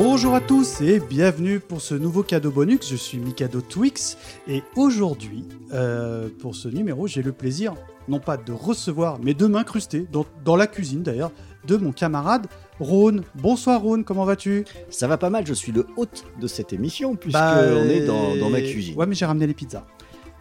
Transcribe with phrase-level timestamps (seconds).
[0.00, 2.88] Bonjour à tous et bienvenue pour ce nouveau cadeau bonus.
[2.88, 4.16] Je suis Mikado Twix
[4.46, 7.74] et aujourd'hui, euh, pour ce numéro, j'ai le plaisir,
[8.06, 11.32] non pas de recevoir, mais de m'incruster, dans, dans la cuisine d'ailleurs,
[11.66, 12.46] de mon camarade
[12.78, 13.24] Rhône.
[13.34, 14.64] Bonsoir Rhône, comment vas-tu?
[14.88, 18.06] Ça va pas mal, je suis le hôte de cette émission puisque Bah, on est
[18.06, 18.96] dans, dans ma cuisine.
[18.96, 19.84] Ouais, mais j'ai ramené les pizzas.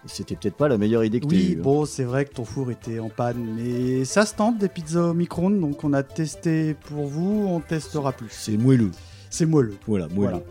[0.06, 1.60] C'était peut-être pas la meilleure idée que tu Oui, eue.
[1.60, 1.64] hein.
[1.64, 5.02] bon, c'est vrai que ton four était en panne, mais ça se tente des pizzas
[5.10, 8.28] au micro-ondes, donc on a testé pour vous, on testera plus.
[8.30, 8.92] C'est moelleux.
[9.38, 9.78] C'est moelleux.
[9.86, 10.32] Voilà, moelleux.
[10.32, 10.44] Voilà.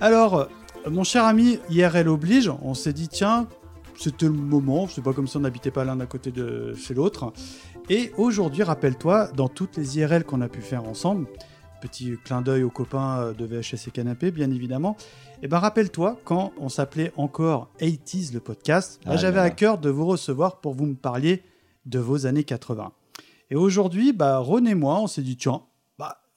[0.00, 0.46] Alors, euh,
[0.90, 3.46] mon cher ami, IRL oblige, on s'est dit, tiens,
[3.98, 6.94] c'était le moment, c'est pas comme si on n'habitait pas l'un à côté de chez
[6.94, 7.34] l'autre.
[7.90, 11.26] Et aujourd'hui, rappelle-toi, dans toutes les IRL qu'on a pu faire ensemble,
[11.82, 14.96] petit clin d'œil aux copains euh, de VHS et Canapé, bien évidemment,
[15.42, 19.76] et ben rappelle-toi, quand on s'appelait encore 80s le podcast, là, Ah j'avais à cœur
[19.76, 21.42] de vous recevoir pour vous me parliez
[21.84, 22.90] de vos années 80.
[23.50, 25.60] Et aujourd'hui, bah, Ron et moi, on s'est dit, tiens,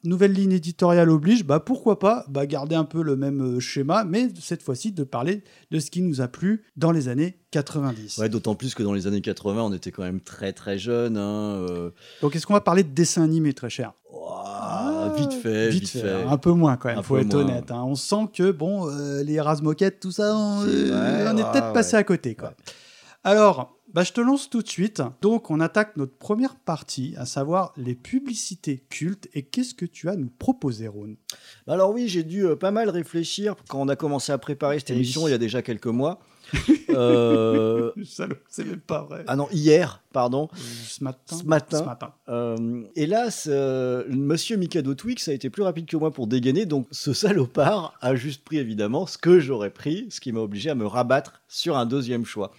[0.04, 4.04] nouvelle ligne éditoriale oblige, bah, pourquoi pas bah, garder un peu le même euh, schéma,
[4.04, 8.18] mais cette fois-ci de parler de ce qui nous a plu dans les années 90.
[8.18, 11.18] Ouais, d'autant plus que dans les années 80, on était quand même très très jeunes.
[11.18, 11.90] Hein, euh,
[12.22, 13.94] Donc, est-ce qu'on va parler de dessin animé, très cher?
[14.12, 16.24] Ouah, vite fait, vite, fait.
[16.28, 17.44] Un peu moins quand même, Un faut être moins.
[17.44, 17.72] honnête.
[17.72, 17.84] hein.
[17.86, 21.96] On sent que, bon, euh, les Erasmoquettes, tout ça, on, euh, est ouais, peut-être passé
[21.96, 22.36] à côté.
[22.36, 22.54] Quoi.
[23.24, 25.02] Alors, bah, je te lance tout de suite.
[25.22, 29.28] Donc, on attaque notre première partie, à savoir les publicités cultes.
[29.34, 31.16] Et qu'est-ce que tu as à nous proposer, Ron
[31.68, 34.80] Bah Alors oui, j'ai dû euh, pas mal réfléchir quand on a commencé à préparer
[34.80, 36.20] cette émission il y a déjà quelques mois.
[36.90, 39.24] Euh, c'est même pas vrai.
[39.26, 40.50] ah non, hier, pardon.
[40.56, 41.38] Ce matin.
[41.38, 41.80] Ce matin.
[41.80, 42.14] Ce matin.
[42.30, 46.86] Euh, hélas, euh, Monsieur Mikado Twix a été plus rapide que moi pour dégainer, donc
[46.92, 50.76] ce salopard a juste pris évidemment ce que j'aurais pris, ce qui m'a obligé à
[50.76, 52.52] me rabattre sur un deuxième choix.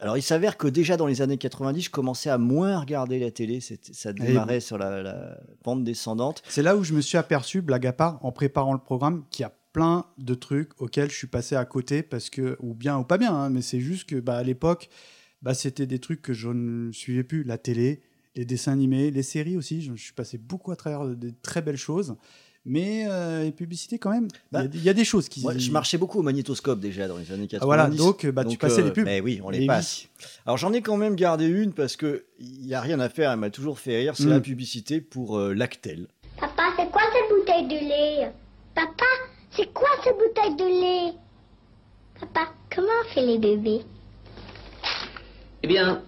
[0.00, 3.30] Alors il s'avère que déjà dans les années 90, je commençais à moins regarder la
[3.30, 3.74] télé, ça
[4.10, 6.42] Eh démarrait sur la, la pente descendante.
[6.48, 9.42] C'est là où je me suis aperçu, blague à part, en préparant le programme, qu'il
[9.42, 12.96] y a plein de trucs auxquels je suis passé à côté parce que, ou bien
[12.98, 14.88] ou pas bien, hein, mais c'est juste que bah, à l'époque,
[15.42, 17.44] bah, c'était des trucs que je ne suivais plus.
[17.44, 18.00] La télé,
[18.34, 19.82] les dessins animés, les séries aussi.
[19.82, 22.16] Je, je suis passé beaucoup à travers de- des très belles choses.
[22.70, 25.28] Mais euh, les publicités, quand même, il y a- Bah, il y, a des choses
[25.28, 25.40] qui.
[25.40, 27.58] Moi, je marchais beaucoup au magnétoscope déjà dans les années 90.
[27.62, 29.04] Ah, voilà, donc, bah, tu passais les pubs.
[29.06, 30.04] Mais oui, on les passe.
[30.44, 33.32] Alors j'en ai quand même gardé une parce que il y a rien à faire,
[33.32, 34.30] elle m'a toujours fait rire, c'est Mm.
[34.30, 36.08] la publicité pour euh, Lactel.
[36.38, 38.32] Papa, c'est quoi cette bouteille de lait?
[38.74, 39.06] Papa,
[39.50, 40.64] c'est quoi cette bouteille de
[41.08, 41.12] lait?
[42.20, 43.80] Papa, comment on fait les bébés?
[45.62, 46.02] Eh bien,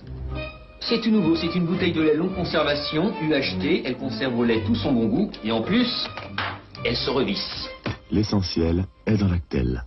[0.81, 1.37] c'est tout nouveau.
[1.37, 3.83] C'est une bouteille de lait longue conservation, UHT.
[3.85, 5.31] Elle conserve au lait tout son bon goût.
[5.45, 5.89] Et en plus,
[6.85, 7.69] elle se revisse.
[8.11, 9.85] L'essentiel est dans l'actel.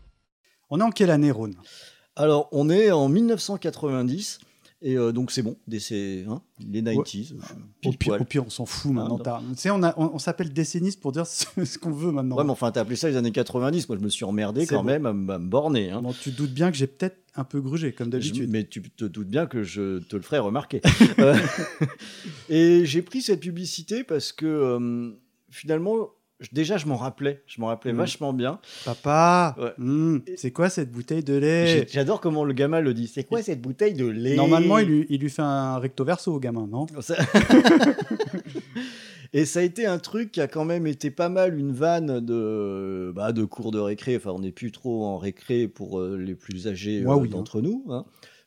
[0.70, 1.52] On est en quelle année, Ron
[2.16, 4.40] Alors on est en 1990
[4.84, 7.34] et euh, donc c'est bon, c'est hein, les 90s.
[7.34, 8.22] Au pile pire, poil.
[8.22, 9.18] au pire, on s'en fout maintenant.
[9.18, 9.24] non.
[9.24, 12.36] t'as- Tu sais, on, on, on s'appelle décenniste pour dire ce, ce qu'on veut maintenant.
[12.38, 13.88] Ouais, mais enfin, t'as appelé ça les années 90.
[13.90, 14.84] Moi, je me suis emmerdé quand bon.
[14.84, 15.90] même à, me borner.
[15.92, 16.02] hein.
[16.02, 18.50] Bon, tu te doutes bien que j'ai peut-être un peu grugé, comme d'habitude.
[18.52, 20.82] mais tu te doutes bien que je te le ferai remarquer.
[21.20, 21.36] Euh,
[22.50, 25.12] et j'ai pris cette publicité parce que euh,
[25.50, 25.96] finalement,
[26.52, 27.42] déjà, je m'en rappelais.
[27.48, 27.98] Je m'en rappelais Mhm.
[28.00, 28.60] vachement bien.
[28.86, 29.74] Papa, Ouais.
[29.78, 33.08] hmm, c'est quoi cette bouteille de lait J'adore comment le gamin le dit.
[33.08, 36.34] C'est quoi cette bouteille de lait Normalement, il lui, il lui fait un recto verso
[36.34, 37.16] au gamin, non Ça-
[39.36, 42.20] Et ça a été un truc qui a quand même été pas mal une vanne
[42.20, 44.16] de, bah, de cours de récré.
[44.16, 47.60] Enfin, on n'est plus trop en récré pour euh, les plus âgés euh, oui, d'entre
[47.62, 47.84] nous.
[47.90, 48.06] hein.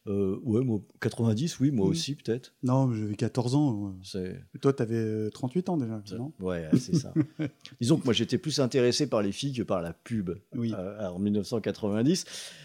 [0.08, 1.90] Euh, ouais, moi, 90, oui, moi Mm.
[1.90, 2.54] aussi, peut-être.
[2.62, 3.94] Non, j'avais 14 ans.
[4.14, 4.40] ouais.
[4.60, 6.32] Toi, t'avais euh, 38 ans déjà, non?
[6.40, 7.12] Ouais, c'est ça.
[7.80, 10.72] Disons que moi, j'étais plus intéressé par les filles que par la pub Oui.
[10.76, 12.24] euh, en 1990.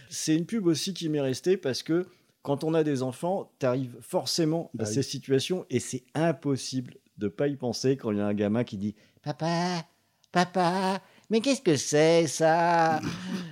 [0.10, 2.06] C'est une pub aussi qui m'est restée parce que
[2.44, 4.94] quand on a des enfants, tu arrives forcément Bah à oui.
[4.96, 8.64] ces situations et c'est impossible de pas y penser quand il y a un gamin
[8.64, 9.86] qui dit Papa,
[10.32, 11.02] papa,
[11.32, 13.00] mais qu'est-ce que c'est ça?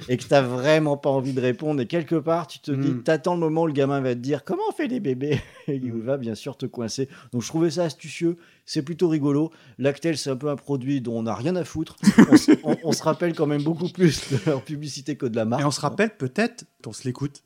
[0.08, 3.04] Et que t'as vraiment pas envie de répondre et quelque part tu te dis, Mm.
[3.04, 5.40] t'attends le moment où le gamin va te dire comment on fait les bébés?
[5.68, 6.02] Et il Mm.
[6.02, 7.10] va bien sûr te coincer.
[7.32, 9.52] Donc je trouvais ça astucieux, c'est plutôt rigolo.
[9.80, 11.96] Lactel c'est un peu un produit dont on n'a rien à foutre.
[12.32, 15.36] On, se- on- on se rappelle quand même beaucoup plus de leur publicité que de
[15.36, 15.62] la marque.
[15.62, 17.42] Et on se rappelle peut-être, on se l'écoute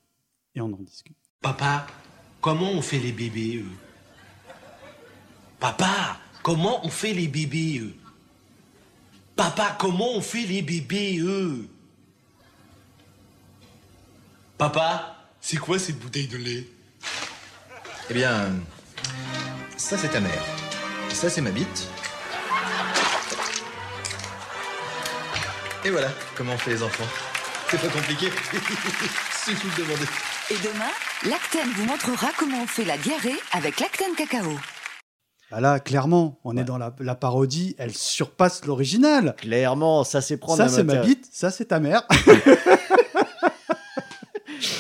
[0.55, 1.15] et on en discute.
[1.41, 1.85] Papa,
[2.41, 3.65] comment on fait les bébés eux?
[5.59, 7.93] Papa, comment on fait les bébés eux?
[9.35, 11.67] Papa, comment on fait les bébés, eux?
[14.57, 16.67] Papa, c'est quoi cette bouteille de lait?
[18.09, 18.51] Eh bien,
[19.75, 20.43] ça c'est ta mère.
[21.09, 21.87] Ça c'est ma bite.
[25.83, 27.07] Et voilà comment on fait les enfants.
[27.69, 28.29] C'est pas compliqué.
[29.45, 30.05] Suffit de demander.
[30.51, 30.91] Et demain,
[31.25, 34.57] Lacten vous montrera comment on fait la diarrhée avec Lacten Cacao.
[35.53, 39.35] Bah là, clairement, on est dans la, la parodie, elle surpasse l'original.
[39.37, 42.07] Clairement, ça c'est prendre Ça, c'est ma bite, ça, c'est ta mère.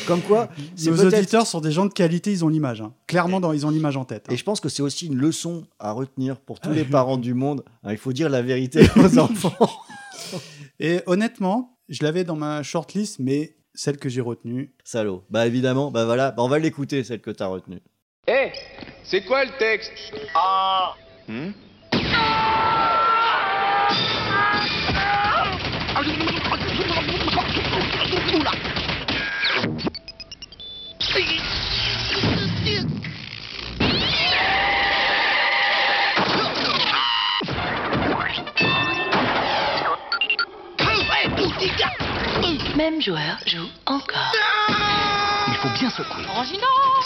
[0.07, 0.49] Comme quoi,
[0.83, 2.81] Nos auditeurs sont des gens de qualité, ils ont l'image.
[2.81, 2.91] hein.
[3.05, 4.25] Clairement, dans, ils ont l'image en tête.
[4.29, 4.33] hein.
[4.33, 7.35] Et je pense que c'est aussi une leçon à retenir pour tous les parents du
[7.35, 7.63] monde.
[7.83, 9.69] Hein, Il faut dire la vérité aux enfants.
[10.79, 14.73] Et honnêtement, je l'avais dans ma shortlist, mais celle que j'ai retenue.
[14.83, 15.23] Salaud.
[15.29, 17.81] Bah évidemment, bah voilà, bah, on va l'écouter celle que t'as retenue.
[18.25, 18.53] Eh,
[19.03, 19.91] c'est quoi le texte?
[20.33, 20.95] Ah.
[42.77, 44.31] Même joueur joue encore.
[45.63, 46.23] Faut bien secouer.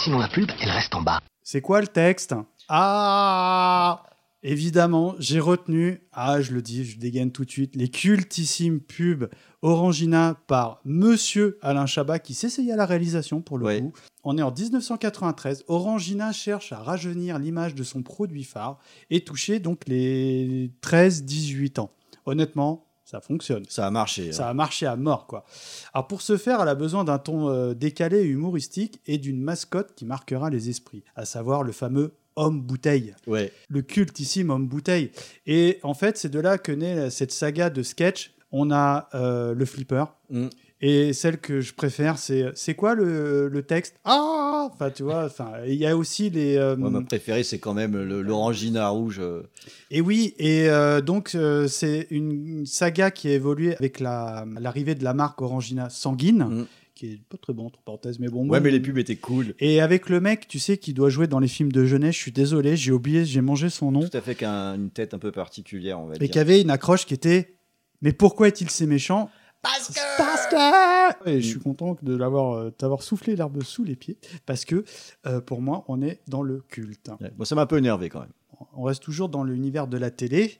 [0.02, 1.20] Sinon la pulpe, elle reste en bas.
[1.44, 2.34] C'est quoi le texte?
[2.68, 4.02] Ah
[4.42, 9.28] Évidemment, j'ai retenu, ah je le dis, je dégaine tout de suite, les cultissimes pubs
[9.62, 13.80] Orangina par Monsieur Alain Chabat qui s'essayait à la réalisation pour le Ouais.
[13.80, 13.92] coup.
[14.24, 15.64] On est en 1993.
[15.68, 18.78] Orangina cherche à rajeunir l'image de son produit phare
[19.10, 21.90] et toucher donc les 13-18 ans.
[22.26, 23.64] Honnêtement, ça fonctionne.
[23.70, 24.32] Ça a marché.
[24.32, 24.50] Ça hein.
[24.50, 25.46] a marché à mort, quoi.
[25.94, 29.40] Alors pour ce faire, elle a besoin d'un ton euh, décalé et humoristique et d'une
[29.40, 33.50] mascotte qui marquera les esprits, à savoir le fameux homme bouteille, Ouais.
[33.70, 35.10] le cultissime homme bouteille.
[35.46, 38.34] Et en fait, c'est de là que naît cette saga de sketch.
[38.52, 40.04] On a euh, le flipper.
[40.28, 40.48] Mm.
[40.80, 43.96] Et celle que je préfère, c'est c'est quoi le, le texte?
[44.04, 46.56] Ah Enfin, tu vois, enfin, il y a aussi les.
[46.56, 49.18] euh, Moi, ma préférée, c'est quand même l'orangina rouge.
[49.20, 49.42] euh.
[49.90, 54.94] et oui, et euh, donc euh, c'est une saga qui a évolué avec la- l'arrivée
[54.94, 56.66] de la marque Orangina Sanguine, Mm.
[56.94, 58.48] qui est pas très bon, entre parenthèses, mais bon.
[58.48, 59.54] Ouais, mais les pubs étaient cool.
[59.58, 62.20] Et avec le mec, tu sais, qui doit jouer dans les films de jeunesse, je
[62.20, 65.18] suis désolé, j'ai oublié, j'ai mangé son nom, Tout à fait qu'un une tête un
[65.18, 66.30] peu particulière, on va et dire.
[66.30, 67.56] qui avait une accroche qui était
[68.00, 69.28] Mais pourquoi est-il si méchant?
[69.62, 73.84] Parce que Parce que Et je suis content de l'avoir euh, t'avoir soufflé l'herbe sous
[73.84, 74.84] les pieds, parce que
[75.26, 77.10] euh, pour moi, on est dans le culte.
[77.20, 77.32] Ouais.
[77.36, 78.32] Bon, ça m'a un peu énervé quand même.
[78.74, 80.58] On reste toujours dans l'univers de la télé.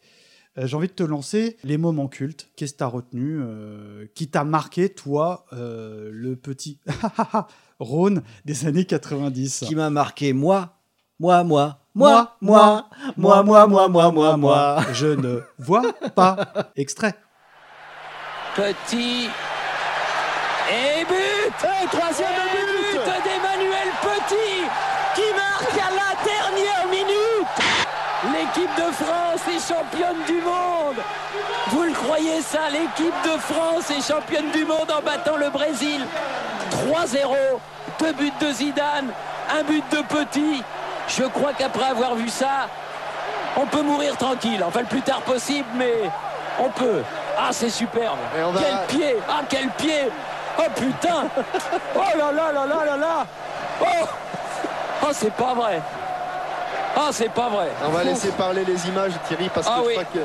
[0.58, 2.50] Euh, J'ai envie de te lancer les moments cultes.
[2.56, 6.78] Qu'est-ce que tu as retenu euh, Qui t'a marqué, toi, euh, le petit
[7.78, 10.78] Rhône des années 90 Qui m'a marqué, moi,
[11.20, 14.82] moi, moi, moi, moi, moi, moi, moi, moi, moi, moi.
[14.92, 16.70] Je ne vois pas.
[16.76, 17.14] Extrait.
[18.58, 19.30] Petit.
[20.68, 21.54] Et but
[21.92, 24.64] Troisième but, d'Emmanuel Petit
[25.14, 27.46] qui marque à la dernière minute
[28.32, 30.96] L'équipe de France est championne du monde
[31.68, 36.04] Vous le croyez ça L'équipe de France est championne du monde en battant le Brésil
[36.88, 37.36] 3-0,
[38.00, 39.12] deux buts de Zidane,
[39.56, 40.64] un but de Petit.
[41.06, 42.68] Je crois qu'après avoir vu ça,
[43.56, 44.62] on peut mourir tranquille.
[44.66, 45.94] Enfin, le plus tard possible, mais
[46.58, 47.02] on peut.
[47.40, 48.18] Ah, c'est superbe.
[48.58, 50.08] Quel pied Ah, quel pied
[50.58, 51.28] Oh putain
[51.94, 53.26] Oh là là là là là là
[53.80, 53.84] Oh
[55.04, 55.80] Oh, c'est pas vrai
[56.96, 59.86] Ah, c'est pas vrai On va laisser parler les images, Thierry, parce que Ah je
[59.86, 59.92] oui.
[59.94, 60.18] crois que.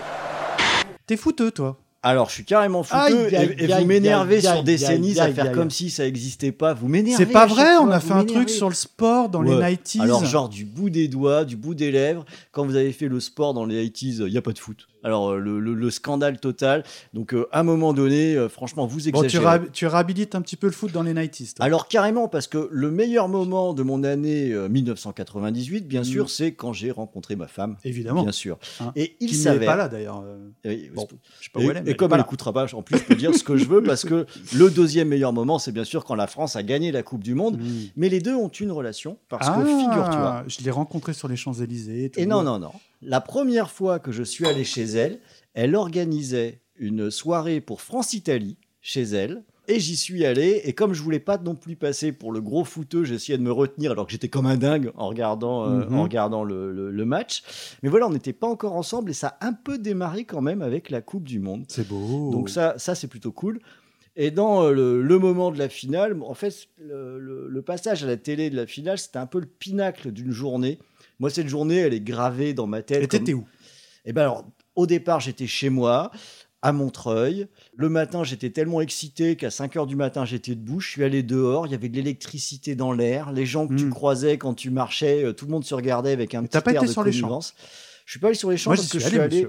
[1.06, 1.78] T'es fouteux, toi.
[2.06, 5.32] Alors, je suis carrément fouteux Aïe, et, aïe, et aïe, vous m'énervez sur décennies à
[5.32, 6.74] faire aïe, comme si ça n'existait pas.
[6.74, 7.24] Vous m'énervez.
[7.24, 9.74] C'est pas vrai, on a fait un truc sur le sport dans les Ouais.
[9.76, 10.02] 90s.
[10.02, 13.20] Alors, genre du bout des doigts, du bout des lèvres, quand vous avez fait le
[13.20, 14.88] sport dans les 80s, il n'y a pas de foot.
[15.04, 16.84] Alors, euh, le, le- le scandale total.
[17.14, 19.46] Donc, euh, à un moment donné, euh, franchement, vous Bon, tu, exagérez.
[19.60, 21.54] réhab- tu réhabilites un petit peu le foot dans les 90s.
[21.56, 21.66] toi.
[21.66, 26.06] Alors carrément, parce que le meilleur moment de mon année euh, 1998, bien Mm.
[26.06, 27.78] sûr, c'est quand j'ai rencontré ma femme.
[27.84, 28.24] Évidemment.
[28.24, 28.58] Bien sûr.
[28.80, 28.92] Hein.
[28.96, 29.70] Et il s'avère...
[29.72, 30.24] pas là, d'ailleurs.
[30.64, 31.08] Et, Bon,
[31.40, 32.98] je sais pas et- où elle est, mais et comme elle n'écoutera pas, en plus,
[32.98, 35.84] je peux dire ce que je veux, parce que le deuxième meilleur moment, c'est bien
[35.84, 37.58] sûr quand la France a gagné la Coupe du Monde.
[37.60, 37.66] Mm.
[37.98, 40.44] Mais les deux ont une relation, parce ah, que figure-toi.
[40.48, 42.12] Je l'ai rencontré sur les Champs-Élysées.
[42.18, 42.72] Et non, non, non.
[43.06, 45.20] La première fois que je suis allé chez elle,
[45.54, 49.44] elle organisait une soirée pour France-Italie chez elle.
[49.70, 52.66] Et j'y suis allé, et comme je voulais pas non plus passer pour le gros
[52.66, 55.96] fouteux, essayé de me retenir alors que j'étais comme un dingue en regardant, euh, Mhm.
[55.96, 57.44] en regardant le, le- le match.
[57.82, 60.62] Mais voilà, on n'était pas encore ensemble et ça a un peu démarré quand même
[60.62, 61.64] avec la Coupe du Monde.
[61.70, 62.30] C'est beau.
[62.32, 63.62] Donc ça, ça c'est plutôt cool.
[64.18, 68.18] Et dans euh, le, le moment de la finale, en fait, le passage à la
[68.18, 70.78] télé de la finale, c'était un peu le pinacle d'une journée.
[71.20, 73.04] Moi, cette journée, elle est gravée dans ma tête.
[73.04, 73.46] Et comme- t'étais où?
[74.06, 76.12] Eh ben alors, au départ, j'étais chez moi.
[76.66, 77.48] à Montreuil.
[77.76, 80.80] Le matin, j'étais tellement excité qu'à 5 heures du matin, j'étais debout.
[80.80, 83.34] Je suis allé dehors, il y avait de l'électricité dans l'air.
[83.34, 86.34] Les gens que tu croisais quand tu marchais, euh, tout le monde se regardait avec
[86.36, 87.42] un T'as petit pas air été de sur les champs?
[88.06, 89.48] Je suis pas allé sur les champs Moi, parce que je suis suis allé, allé.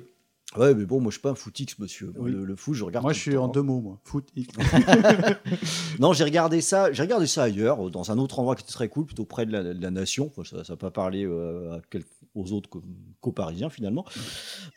[0.56, 2.12] Ouais, mais bon, moi, je suis pas un footix, monsieur.
[2.16, 2.30] Oui.
[2.30, 3.02] Le, le foot, je regarde.
[3.02, 4.00] Moi, je suis en deux mots, moi.
[4.04, 4.28] Foot.
[5.98, 6.92] Non, j'ai regardé ça.
[6.92, 9.52] J'ai regardé ça ailleurs, dans un autre endroit qui était très cool, plutôt près de
[9.52, 10.30] la, de la nation.
[10.36, 11.80] Enfin, ça n'a pas parlé euh, à
[12.34, 12.82] aux autres qu'aux
[13.20, 14.04] qu'aux Parisiens finalement.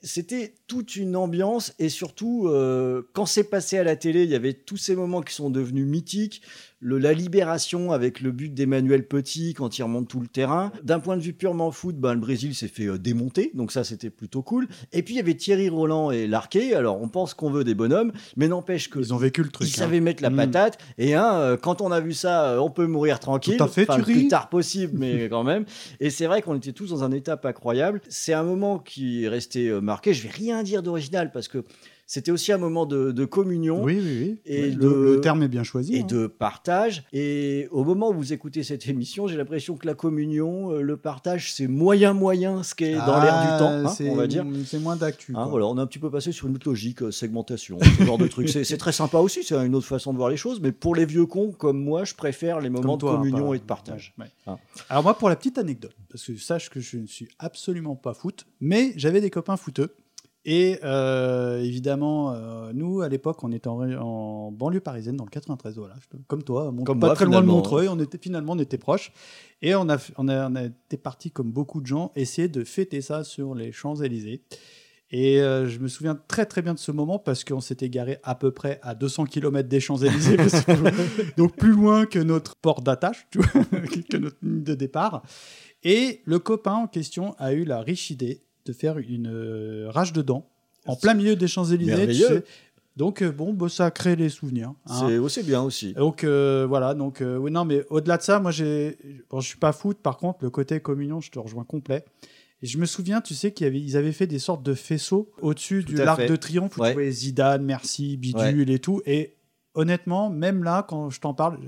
[0.01, 4.35] C'était toute une ambiance et surtout euh, quand c'est passé à la télé, il y
[4.35, 6.41] avait tous ces moments qui sont devenus mythiques.
[6.79, 10.71] Le, la libération avec le but d'Emmanuel Petit quand il remonte tout le terrain.
[10.83, 13.83] D'un point de vue purement foot, ben, le Brésil s'est fait euh, démonter, donc ça
[13.83, 14.67] c'était plutôt cool.
[14.93, 16.75] Et puis il y avait Thierry Roland et Larquet.
[16.75, 19.67] Alors on pense qu'on veut des bonhommes, mais n'empêche que Ils ont vécu le truc.
[19.67, 19.85] ils hein.
[19.85, 20.35] savaient mettre la Mm.
[20.35, 20.77] patate.
[20.99, 23.57] Et hein, euh, quand on a vu ça, euh, on peut mourir tranquille.
[23.57, 25.65] Tout à fait, Enfin, le plus tard possible, mais quand même.
[25.99, 28.01] Et c'est vrai qu'on était tous dans un état incroyable.
[28.07, 30.13] C'est un moment qui est resté marqué.
[30.13, 31.63] Je vais rien dire d'original parce que
[32.09, 33.83] c'était aussi un moment de, de communion.
[33.83, 34.41] Oui, oui, oui.
[34.45, 35.95] Et Oui, de- le, le terme est bien choisi.
[35.95, 36.05] Et hein.
[36.07, 37.03] de partage.
[37.11, 40.95] Et au moment où vous écoutez cette émission, j'ai l'impression que la communion, euh, le
[40.97, 44.25] partage, c'est moyen moyen ce qui est dans l'air du Ah, temps, hein, on va
[44.27, 44.45] dire.
[44.65, 45.33] C'est moins d'actu.
[45.35, 48.03] Hein, voilà, on a un petit peu passé sur une autre logique, euh, segmentation, ce
[48.05, 48.47] genre de truc.
[48.49, 51.05] C'est très sympa aussi, c'est une autre façon de voir les choses, mais pour les
[51.05, 54.13] vieux cons comme moi, je préfère les moments toi, de communion et de partage.
[54.17, 54.27] Ouais.
[54.89, 58.13] Alors moi, pour la petite anecdote, parce que sache que je ne suis absolument pas
[58.13, 59.93] foot, mais j'avais des copains footeux.
[60.49, 65.29] Et euh, évidemment, euh, nous, à l'époque, on était en, en banlieue parisienne, dans le
[65.29, 65.95] 93, voilà,
[66.27, 67.45] comme toi, Comme pas moi, très loin de.
[67.45, 69.11] Montreuil, on était, finalement, on était proches.
[69.61, 72.63] Et on a, on, a, on a été partis, comme beaucoup de gens, essayer de
[72.63, 74.41] fêter ça sur les Champs-Élysées.
[75.11, 78.17] Et euh, je me souviens très très bien de ce moment parce qu'on s'était garé
[78.23, 80.37] à peu près à 200 km des Champs-Élysées,
[81.37, 85.23] donc plus loin que notre port d'attache, que notre ligne de départ.
[85.83, 90.13] Et le copain en question a eu la riche idée de faire une euh, rage
[90.13, 90.47] de dents
[90.85, 91.91] en plein milieu des Champs-Élysées.
[91.91, 92.27] tu Merveilleux.
[92.27, 92.43] sais.
[92.95, 94.73] Donc euh, bon, bah, ça a créé les souvenirs.
[94.87, 95.05] hein.
[95.07, 95.93] C'est aussi bien aussi.
[95.93, 98.97] Donc euh, voilà, donc euh, oui, non, mais au-delà de ça, moi j'ai,
[99.29, 99.97] bon, je suis pas foot.
[100.01, 102.03] Par contre, le côté communion, je te rejoins complet.
[102.63, 105.93] Et je me souviens, tu sais qu'ils avaient, fait des sortes de faisceaux au-dessus du
[105.95, 106.87] l'arc de triomphe où Ouais.
[106.89, 109.01] tu voyais Zidane, Merci, Bidule et tout.
[109.05, 109.35] Et
[109.75, 111.59] honnêtement, même là, quand je t'en parle,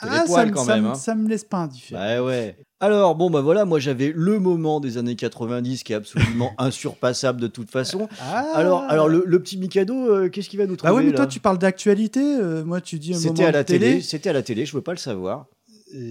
[0.00, 0.94] ah, me- ça me- hein.
[0.94, 2.00] ça me laisse pas indifférent.
[2.02, 2.56] Bah ouais.
[2.82, 7.40] Alors bon bah voilà, moi j'avais le moment des années 90 qui est absolument insurpassable
[7.40, 8.08] de toute façon.
[8.20, 8.44] Ah.
[8.54, 11.12] Alors alors le, le petit Mikado, euh, qu'est-ce qu'il va nous trouver Bah ouais, mais
[11.14, 12.20] toi, tu parles d'actualité.
[12.20, 13.86] euh, moi, tu dis un C'était moment à la de télé.
[13.86, 15.46] télé, c'était à la télé, je veux pas le savoir.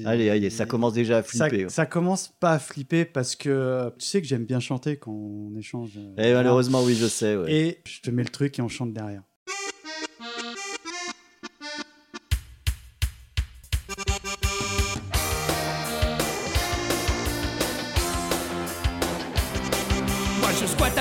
[0.06, 1.68] Allez, allez, ça commence déjà à Ça, flipper.
[1.70, 5.54] ça commence pas à flipper parce que tu sais que j'aime bien chanter quand on
[5.58, 5.98] échange.
[5.98, 7.36] euh, Et malheureusement, oui, je sais.
[7.36, 7.52] ouais.
[7.54, 9.24] Et je te mets le truc et on chante derrière.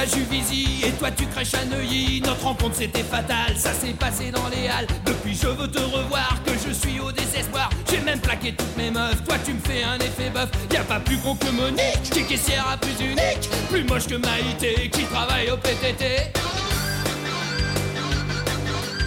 [0.00, 2.22] À et toi tu crèches à Neuilly.
[2.22, 4.86] Notre rencontre c'était fatal, ça s'est passé dans les halles.
[5.04, 7.68] Depuis je veux te revoir, que je suis au désespoir.
[7.90, 10.48] J'ai même plaqué toutes mes meufs, toi tu me fais un effet bœuf.
[10.72, 13.50] Y a pas plus con que Monique, qui caissière à plus unique.
[13.68, 16.32] Plus moche que Maïté, qui travaille au PTT.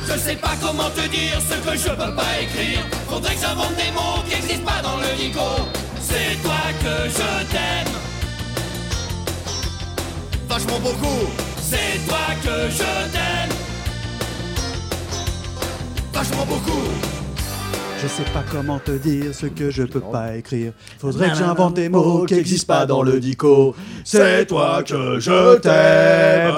[0.07, 2.85] Je sais pas comment te dire ce que je peux pas écrire.
[3.09, 5.69] Faudrait que j'invente des mots qui existent pas dans le dico.
[6.00, 8.12] C'est toi que je t'aime.
[10.53, 11.31] Vachement beaucoup.
[11.60, 13.50] C'est toi que je t'aime.
[16.13, 16.89] Vachement beaucoup.
[18.00, 20.74] Je sais pas comment te dire ce que je peux pas écrire.
[21.00, 23.75] Faudrait que j'invente des mots qui existent pas dans le dico.
[24.05, 26.53] C'est toi que je t'aime.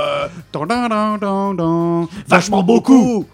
[0.52, 2.10] Tan, tan, tan, tan, tan.
[2.28, 3.26] Vachement beaucoup.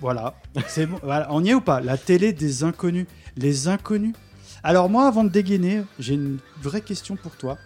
[0.00, 0.34] Voilà.
[0.66, 0.98] C'est bon.
[1.04, 1.28] Voilà.
[1.30, 1.80] On y est ou pas?
[1.80, 3.06] La télé des inconnus.
[3.36, 4.16] Les inconnus.
[4.64, 7.58] Alors moi, avant de dégainer, j'ai une vraie question pour toi.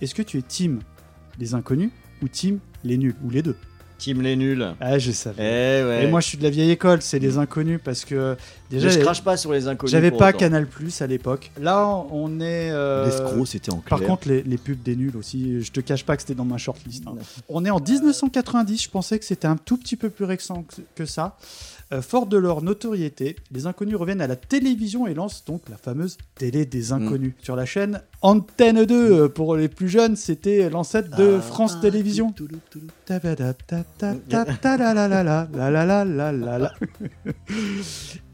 [0.00, 0.80] Est-ce que tu es team
[1.38, 1.90] les inconnus
[2.22, 3.56] ou team les nuls ou les deux
[3.96, 4.74] Team les nuls.
[4.80, 5.80] Ah, je savais.
[5.80, 6.04] Eh ouais.
[6.04, 8.36] Et moi, je suis de la vieille école, c'est les inconnus parce que
[8.68, 8.88] déjà.
[8.88, 10.38] Mais je crache pas sur les inconnus J'avais pas autant.
[10.38, 11.52] Canal Plus à l'époque.
[11.60, 12.70] Là, on est.
[12.72, 14.08] euh, L'escroc, c'était en Par clair.
[14.10, 15.62] contre, les, les pubs des nuls aussi.
[15.62, 17.04] Je te cache pas que c'était dans ma shortlist.
[17.06, 17.14] hein.
[17.48, 18.82] On est en 1990.
[18.82, 21.38] Je pensais que c'était un tout petit peu plus récent que, que ça.
[21.94, 25.76] Euh, fort de leur notoriété, les inconnus reviennent à la télévision et lancent donc la
[25.76, 27.34] fameuse télé des inconnus.
[27.40, 32.34] Sur la chaîne Antenne 2, euh, pour les plus jeunes, c'était l'ancêtre de France Télévisions.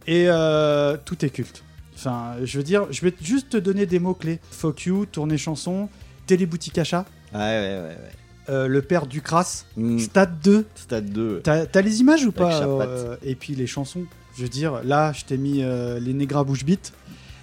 [0.07, 1.63] Et euh, tout est culte.
[1.95, 4.41] Enfin, je veux dire, je vais juste te donner des mots-clés.
[4.51, 5.91] Fuck you, tournée chanson,
[6.27, 7.05] téléboutique achat.
[7.35, 8.13] Ouais, ouais, ouais, ouais
[8.49, 9.99] euh, le père du crasse, Mm.
[9.99, 10.67] stade 2.
[10.75, 11.41] Stade 2.
[11.45, 14.05] T'as t'as les images ou pas euh, Et puis les chansons.
[14.37, 16.93] Je veux dire, là, je t'ai mis euh, les négras bouche bite.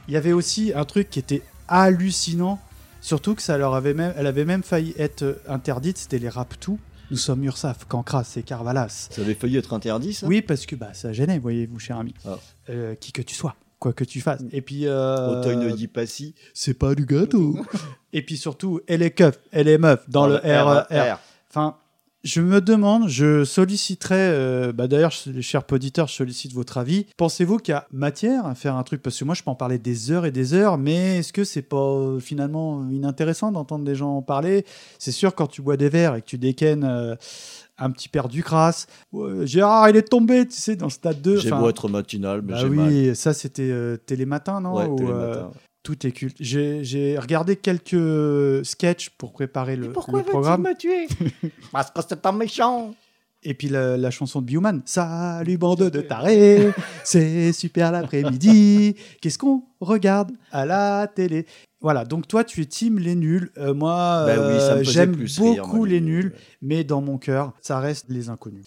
[0.08, 2.60] Il y avait aussi un truc qui était hallucinant.
[3.02, 5.98] Surtout que ça leur avait même, elle avait même failli être interdite.
[5.98, 6.80] C'était les rap tout.
[7.12, 9.08] Nous sommes Ursaf, Cancras et Carvalas.
[9.12, 10.28] Ça avait failli être interdit, ça?
[10.28, 12.14] Oui, parce que bah, ça gênait, voyez-vous, cher ami.
[12.26, 12.38] Ah.
[13.00, 14.42] Qui que tu sois, quoi que tu fasses.
[14.52, 14.88] Et puis.
[14.88, 16.36] euh, Auteuil ne dit pas si.
[16.54, 17.58] C'est pas du gâteau.
[18.14, 20.82] et puis surtout, elle est keuf, elle est meuf dans, Dans le, le RER.
[20.90, 21.16] RER.
[21.50, 21.76] Enfin,
[22.24, 27.06] je me demande, je solliciterais, euh, bah d'ailleurs, les chers auditeurs, je sollicite votre avis.
[27.16, 29.02] Pensez-vous qu'il y a matière à faire un truc?
[29.02, 31.46] Parce que moi, je peux en parler des heures et des heures, mais est-ce que
[31.46, 34.66] c'est pas euh, finalement inintéressant d'entendre des gens en parler?
[35.00, 37.16] C'est sûr, quand tu bois des verres et que tu décaines euh,
[37.78, 41.22] un petit père du crasse, Ouais, Gérard, il est tombé, tu sais, dans le stade
[41.22, 41.38] 2.
[41.40, 43.16] J'ai beau être matinal, mais bah j'ai oui, mal.
[43.16, 44.76] ça c'était euh, Télématin, non?
[44.76, 45.52] Ouais, Ou, Télématin.
[45.84, 46.36] Tout est culte.
[46.40, 50.64] J'ai j'ai regardé quelques sketchs pour préparer le, le programme.
[50.64, 51.08] me tuer?
[51.72, 52.94] Parce que c'est un méchant
[53.50, 54.82] Et puis la, la chanson de Bioman.
[54.84, 56.74] Salut bande de tarés,
[57.06, 58.98] c'est super l'après-midi.
[59.22, 61.46] Qu'est-ce qu'on regarde à la télé?
[61.80, 63.50] Voilà, donc toi tu es team les nuls.
[63.58, 67.18] Euh, moi Bah oui, euh, j'aime rire, beaucoup les les nuls, nuls, mais dans mon
[67.18, 68.66] cœur ça reste les inconnus.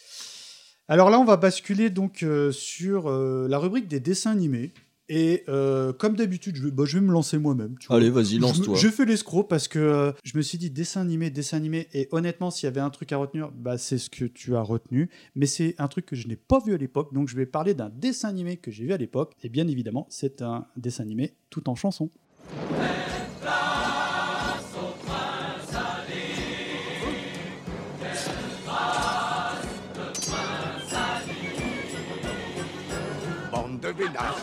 [0.88, 4.72] Alors là on va basculer donc euh, sur la rubrique des dessins animés.
[5.12, 7.74] Et euh, comme d'habitude, je, vais- bah, je vais me lancer moi-même.
[7.80, 7.96] tu vois.
[7.96, 8.76] Allez, vas-y, Je me- lance-toi.
[8.78, 11.88] Je fais l'escroc parce que euh, je me suis dit dessin animé, dessin animé.
[11.94, 14.62] Et honnêtement, s'il y avait un truc à retenir, bah, c'est ce que tu as
[14.62, 15.10] retenu.
[15.34, 17.12] Mais c'est un truc que je n'ai pas vu à l'époque.
[17.12, 19.32] Donc je vais parler d'un dessin animé que j'ai vu à l'époque.
[19.42, 22.08] Et bien évidemment, c'est un dessin animé tout en chanson.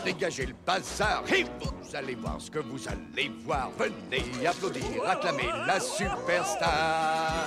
[0.04, 3.70] Dégagez le bazar et vous allez voir ce que vous allez voir.
[3.78, 7.44] Venez applaudir, acclamer la superstar.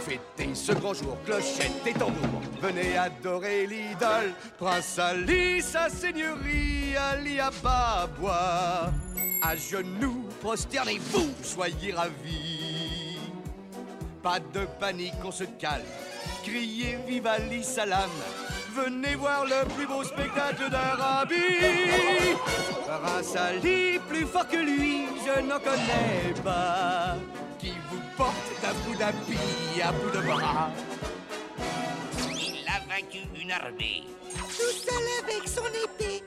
[0.00, 2.40] Fêtez ce grand jour, clochette et tambour.
[2.62, 8.90] Venez adorer l'idole, Prince Ali, sa seigneurie, Ali Ababois.
[9.42, 13.18] À genoux, prosternez-vous, soyez ravis.
[14.22, 15.84] Pas de panique, on se calme.
[16.42, 18.10] Criez vive Ali Salam.
[18.84, 22.36] Venez voir le plus beau spectacle d'Arabie.
[23.36, 27.16] Ali, plus fort que lui, je n'en connais pas.
[27.58, 30.70] Qui vous porte d'Abu Dhabi à bout de bras.
[32.18, 34.04] Il a vaincu une armée.
[34.32, 36.22] Tout seul avec son épée.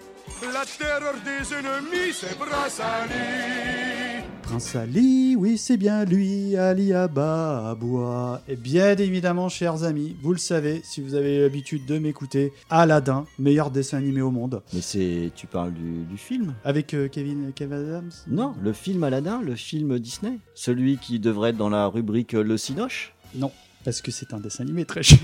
[0.54, 4.21] La terreur des ennemis, c'est Prince Ali.
[4.52, 8.42] Prince Ali, oui, c'est bien lui, Ali Ababois.
[8.50, 13.26] Et bien évidemment, chers amis, vous le savez, si vous avez l'habitude de m'écouter, Aladdin,
[13.40, 14.62] meilleur dessin animé au monde.
[14.74, 15.32] Mais c'est.
[15.38, 18.12] Tu parles du, du film Avec euh, Kevin, Kevin Adams?
[18.28, 20.38] Non, le film Aladdin, le film Disney.
[20.54, 23.14] Celui qui devrait être dans la rubrique euh, Le Cinoche?
[23.34, 23.54] Non.
[23.86, 25.18] Parce que c'est un dessin animé très cher.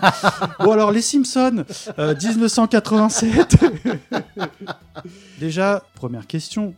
[0.60, 1.64] bon alors les Simpsons,
[1.98, 3.56] euh, 1987.
[5.40, 6.74] Déjà, première question.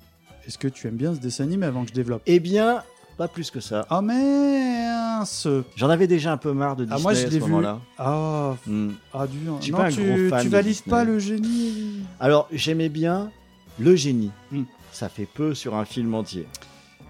[0.51, 2.23] Est-ce que tu aimes bien ce dessin animé avant que je développe?
[2.27, 2.83] Eh bien,
[3.17, 3.87] pas plus que ça.
[3.89, 7.35] Ah mince J'en avais déjà un peu marre de Ah Disney moi je à ce
[7.37, 7.41] vu.
[7.43, 7.79] moment-là.
[7.99, 8.91] Ah, Hmm.
[9.15, 9.59] ah dur.
[9.61, 10.91] Je suis Non, pas un tu, gros fan tu de valides Disney.
[10.91, 13.31] pas le génie Alors, j'aimais bien
[13.79, 14.33] Le Génie.
[14.51, 14.65] Hmm.
[14.91, 16.49] Ça fait peu sur un film entier.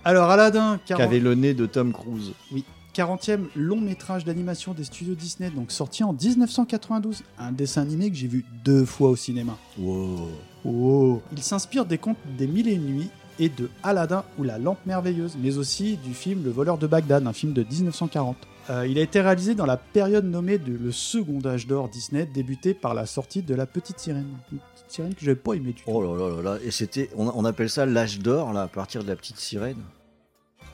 [0.05, 0.99] Alors Aladdin, 40...
[0.99, 2.33] Qui avait le nez de Tom Cruise.
[2.53, 2.63] Oui,
[2.95, 7.23] 40e long métrage d'animation des studios Disney, donc sorti en 1992.
[7.39, 9.57] Un dessin animé que j'ai vu deux fois au cinéma.
[9.79, 10.29] Wow.
[10.67, 11.23] Oh.
[11.33, 13.09] Il s'inspire des contes des Mille et une nuits
[13.41, 17.27] et de Aladdin ou la lampe merveilleuse, mais aussi du film Le voleur de Bagdad,
[17.27, 18.37] un film de 1940.
[18.69, 22.27] Euh, il a été réalisé dans la période nommée de le second âge d'or Disney,
[22.33, 24.29] débuté par la sortie de La Petite Sirène.
[24.53, 25.91] Une petite sirène que j'avais pas aimé du tout.
[25.91, 26.59] Oh là là là là.
[26.63, 27.11] Et c'était.
[27.17, 29.79] On, on appelle ça l'âge d'or, là, à partir de la petite sirène?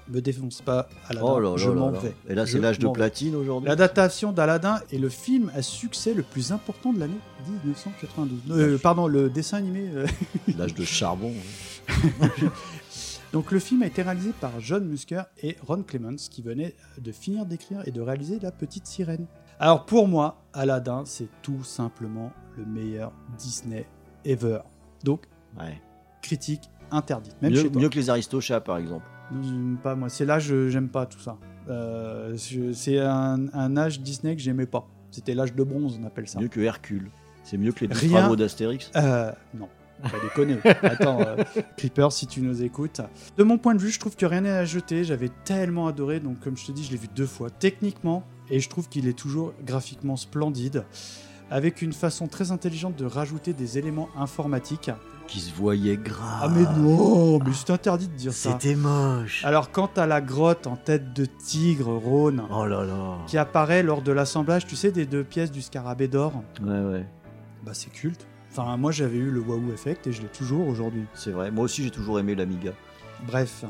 [0.08, 2.14] Me défonce pas, Aladdin, Oh là là je m'en vais.
[2.28, 6.22] Et là, c'est l'âge de platine aujourd'hui L'adaptation d'Aladdin est le film à succès le
[6.22, 8.56] plus important de l'année 1992.
[8.56, 9.88] Euh, pardon, le dessin animé.
[9.94, 10.06] euh,
[10.56, 11.32] L'âge de charbon.
[13.32, 17.12] Donc le film a été réalisé par John Musker et Ron Clements qui venaient de
[17.12, 19.26] finir d'écrire et de réaliser La Petite Sirène.
[19.58, 23.86] Alors pour moi, Aladdin, c'est tout simplement le meilleur Disney
[24.24, 24.60] ever.
[25.04, 25.22] Donc,
[25.58, 25.80] Ouais.
[26.22, 27.34] critique interdite.
[27.42, 27.82] Même Mieux, chez toi.
[27.82, 29.04] mieux que les Aristochats, par exemple.
[29.42, 30.08] J'aime pas moi.
[30.08, 31.36] C'est là je j'aime pas tout ça.
[31.68, 32.36] Euh,
[32.72, 34.86] c'est un, un âge Disney que j'aimais pas.
[35.10, 36.38] C'était l'âge de bronze, on appelle ça.
[36.40, 37.10] Mieux que Hercule.
[37.44, 38.90] C'est mieux que les Rien- travaux d'Astérix.
[38.96, 39.68] Euh, non.
[40.02, 40.58] Pas déconner.
[40.82, 41.36] Attends, euh,
[41.76, 43.00] Creeper, si tu nous écoutes.
[43.38, 45.04] De mon point de vue, je trouve que rien n'est à jeter.
[45.04, 47.48] J'avais tellement adoré, donc comme je te dis, je l'ai vu deux fois.
[47.50, 50.84] Techniquement, et je trouve qu'il est toujours graphiquement splendide,
[51.50, 54.90] avec une façon très intelligente de rajouter des éléments informatiques.
[55.28, 56.40] Qui se voyait grave.
[56.42, 58.52] Ah mais non, mais c'est interdit de dire ça.
[58.52, 59.44] C'était moche.
[59.44, 63.18] Alors quant à la grotte en tête de tigre, Rhône, Oh là là.
[63.26, 67.06] qui apparaît lors de l'assemblage, tu sais, des deux pièces du scarabée d'or, Ouais, ouais.
[67.64, 68.26] bah c'est culte.
[68.52, 71.04] Enfin, moi j'avais eu le waouh effect et je l'ai toujours aujourd'hui.
[71.14, 71.50] C'est vrai.
[71.50, 72.70] Moi aussi, j'ai toujours aimé l'Amiga.
[73.26, 73.64] Bref.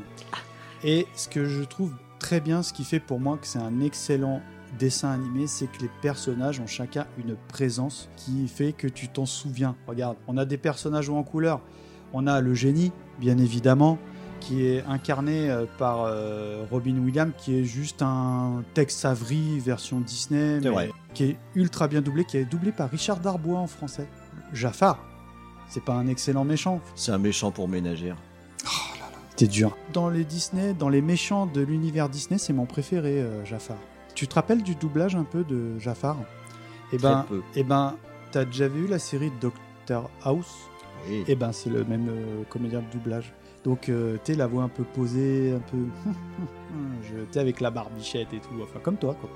[0.83, 3.81] Et ce que je trouve très bien, ce qui fait pour moi que c'est un
[3.81, 4.41] excellent
[4.77, 9.25] dessin animé, c'est que les personnages ont chacun une présence qui fait que tu t'en
[9.25, 9.75] souviens.
[9.87, 11.61] Regarde, on a des personnages en couleur.
[12.13, 13.97] On a le génie, bien évidemment,
[14.39, 19.99] qui est incarné euh, par euh, Robin Williams, qui est juste un Tex Avery version
[19.99, 20.91] Disney, mais vrai.
[21.13, 24.07] qui est ultra bien doublé, qui est doublé par Richard Darbois en français.
[24.53, 24.99] Jafar,
[25.69, 28.15] c'est pas un excellent méchant, C'est un méchant pour ménagère.
[29.35, 29.77] T'es dur.
[29.93, 33.77] Dans les Disney, dans les méchants de l'univers Disney, c'est mon préféré, euh, Jafar.
[34.17, 36.17] Tu te rappelles du doublage un peu de Jafar?
[36.91, 37.43] Eh Très ben, peu.
[37.55, 37.95] eh ben,
[38.31, 40.55] t'as déjà vu la série Doctor House?
[41.07, 41.23] Oui.
[41.27, 43.31] Eh ben, c'est le même euh, comédien de doublage.
[43.63, 45.77] Donc, euh, sais, la voix un peu posée, un peu.
[47.31, 49.29] Sais, avec la barbichette et tout, enfin, comme toi, quoi.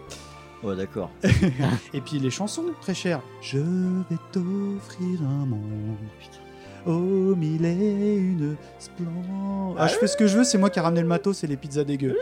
[0.67, 1.11] Ouais, d'accord.
[1.93, 3.21] et puis les chansons, très chères.
[3.39, 5.95] Je vais t'offrir un monde.
[6.87, 9.75] Oh, mille et une splendeur.
[9.77, 11.47] Ah, je fais ce que je veux, c'est moi qui ai ramené le matos, c'est
[11.47, 12.17] les pizzas dégueu.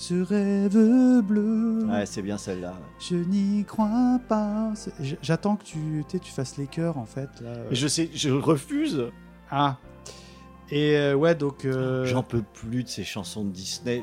[0.00, 1.84] Ce rêve bleu.
[1.86, 2.72] Ouais, c'est bien celle-là.
[2.98, 4.72] Je n'y crois pas.
[5.20, 7.28] J'attends que tu, fasses les chœurs en fait.
[7.42, 7.50] Là.
[7.68, 9.10] Mais Je sais, je refuse.
[9.50, 9.76] Ah.
[10.70, 11.66] Et euh, ouais, donc.
[11.66, 14.02] euh, J'en peux plus de ces chansons de Disney.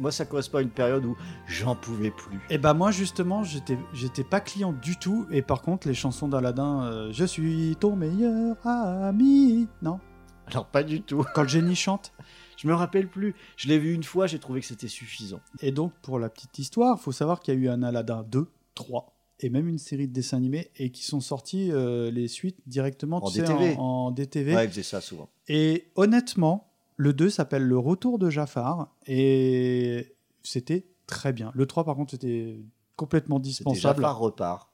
[0.00, 2.40] Moi, ça correspond à une période où j'en pouvais plus.
[2.50, 6.26] Et bah moi justement j'étais j'étais pas client du tout et par contre les chansons
[6.26, 10.00] d'Aladin euh, je suis ton meilleur ami non
[10.48, 11.24] Alors, pas du tout.
[11.34, 12.12] quand le génie chante
[12.56, 13.34] Je me rappelle plus.
[13.56, 15.40] Je l'ai vu une fois, j'ai trouvé que c'était suffisant.
[15.60, 18.46] et donc pour la petite histoire faut savoir qu'il y a eu un Aladdin 2
[18.74, 22.58] 3 et même une série de dessins animés et qui sont sortis euh, les suites
[22.66, 23.74] directement En tu sais, DTV.
[23.76, 25.28] en, en DTV Ouais, il ça souvent.
[25.48, 31.84] et honnêtement le 2 s'appelle le retour de Jafar et c'était très bien le 3
[31.84, 32.58] par contre c'était
[32.96, 34.70] complètement dispensable Jafar repart.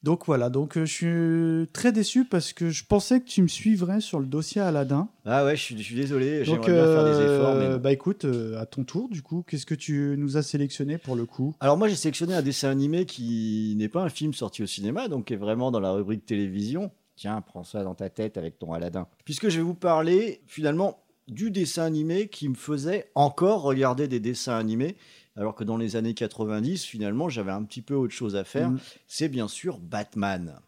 [0.04, 3.48] Donc voilà, donc euh, je suis très déçu parce que je pensais que tu me
[3.48, 5.08] suivrais sur le dossier Aladdin.
[5.24, 6.44] Ah ouais, je suis, je suis désolé.
[6.44, 7.76] J'aimerais bien faire des euh, efforts, mais non.
[7.78, 11.16] bah écoute, euh, à ton tour du coup, qu'est-ce que tu nous as sélectionné pour
[11.16, 11.54] le coup?
[11.58, 15.08] Alors moi j'ai sélectionné un dessin animé qui n'est pas un film sorti au cinéma,
[15.08, 16.92] donc qui est vraiment dans la rubrique télévision.
[17.16, 19.08] Tiens, prends ça dans ta tête avec ton Aladdin.
[19.24, 24.20] Puisque je vais vous parler finalement du dessin animé qui me faisait encore regarder des
[24.20, 24.96] dessins animés,
[25.38, 28.70] alors que dans les années 90, finalement, j'avais un petit peu autre chose à faire.
[28.70, 28.80] Mm.
[29.06, 30.60] C'est bien sûr Batman.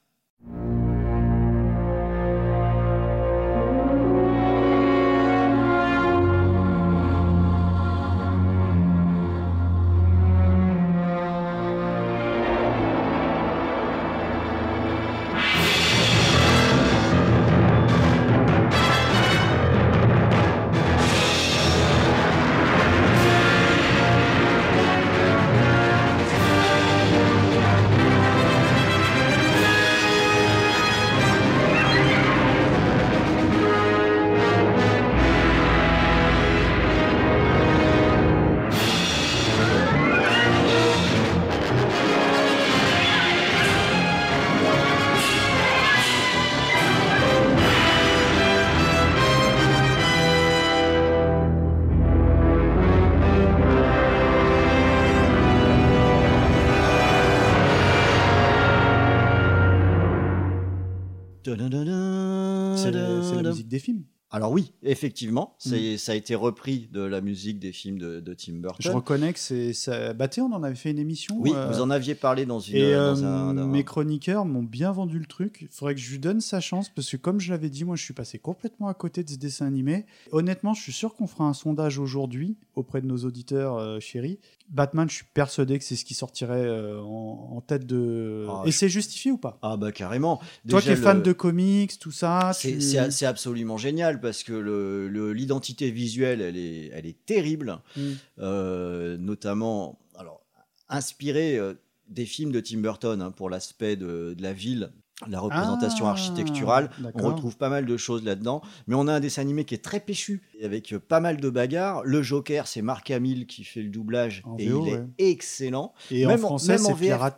[64.91, 68.79] Effectivement, c'est- ça a été repris de la musique des films de, de Tim Burton.
[68.81, 70.13] Je reconnais que c'est ça.
[70.15, 71.37] Bah tu sais, on en avait fait une émission.
[71.39, 72.77] Oui, euh, vous en aviez parlé dans une.
[72.77, 75.59] Et dans euh, un- dans un- mes chroniqueurs m'ont bien vendu le truc.
[75.63, 77.97] Il faudrait que je lui donne sa chance parce que, comme je l'avais dit, moi
[77.97, 80.05] je suis passé complètement à côté de ce dessin animé.
[80.33, 84.39] Honnêtement, je suis sûr qu'on fera un sondage aujourd'hui auprès de nos auditeurs euh, chéris.
[84.71, 88.47] Batman, je suis persuadé que c'est ce qui sortirait euh, en, en tête de.
[88.49, 89.59] Ah, Et je- c'est justifié ou pas?
[89.63, 90.41] Ah bah carrément.
[90.69, 92.53] Toi qui es fan de comics, tout ça.
[92.55, 97.79] C'est tu- absolument génial parce que le- le- l'identité visuelle, elle est, elle est terrible,
[97.97, 98.01] Mm.
[98.39, 100.41] Euh, notamment alors,
[100.89, 101.75] inspirée euh,
[102.09, 104.93] des films de Tim Burton hein, pour l'aspect de, de la ville,
[105.29, 106.91] la représentation Ah, architecturale.
[107.15, 109.85] On retrouve pas mal de choses là-dedans, mais on a un dessin animé qui est
[109.85, 112.03] très péchu, avec pas mal de bagarres.
[112.05, 115.05] Le Joker, c'est Marc Hamill qui fait le doublage En et VO, il ouais.
[115.19, 115.93] est excellent.
[116.11, 117.31] Et en Même français, en c'est VF, Pierre.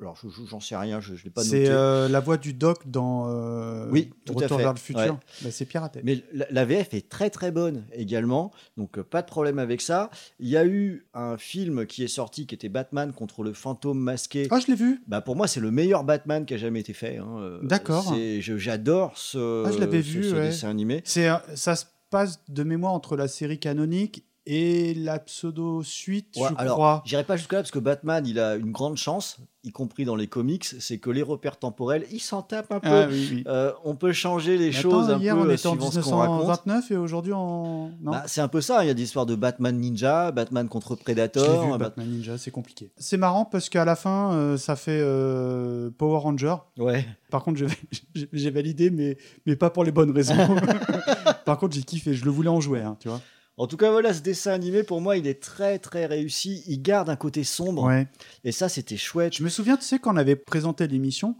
[0.00, 1.70] Alors, je- je- j'en sais rien, je ne l'ai pas C'est noté.
[1.70, 4.62] euh, la voix du doc dans euh, Oui, tout à Retour fait.
[4.64, 5.00] vers le futur.
[5.02, 5.10] Ouais.
[5.42, 6.00] Bah, c'est piraté.
[6.04, 9.80] Mais la, la VF est très très bonne également, donc euh, pas de problème avec
[9.80, 10.10] ça.
[10.40, 13.98] Il y a eu un film qui est sorti qui était Batman contre le fantôme
[14.00, 14.48] masqué.
[14.50, 15.02] Ah, je l'ai vu.
[15.06, 17.18] Bah pour moi, c'est le meilleur Batman qui a jamais été fait.
[17.18, 17.58] hein.
[17.62, 18.12] D'accord.
[18.14, 20.48] c'est- je- J'adore ce, Ah, je l'avais vu, ce ouais.
[20.48, 21.02] dessin animé.
[21.04, 26.48] C'est, ça se passe de mémoire entre la série canonique et la pseudo suite, Ouais,
[26.50, 27.02] je alors, crois.
[27.06, 30.26] J'irai pas jusque-là parce que Batman, il a une grande chance, y compris dans les
[30.26, 32.88] comics, c'est que les repères temporels, il s'en tape un peu.
[32.88, 33.44] Ah, oui, oui.
[33.46, 36.00] Euh, on peut changer les choses un hier peu on euh, était en suivant ce
[36.00, 36.40] qu'on raconte.
[36.40, 38.10] 1929 et aujourd'hui en non.
[38.12, 40.94] Bah, c'est un peu ça, il y a des histoires de Batman Ninja, Batman contre
[40.94, 41.64] Predator.
[41.64, 42.90] vu, Bat- Batman Ninja, c'est compliqué.
[42.98, 46.56] C'est marrant parce qu'à la fin, euh, ça fait euh, Power Ranger.
[46.78, 47.06] Ouais.
[47.30, 47.62] Par contre,
[48.32, 50.36] j'ai validé, mais, mais pas pour les bonnes raisons.
[51.44, 52.14] Par contre, j'ai kiffé.
[52.14, 53.20] Je le voulais en jouer, hein, tu vois.
[53.56, 56.64] En tout cas, voilà, ce dessin animé, pour moi, il est très très réussi.
[56.66, 57.84] Il garde un côté sombre.
[57.84, 58.08] Ouais.
[58.42, 59.36] Et ça, c'était chouette.
[59.36, 61.36] Je me souviens, tu sais, quand on avait présenté l'émission,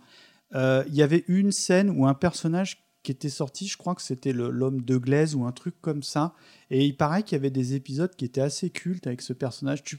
[0.54, 4.00] euh, il y avait une scène où un personnage qui était sorti, je crois que
[4.02, 6.34] c'était l'homme de glaise ou un truc comme ça.
[6.70, 9.82] Et il paraît qu'il y avait des épisodes qui étaient assez cultes avec ce personnage.
[9.82, 9.98] Tu,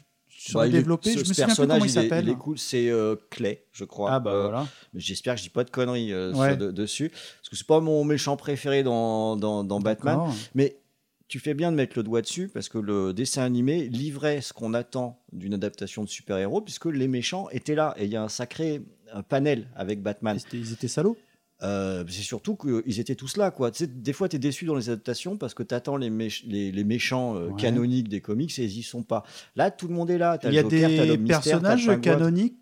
[0.53, 2.25] Bah, est- ce- Je me souviens plus comment il s'appelle.
[2.27, 4.11] Il est cool, c'est euh, Clay, je crois.
[4.13, 4.67] Ah, bah, Euh, voilà.
[4.93, 6.49] mais J'espère que je dis pas de conneries euh, Ouais.
[6.49, 7.09] sur- de- dessus.
[7.09, 10.19] Parce que c'est pas mon méchant préféré dans, dans, dans Batman.
[10.55, 10.77] Mais
[11.27, 14.53] tu fais bien de mettre le doigt dessus parce que le dessin animé livrait ce
[14.53, 17.93] qu'on attend d'une adaptation de super-héros puisque les méchants étaient là.
[17.97, 18.81] Et il y a un sacré
[19.13, 20.37] un panel avec Batman.
[20.53, 21.17] Ils étaient salauds
[21.63, 23.49] Euh, c'est surtout qu'ils étaient tous là.
[23.49, 23.71] Quoi.
[23.71, 26.09] Tu sais, des fois, tu es déçu dans les adaptations parce que tu attends les,
[26.09, 27.61] méch- les, les méchants euh, Ouais.
[27.61, 29.23] canoniques des comics et ils y sont pas.
[29.55, 30.37] Là, tout le monde est là.
[30.37, 32.57] T'as Il y a Joker, des personnages canoniques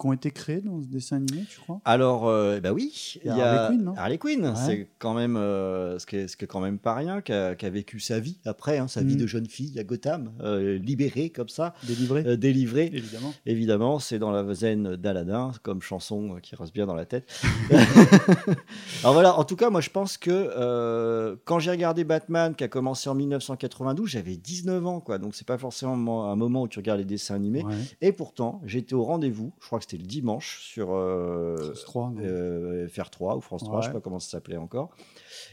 [0.00, 1.80] qui ont été créés dans ce dessin animé, tu crois?
[1.84, 4.52] Alors, euh, bah oui, Il y a Harley Quinn, Harley Quinn, Ouais.
[4.56, 8.00] c'est quand même euh, ce qui est, est quand même pas rien, qui a, vécu
[8.00, 9.18] sa vie après, hein, sa vie Mm.
[9.20, 12.24] de jeune fille à Gotham, euh, libérée comme ça, Délivré.
[12.26, 12.90] euh, délivrée.
[12.92, 13.34] Évidemment.
[13.46, 17.28] Évidemment, c'est dans la zen d'Aladin, comme chanson qui reste bien dans la tête.
[19.02, 22.68] Alors voilà, en tout cas, moi je pense que quand j'ai regardé Batman, qui a
[22.68, 25.18] commencé en 1992, j'avais 19 ans, quoi.
[25.18, 27.64] Donc c'est pas forcément un moment où tu regardes les dessins animés.
[27.64, 27.74] Ouais.
[28.00, 32.10] Et pourtant, j'étais au rendez-vous, je crois que c'était le dimanche, sur euh, France 3,
[32.10, 33.82] non euh, FR3 ou France 3, Ouais.
[33.82, 34.90] je sais pas comment ça s'appelait encore.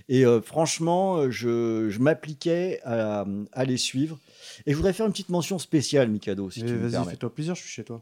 [0.09, 4.17] Et euh, franchement, je, je m'appliquais à, à les suivre.
[4.65, 7.11] Et je voudrais faire une petite mention spéciale, Mikado, si tu me Vas-y, permets.
[7.11, 8.01] fais-toi plaisir, je suis chez toi.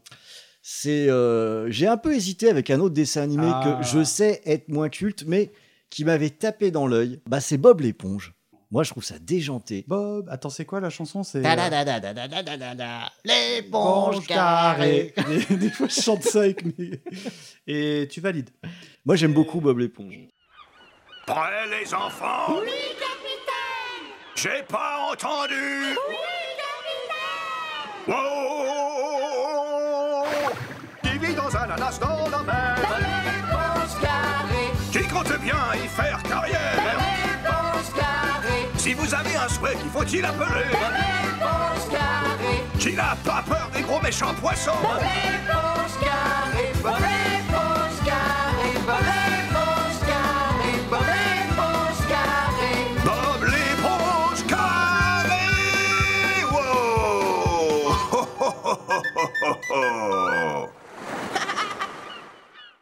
[0.61, 3.79] C'est, euh, j'ai un peu hésité avec un autre dessin animé Ah.
[3.81, 5.51] que je sais être moins culte, mais
[5.89, 7.19] qui m'avait tapé dans l'œil.
[7.29, 8.33] Bah, c'est Bob l'éponge.
[8.71, 9.85] Moi, je trouve ça déjanté.
[9.87, 11.23] Bob, attends, c'est quoi la chanson?
[11.23, 11.41] C'est.
[13.23, 15.13] Les bonges carrés.
[15.49, 17.01] Des, fois, je chante ça avec mes.
[17.67, 18.49] Et tu valides.
[19.05, 20.19] Moi, j'aime beaucoup Bob l'éponge.
[21.27, 22.49] Prêt, les enfants?
[22.49, 25.55] Oui, capitaine J'ai pas entendu
[26.07, 26.15] Oui,
[28.05, 28.65] capitaine Wow
[31.03, 31.99] Divis dans un ananas
[38.97, 44.01] vous avez un souhait, qu'il faut-il appeler réponse carrée, Qui n'a pas peur des gros
[44.01, 44.71] méchants poissons.
[44.71, 46.71] Réponse carrée,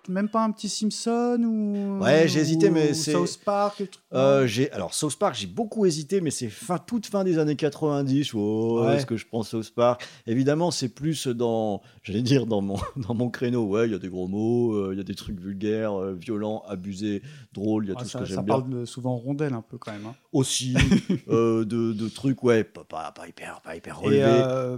[0.09, 2.03] Même pas un petit Simpson ou.
[2.03, 3.83] Ouais, j'ai hésité, mais c'est- South Park.
[4.13, 7.55] Euh, j'ai alors South Park, j'ai beaucoup hésité, mais c'est fin toute fin des années
[7.55, 8.33] 90.
[8.33, 8.95] Oh, Ouais.
[8.95, 10.05] Est-ce que je pense South Park?
[10.27, 13.63] Évidemment, c'est plus dans, j'allais dire dans mon dans mon créneau.
[13.65, 16.13] Ouais, il y a des gros mots, euh, il y a des trucs vulgaires, euh,
[16.13, 17.21] violents, abusés,
[17.53, 17.85] drôles.
[17.85, 18.55] Il y a Ouais, tout ça ce que ça j'aime bien.
[18.59, 20.05] parle de- souvent rondelle un peu quand même.
[20.05, 20.15] hein.
[20.31, 20.73] Aussi
[21.29, 24.17] euh, de, de trucs, ouais, pas, pas, pas hyper, pas hyper relevés.
[24.19, 24.77] Et euh,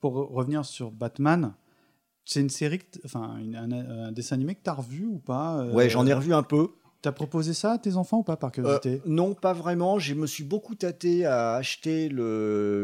[0.00, 1.52] pour re- revenir sur Batman,
[2.26, 3.72] c'est une série, que enfin une- un,
[4.08, 6.68] un dessin animé que t'as revu ou pas euh, Ouais, j'en ai revu un peu.
[7.02, 9.98] T'as proposé ça à tes enfants ou pas par Euh, curiosité non, pas vraiment.
[10.00, 12.08] Je me suis beaucoup tâté à acheter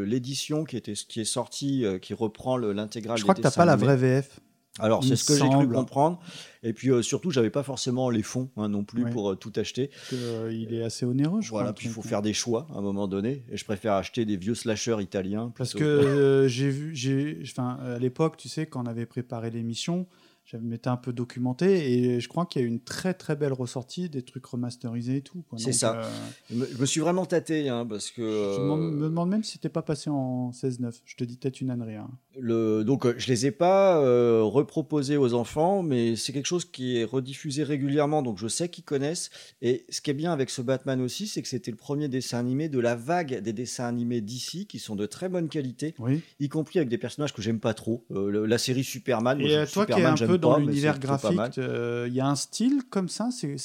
[0.07, 3.19] l'édition qui, était, qui est sortie, euh, qui reprend le- l'intégrale.
[3.19, 4.41] Je crois que t'as pas la vraie VF.
[4.79, 6.19] Alors, c'est ce que j'ai cru comprendre.
[6.63, 9.11] Et puis, euh, surtout, j'avais pas forcément les fonds hein, non plus Ouais.
[9.11, 9.89] pour euh, tout acheter.
[9.89, 11.75] Parce que, euh, il est assez onéreux, je Voilà, crois.
[11.75, 13.45] puis il faut faire des choix à un moment donné.
[13.51, 15.53] Et je préfère acheter des vieux slashers italiens.
[15.59, 16.09] Parce que plutôt.
[16.09, 20.07] euh, j'ai vu, j'ai, enfin, à l'époque, tu sais, quand on avait préparé l'émission,
[20.45, 23.37] j'avais m'étais un peu documenté et je crois qu'il y a eu une très très
[23.37, 25.45] belle ressortie, des trucs remasterisés et tout.
[25.57, 25.97] C'est ça.
[26.03, 26.11] euh,
[26.51, 28.23] Je me- je suis vraiment tâté hein, parce que.
[28.23, 31.01] je me euh, demande, demande même si c'était pas passé en 16-9.
[31.05, 31.95] Je te dis peut-être une ânerie.
[31.97, 32.11] hein.
[32.39, 36.65] Le, donc, euh, je les ai pas euh, reproposés aux enfants, mais c'est quelque chose
[36.65, 39.31] qui est rediffusé régulièrement, donc je sais qu'ils connaissent.
[39.61, 42.39] Et ce qui est bien avec ce Batman aussi, c'est que c'était le premier dessin
[42.39, 46.21] animé de la vague des dessins animés d'ici, qui sont de très bonne qualité, Oui.
[46.41, 48.05] y compris avec des personnages que j'aime pas trop.
[48.11, 50.51] Euh, la série Superman, moi, Et je- euh, toi qui Superman, un j'aime peu dans
[50.67, 53.29] l'univers graphique, euh, il y a un style comme ça.
[53.31, 53.57] C'est-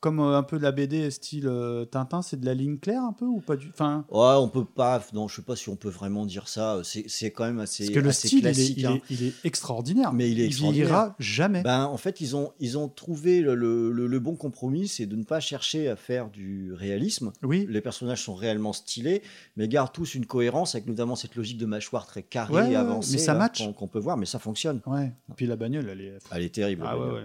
[0.00, 3.02] comme euh, un peu de la BD style euh, Tintin, c'est de la ligne claire
[3.02, 5.02] un peu ou pas du Enfin, Ouais, on peut pas.
[5.12, 6.80] Non, je sais pas si on peut vraiment dire ça.
[6.84, 7.84] C'est quand même assez.
[7.84, 8.94] parce que le assez style, il est, il, hein.
[9.10, 10.12] est, il est extraordinaire.
[10.12, 10.86] Mais il est extraordinaire.
[10.86, 11.62] vieillira jamais.
[11.62, 15.06] Ben, en fait, ils ont, ils ont trouvé le, le- le- le bon compromis, c'est
[15.06, 17.32] de ne pas chercher à faire du réalisme.
[17.42, 17.66] Oui.
[17.68, 19.22] Les personnages sont réellement stylés,
[19.56, 23.12] mais gardent tous une cohérence avec notamment cette logique de mâchoire très carrée Ouais, avancée
[23.12, 23.62] mais ça match.
[23.76, 24.80] qu'on peut voir, mais ça fonctionne.
[24.86, 25.12] Ouais.
[25.28, 26.18] Et puis la bagnole, elle est.
[26.32, 26.84] Elle est terrible.
[26.86, 27.24] Ah ouais, ouais.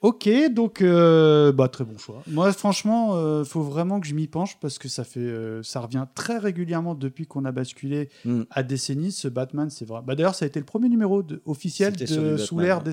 [0.00, 2.22] Ok, donc euh, bah, très bon choix.
[2.28, 5.80] Moi, franchement, euh, faut vraiment que je m'y penche parce que ça fait, euh, ça
[5.80, 8.42] revient très régulièrement depuis qu'on a basculé Mm.
[8.50, 9.10] à Décennies.
[9.10, 10.00] Ce Batman, c'est vrai.
[10.06, 12.84] Bah, D'ailleurs, ça a été le premier numéro de- officiel de sous l'ère ouais.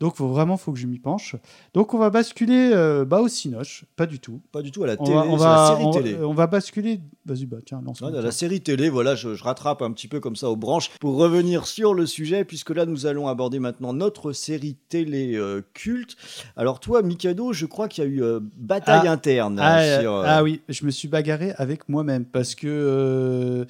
[0.00, 1.34] Donc, faut vraiment, faut que je m'y penche.
[1.74, 3.84] Donc, on va basculer euh, bah, au Cinoche.
[3.96, 4.40] Pas du tout.
[4.52, 6.16] Pas du tout à la On télé, va, on va- la série on télé.
[6.24, 7.00] on va basculer.
[7.26, 8.00] Vas-y, bah tiens, lance.
[8.00, 10.56] Ouais, dans la série télé, voilà, je, je rattrape un petit peu comme ça aux
[10.56, 15.34] branches pour revenir sur le sujet, puisque là, nous allons aborder maintenant notre série télé
[15.34, 16.16] euh, culte.
[16.56, 19.58] Alors, toi, Mikado, je crois qu'il y a eu euh, bataille Ah, interne.
[19.60, 23.66] Ah, sur, ah oui, je me suis bagarré avec moi-même parce que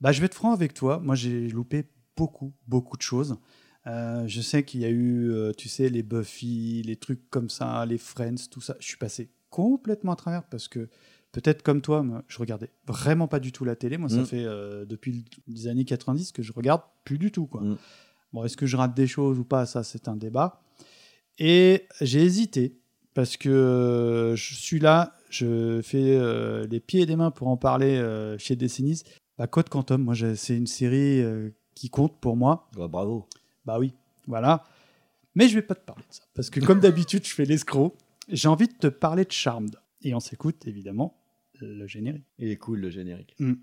[0.00, 0.98] bah, je vais être franc avec toi.
[1.02, 1.84] Moi, j'ai loupé
[2.16, 3.36] beaucoup, beaucoup de choses.
[3.88, 7.48] Euh, je sais qu'il y a eu, euh, tu sais, les Buffy, les trucs comme
[7.48, 8.76] ça, les Friends, tout ça.
[8.80, 10.88] Je suis passé complètement à travers parce que
[11.32, 13.96] peut-être comme toi, moi, je regardais vraiment pas du tout la télé.
[13.96, 14.26] Moi, ça Mm.
[14.26, 17.46] fait euh, depuis les années 90 que je regarde plus du tout.
[17.46, 17.62] Quoi.
[17.62, 17.76] Mm.
[18.34, 19.64] Bon, est-ce que je rate des choses ou pas?
[19.64, 20.60] Ça, c'est un débat.
[21.38, 22.76] Et j'ai hésité
[23.14, 28.02] parce que je suis là, je fais les pieds et les mains pour en parler
[28.38, 29.02] chez Décennies.
[29.38, 31.22] Bah, Code Quantum, moi, c'est une série
[31.74, 32.68] qui compte pour moi.
[32.76, 33.26] bah, bravo.
[33.68, 33.92] Bah oui,
[34.26, 34.64] voilà.
[35.34, 37.94] Mais je vais pas te parler de ça parce que comme d'habitude, je fais l'escroc.
[38.30, 39.76] J'ai envie de te parler de Charmed.
[40.00, 41.20] Et on s'écoute évidemment
[41.60, 42.24] le générique.
[42.38, 43.34] Il est cool le générique.
[43.38, 43.56] Mm.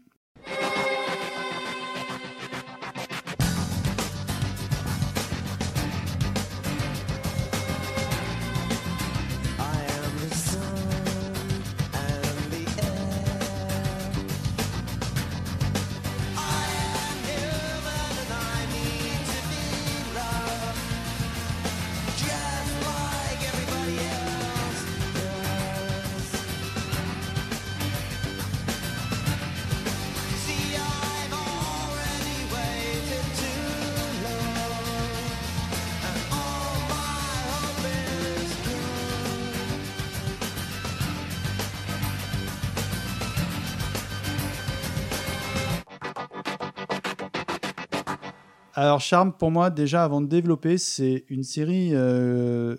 [48.96, 52.78] Alors, Charme, pour moi, déjà, avant de développer, c'est une série euh,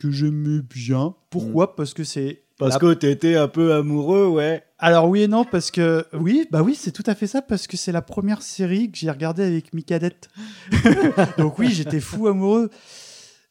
[0.00, 1.14] que j'aimais bien.
[1.30, 1.76] Pourquoi?
[1.76, 2.42] Parce que c'est.
[2.58, 4.64] Parce la- que t'étais un peu amoureux, ouais.
[4.80, 6.04] Alors, oui et non, parce que.
[6.12, 8.98] Oui, bah oui, c'est tout à fait ça, parce que c'est la première série que
[8.98, 10.28] j'ai regardée avec Mikadette.
[11.38, 12.68] Donc, oui, j'étais fou amoureux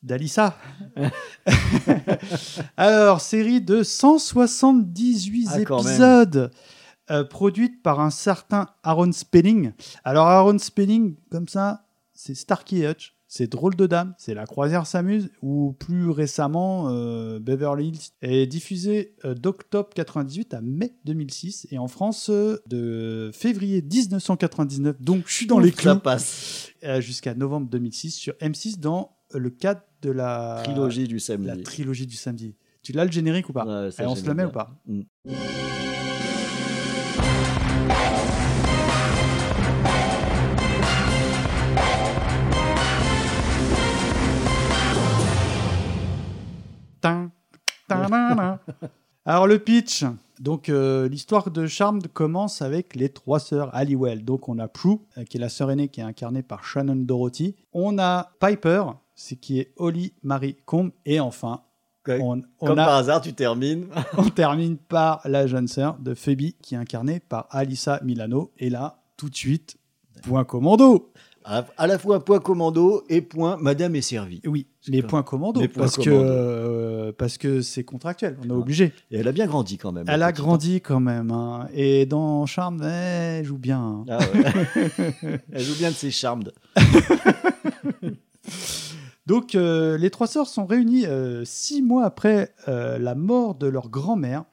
[0.04, 0.58] d'Alissa.
[2.76, 6.50] Alors, série de 178 Ah, même.
[7.12, 9.72] Euh, produite par un certain Aaron Spelling.
[10.04, 14.88] Alors Aaron Spelling, comme ça, c'est Starkey Hutch, c'est Drôle de Dame, c'est La Croisière
[14.88, 21.68] s'amuse, ou plus récemment euh, Beverly Hills, est diffusé euh, d'octobre 98 à mai 2006,
[21.72, 26.72] et en France euh, de février 1999, donc je suis dans les ça clous, passe.
[27.00, 31.48] jusqu'à novembre 2006 sur M6 dans le cadre de la Trilogie du samedi.
[31.48, 32.56] La trilogie du samedi.
[32.82, 33.66] Tu l'as le générique ou pas?
[33.66, 34.70] Ouais, ça, Allez, On se le met ou pas?
[34.86, 35.02] Mm.
[49.26, 50.06] Alors le pitch,
[50.40, 54.24] donc euh, l'histoire de Charmed commence avec les trois sœurs Halliwell.
[54.24, 56.96] Donc on a Prue, euh, qui est la sœur aînée qui est incarnée par Shannon
[56.96, 57.56] Dorothy.
[57.74, 58.84] On a Piper,
[59.16, 60.92] c'est qui est Holly Marie Combe.
[61.06, 61.62] Et enfin,
[62.08, 63.88] on, on Comme a- par hasard, tu termines.
[64.18, 68.52] on termine par la jeune sœur de Phoebe, qui est incarnée par Alyssa Milano.
[68.60, 69.76] Et là, tout de suite,
[70.24, 71.12] point commando.
[71.50, 74.42] À, à la fois point commando et point Madame est servie.
[74.46, 76.24] Oui, mais point commando, parce, Que, commando.
[76.30, 78.92] euh, parce que c'est contractuel, on est obligé.
[79.12, 80.04] Et elle a bien grandi quand même.
[80.10, 81.32] Elle a grandi quand même.
[81.32, 81.70] hein.
[81.74, 83.80] Et dans Charme, elle joue bien.
[83.80, 84.06] hein.
[84.10, 85.40] Ah ouais.
[85.54, 86.44] elle joue bien de ses charmes.
[89.26, 93.90] Donc, euh, les trois sœurs sont réunies euh, six mois après la mort de leur
[93.90, 94.44] grand-mère,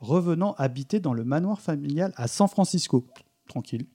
[0.00, 3.06] revenant habiter dans le manoir familial à San Francisco.
[3.48, 3.86] Tranquille.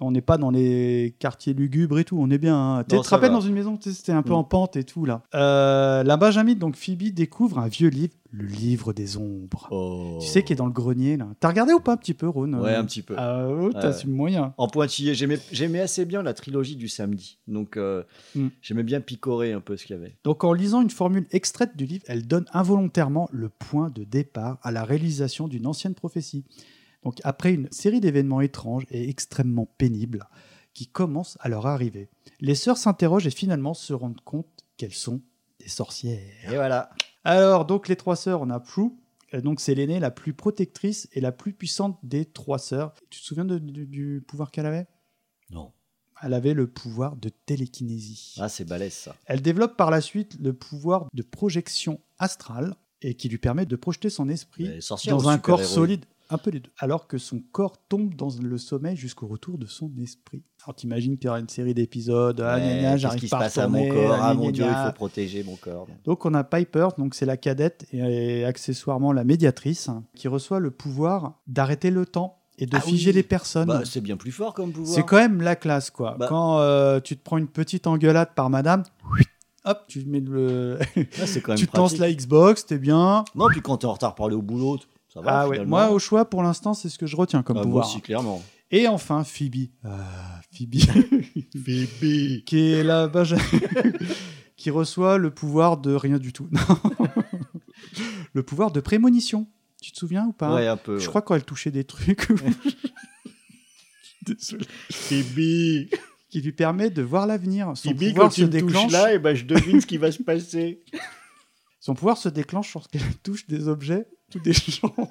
[0.00, 2.56] On n'est pas dans les quartiers lugubres et tout, on est bien.
[2.78, 2.84] Hein.
[2.88, 4.36] Tu te rappelles dans une maison, c'était un peu Mm.
[4.36, 5.22] en pente et tout là.
[5.34, 10.18] Euh, la Benjamin, donc Phoebe découvre un vieux livre, le livre des ombres.
[10.20, 11.28] Tu sais qui est dans le grenier là.
[11.40, 12.62] T'as regardé ou pas un petit peu, Ron Oh.
[12.62, 13.14] Ouais, Euh, un petit peu.
[13.18, 13.92] Ah, oh, t'as Ouais.
[13.92, 14.54] su moyen.
[14.56, 17.38] En pointillé, j'aimais j'aimais assez bien la trilogie du samedi.
[17.48, 18.02] Donc, euh,
[18.34, 18.48] Mm.
[18.62, 20.16] j'aimais bien picorer un peu ce qu'il y avait.
[20.24, 24.58] Donc en lisant une formule extraite du livre, elle donne involontairement le point de départ
[24.62, 26.44] à la réalisation d'une ancienne prophétie.
[27.02, 30.28] Donc après une série d'événements étranges et extrêmement pénibles
[30.74, 32.08] qui commencent à leur arriver,
[32.40, 34.46] les sœurs s'interrogent et finalement se rendent compte
[34.76, 35.20] qu'elles sont
[35.58, 36.20] des sorcières.
[36.50, 36.90] Et voilà.
[37.24, 38.90] Alors donc les trois sœurs, on a Prue,
[39.34, 42.94] euh, donc c'est l'aînée la plus protectrice et la plus puissante des trois sœurs.
[43.10, 44.86] Tu te souviens de- du- du pouvoir qu'elle avait?
[45.50, 45.72] Non.
[46.22, 48.34] Elle avait le pouvoir de télékinésie.
[48.38, 49.16] Ah, c'est balèze ça.
[49.24, 53.76] Elle développe par la suite le pouvoir de projection astrale et qui lui permet de
[53.76, 54.66] projeter son esprit
[55.10, 58.56] dans un corps solide, un peu les deux, alors que son corps tombe dans le
[58.58, 60.42] sommeil jusqu'au retour de son esprit.
[60.64, 63.40] Alors t'imagines qu'il y aura une série d'épisodes, ah Ouais, j'arrive qui se pas à
[63.42, 64.18] passe à mon corps?
[64.20, 65.86] ah, mon dieu, il faut protéger mon corps.
[66.04, 70.60] Donc on a Piper, donc c'est la cadette et accessoirement la médiatrice, hein, qui reçoit
[70.60, 73.16] le pouvoir d'arrêter le temps et de Ah figer oui.
[73.16, 73.68] les personnes.
[73.68, 74.94] Bah, c'est bien plus fort comme pouvoir.
[74.94, 76.16] C'est quand même la classe, quoi.
[76.18, 76.26] Bah.
[76.28, 78.82] Quand euh, tu te prends une petite engueulade par madame,
[79.64, 80.78] hop, tu mets le.
[81.20, 82.00] Ah, c'est quand même tu te lances pratique.
[82.00, 83.24] la Xbox, t'es bien.
[83.34, 84.78] Non, puis quand t'es en retard pour aller au boulot,
[85.12, 85.40] ça va.
[85.40, 87.64] Ah ouais, moi au choix, pour l'instant, c'est ce que je retiens comme Ah, moi
[87.66, 87.86] pouvoir.
[87.88, 88.42] aussi, clairement.
[88.70, 89.68] Et enfin, Phoebe.
[89.84, 90.76] Ah, Phoebe.
[91.64, 92.44] Phoebe.
[92.44, 93.36] Qui est la Benja-
[94.56, 96.48] qui reçoit le pouvoir de rien du tout.
[96.52, 96.78] Non.
[98.34, 99.48] le pouvoir de prémonition.
[99.82, 101.08] Tu te souviens ou pas Ouais, un peu, Je ouais.
[101.08, 102.28] crois quand elle touchait des trucs.
[104.26, 104.64] Désolé.
[104.92, 105.88] Phoebe.
[106.28, 107.72] Qui lui permet de voir l'avenir.
[107.74, 108.92] Son Phoebe, pouvoir quand se tu me touches déclenche.
[108.92, 110.82] là, et ben, je devine ce qui va se passer.
[111.80, 114.94] Son pouvoir se déclenche lorsqu'elle touche des objets ou des gens.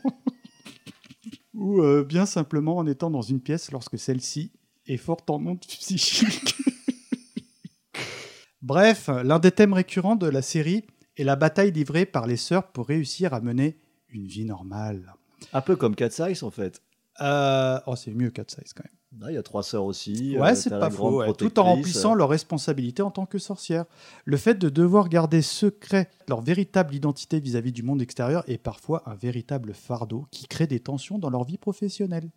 [1.54, 4.52] ou euh, bien simplement en étant dans une pièce lorsque celle-ci
[4.88, 6.56] est forte en ondes psychiques.
[8.62, 10.86] Bref, l'un des thèmes récurrents de la série
[11.18, 13.78] est la bataille livrée par les sœurs pour réussir à mener
[14.10, 15.16] une vie normale.
[15.54, 16.82] Un peu comme Cat Size en fait.
[17.22, 18.99] Euh, Oh, c'est mieux 4 Size quand même.
[19.28, 20.38] Il y a trois sœurs aussi.
[20.38, 21.18] Ouais, euh, c'est t'as pas faux.
[21.20, 21.26] ouais.
[21.28, 23.86] Tout en protectrice, remplissant euh, leurs responsabilités en tant que sorcières.
[24.26, 29.02] Le fait de devoir garder secret leur véritable identité vis-à-vis du monde extérieur est parfois
[29.08, 32.30] un véritable fardeau qui crée des tensions dans leur vie professionnelle.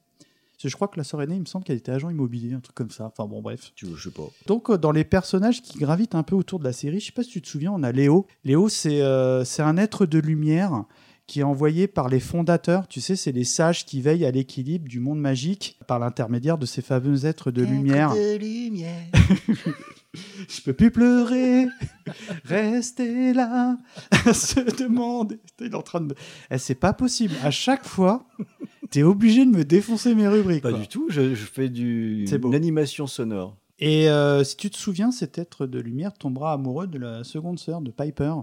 [0.53, 2.55] Parce que Je crois que la sœur aînée, il me semble qu'elle était agent immobilier,
[2.55, 3.07] un truc comme ça.
[3.07, 3.73] Enfin bon, bref.
[3.75, 4.23] Tu je sais pas.
[4.47, 7.12] Donc, euh, dans les personnages qui gravitent un peu autour de la série, je sais
[7.12, 8.27] pas si tu te souviens, on a Léo.
[8.45, 10.85] Léo, c'est euh, c'est un être de lumière
[11.27, 12.89] qui est envoyé par les fondateurs.
[12.89, 16.66] Tu sais, c'est les sages qui veillent à l'équilibre du monde magique par l'intermédiaire de
[16.66, 18.12] ces fameux êtres de lumière.
[20.14, 21.66] Je peux plus pleurer,
[22.45, 23.79] rester là,
[24.35, 25.41] se demander.
[25.59, 26.14] Il est en train de.
[26.51, 27.35] Eh, c'est pas possible.
[27.43, 28.27] À chaque fois,
[28.91, 30.62] t'es obligé de me défoncer mes rubriques.
[30.62, 30.81] Pas quoi.
[30.81, 32.27] du tout, je, je fais du...
[32.29, 32.49] C'est beau.
[32.49, 33.57] une animation sonore.
[33.79, 37.59] Et euh, si tu te souviens, cet être de lumière tombera amoureux de la seconde
[37.59, 38.35] sœur de Piper.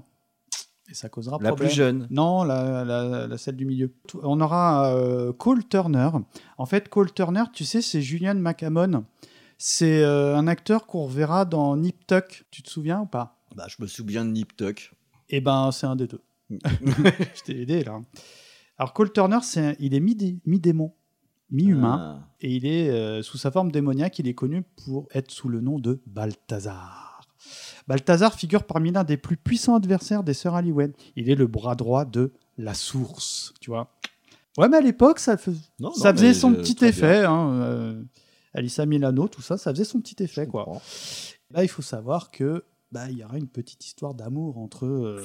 [0.89, 1.67] Et ça causera La problème.
[1.69, 2.07] plus jeune.
[2.09, 3.93] Non, la, la- la- celle du milieu.
[4.23, 6.09] On aura euh, Cole Turner.
[6.57, 9.05] En fait, Cole Turner, tu sais, c'est Julian McAmon.
[9.57, 12.45] C'est euh, un acteur qu'on reverra dans Nip Tuck.
[12.49, 13.37] Tu te souviens ou pas?
[13.55, 14.93] Bah, je me souviens de Nip Tuck.
[15.29, 16.21] Eh ben, c'est un des deux.
[16.49, 18.01] je t'ai aidé là.
[18.79, 20.93] Alors Cole Turner, c'est un- il est mi-dé- mi-démon,
[21.51, 22.27] mi-humain, Ah.
[22.41, 24.17] et il est euh, sous sa forme démoniaque.
[24.19, 27.08] Il est connu pour être sous le nom de Balthazar.
[27.89, 30.93] Balthazar figure parmi l'un des plus puissants adversaires des sœurs Halliwell.
[31.15, 33.91] Il est le bras droit de la source, tu vois.
[34.59, 37.25] Ouais, mais à l'époque, ça, fais- Non, ça non, faisait son euh, petit effet.
[37.25, 38.03] Hein, euh,
[38.53, 40.65] Alissa Milano, tout ça, ça faisait son petit effet, quoi.
[41.51, 45.23] Là, il faut savoir que bah, il y aura une petite histoire d'amour entre euh,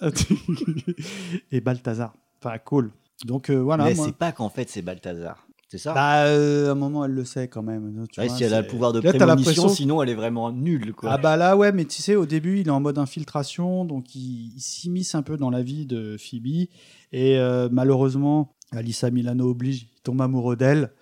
[1.50, 2.14] et Balthazar.
[2.42, 2.92] Enfin, cool.
[3.24, 3.84] Donc euh, voilà.
[3.84, 5.45] Mais moi- c'est pas qu'en fait c'est Balthazar.
[5.68, 5.94] C'est ça?
[5.94, 8.06] Bah, euh, à un moment, elle le sait quand même.
[8.12, 10.00] tu Ouais, vois, si elle a c'est- le pouvoir de Là, t'as prémonition, l'impression- sinon
[10.02, 10.92] elle est vraiment nulle.
[10.94, 11.10] Quoi.
[11.12, 14.14] Ah bah là, ouais, mais tu sais, au début, il est en mode infiltration, donc
[14.14, 16.68] il, il s'immisce un peu dans la vie de Phoebe.
[17.12, 20.92] Et euh, malheureusement, Alissa Milano oblige, il tombe amoureux d'elle.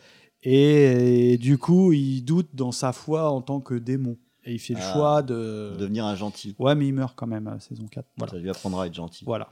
[0.42, 4.16] Et, et du coup, il doute dans sa foi en tant que démon.
[4.46, 5.74] Et il fait le Ah, choix de...
[5.78, 6.54] Devenir un gentil.
[6.58, 8.06] Ouais, mais il meurt quand même à la saison 4.
[8.18, 8.32] Voilà.
[8.32, 9.24] Ça lui apprendra à être gentil.
[9.24, 9.48] Voilà.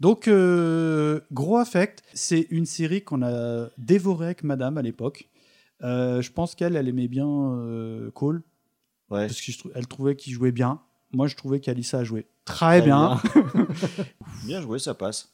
[0.00, 5.28] Donc, euh, Gros Affect, c'est une série qu'on a dévorée avec Madame à l'époque.
[5.82, 8.42] Euh, je pense qu'elle, elle aimait bien euh, Cole.
[9.10, 9.26] Ouais.
[9.26, 10.80] Parce qu'elle trouvait qu'il jouait bien.
[11.12, 13.20] Moi, je trouvais qu'Alissa jouait très, bien.
[14.44, 15.30] bien joué, ça passe.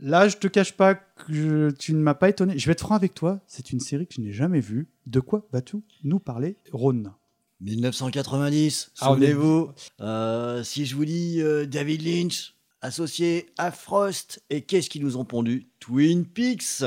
[0.00, 2.58] Là, je te cache pas que je- tu ne m'as pas étonné.
[2.58, 3.40] Je vais être franc avec toi.
[3.46, 4.88] C'est une série que je n'ai jamais vue.
[5.06, 7.12] De quoi vas-tu nous parler, Rhône
[7.60, 9.70] 1990, Ah, est- souvenez-vous.
[10.00, 12.53] Euh, si je vous dis euh, David Lynch,
[12.84, 15.68] associé à Frost, et qu'est-ce qu'ils nous ont pondu?
[15.80, 16.84] Twin Peaks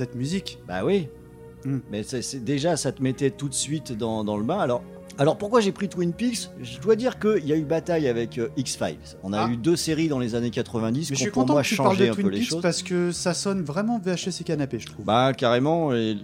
[0.00, 0.58] Cette musique.
[0.66, 1.08] Bah oui.
[1.66, 1.80] Hmm.
[1.90, 4.58] Mais c'est, déjà, ça te mettait tout de suite dans, dans le bain.
[4.60, 4.82] Alors,
[5.18, 6.48] alors pourquoi j'ai pris Twin Peaks?
[6.62, 8.96] Je dois dire qu'il y a eu bataille avec euh, X-Files.
[9.22, 9.50] On a Ah.
[9.50, 12.28] eu deux séries dans les années 90 Mais qui ont pour moi changé un peu
[12.30, 12.62] les choses.
[12.62, 15.04] parce que ça sonne vraiment VHS et canapé, je trouve.
[15.04, 15.92] Bah carrément.
[15.94, 16.16] et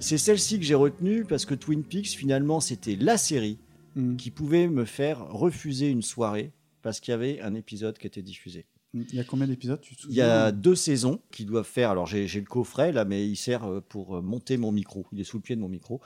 [0.00, 3.56] c'est celle-ci que j'ai retenue parce que Twin Peaks finalement c'était la série
[3.96, 4.16] Hmm.
[4.16, 6.50] qui pouvait me faire refuser une soirée
[6.82, 8.66] parce qu'il y avait un épisode qui était diffusé.
[8.94, 11.90] Il y a combien d'épisodes Il y a deux saisons qui doivent faire.
[11.90, 15.04] Alors j'ai le coffret là, mais il sert euh, pour euh, monter mon micro.
[15.12, 16.00] Il est sous le pied de mon micro.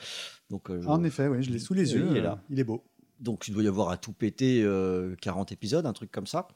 [0.50, 2.08] Donc euh, je- Ah, En effet, oui, je l'ai sous les Oui, yeux.
[2.12, 2.42] il est là.
[2.48, 2.82] Il est beau.
[3.20, 6.48] Donc il doit y avoir à tout péter euh, 40 épisodes, un truc comme ça.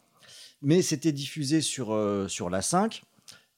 [0.62, 3.02] Mais c'était diffusé sur, euh, sur la 5.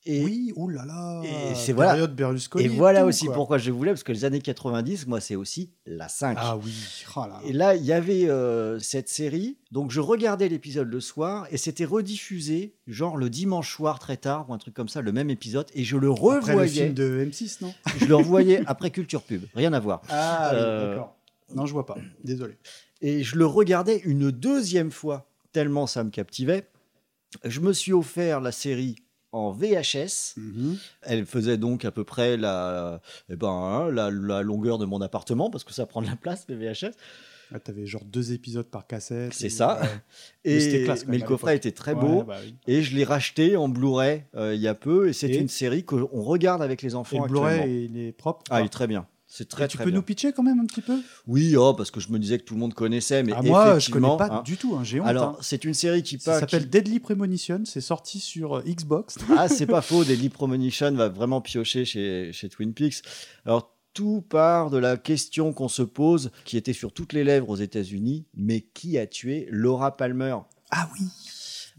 [0.07, 1.23] Et, oui, oulala.
[1.25, 1.93] Et c'est voilà.
[1.93, 3.35] Période Berlusconi Et et voilà tout, aussi quoi.
[3.35, 6.37] pourquoi je voulais, parce que les années 90, moi, c'est aussi la 5.
[6.39, 6.73] Ah oui.
[7.17, 7.41] Oh là là.
[7.47, 9.57] Et là, il y avait euh, cette série.
[9.71, 14.45] Donc, je regardais l'épisode le soir et c'était rediffusé, genre le dimanche soir très tard
[14.51, 15.69] ou un truc comme ça, le même épisode.
[15.75, 16.69] Et je le Après le revoyais.
[16.83, 17.73] film de M6, non?
[17.99, 19.45] Je le revoyais après Culture Pub.
[19.55, 20.03] Rien à voir.
[20.11, 21.17] Ah, oui, Euh, d'accord.
[21.55, 21.97] Non, je vois pas.
[22.23, 22.59] Désolé.
[23.01, 26.69] Et je le regardais une deuxième fois, tellement ça me captivait.
[27.45, 28.97] Je me suis offert la série
[29.35, 30.35] en VHS.
[30.37, 30.76] Mhm.
[31.03, 35.01] Elle faisait donc à peu près la, eh ben, hein, la, la longueur de mon
[35.01, 36.93] appartement, parce que ça prend de la place, les VHS.
[37.55, 39.35] Ah, T'avais genre deux épisodes par cassette.
[39.35, 39.80] C'est et- ça.
[40.45, 42.22] Mais Et, c'était classe mais le coffret était très Ouais, beau.
[42.22, 42.55] bah oui.
[42.66, 45.09] Et je l'ai racheté en Blu-ray euh, il y a peu.
[45.09, 48.12] Et c'est Et une série qu'on regarde avec les Et enfants le Blu-ray, il est
[48.12, 48.43] propre.
[48.51, 49.07] Ah, il est très bien.
[49.37, 49.99] C'est très Et tu très peux bien.
[49.99, 50.97] nous pitcher quand même un petit peu?
[51.26, 53.64] Oui, oh, parce que je me disais que tout le monde connaissait, mais Ah, Moi,
[53.64, 54.43] je effectivement, connais pas hein.
[54.45, 54.76] du tout.
[54.76, 55.09] hein, J'ai honte.
[55.09, 55.37] Alors, hein.
[55.41, 57.62] c'est une série qui Ça s'appelle Deadly Premonition.
[57.64, 59.16] C'est sorti sur euh, Xbox.
[59.37, 63.03] Ah, c'est pas faux, Deadly Premonition va vraiment piocher chez, chez Twin Peaks.
[63.45, 67.49] Alors, tout part de la question qu'on se pose, qui était sur toutes les lèvres
[67.51, 70.37] aux États-Unis mais qui a tué Laura Palmer?
[70.70, 71.07] Ah oui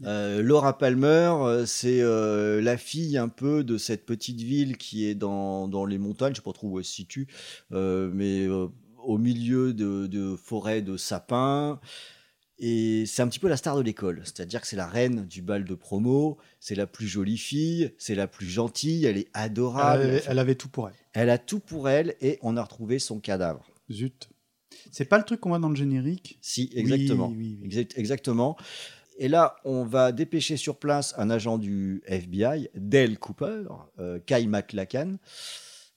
[0.04, 5.06] Euh, Laura Palmer, euh, c'est euh, la fille un peu de cette petite ville qui
[5.06, 7.28] est dans, dans les montagnes, je sais pas trop où elle se situe,
[7.72, 11.80] euh, mais au milieu de, de forêts de sapins.
[12.58, 15.42] Et c'est un petit peu la star de l'école, c'est-à-dire que c'est la reine du
[15.42, 19.42] bal de promo, c'est la plus jolie fille, c'est la plus gentille, elle est Elle
[19.42, 20.02] adorable.
[20.04, 20.94] avait, elle avait tout pour elle.
[21.12, 23.70] Elle a tout pour elle et on a retrouvé son cadavre.
[23.92, 24.30] Zut.
[24.90, 26.38] C'est pas le truc qu'on voit dans le générique?
[26.40, 27.28] Si, Oui, exactement.
[27.28, 27.66] oui, oui.
[27.66, 28.56] Exact- exactement.
[29.18, 33.64] Et là, on va dépêcher sur place un agent du FBI, Dale Cooper,
[33.98, 35.16] euh, Kai McLachlan.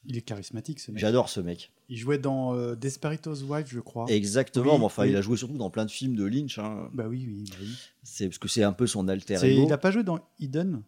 [0.05, 1.01] Il est charismatique, ce mec.
[1.01, 1.71] J'adore ce mec.
[1.89, 4.05] Il jouait dans euh, Desperados Wife, je crois.
[4.07, 4.73] Exactement.
[4.73, 5.09] Oui, mais enfin, oui.
[5.09, 6.57] il a joué surtout dans plein de films de Lynch.
[6.57, 6.89] hein.
[6.93, 7.43] Bah oui, oui.
[7.49, 7.75] bah oui.
[8.03, 9.65] C'est parce que c'est un peu son alter ego.
[9.65, 10.83] Il a pas joué dans Eden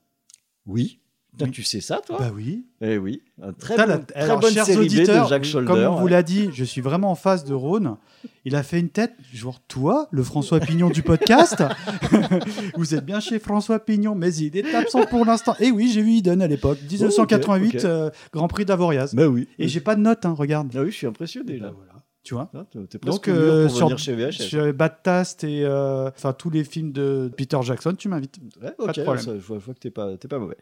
[0.65, 1.00] Oui.
[1.31, 2.65] Putain, Tu sais ça, toi Bah oui.
[2.81, 3.21] Eh oui.
[3.41, 5.67] Un très, bon- la- très alors, bonne chers série B auditeurs, de Jacques Scholder.
[5.67, 7.95] Comme on vous l'a dit, je suis vraiment en face de Rhône.
[8.43, 11.63] Il a fait une tête, genre toi, le François Pignon du podcast.
[12.75, 15.55] vous êtes bien chez François Pignon, mais il est absent pour l'instant.
[15.59, 17.85] Et oui, j'ai vu Eden à l'époque, 1988, ok, ok.
[17.85, 19.13] euh, Grand Prix d'Avoriaz.
[19.15, 19.47] Bah oui.
[19.57, 20.71] Et j'ai pas de note, hein, regarde.
[20.75, 21.71] Ah oui, je suis impressionné là.
[22.23, 24.31] Tu vois Ah, presque Donc, euh, pour sur, venir chez VHS.
[24.43, 28.37] sur Batast et euh, tous les films de Peter Jackson, tu m'invites.
[28.61, 29.25] Ouais, Pas ok, de problème.
[29.25, 30.57] ça, je, vois, je vois que t'es pas, t'es pas mauvais.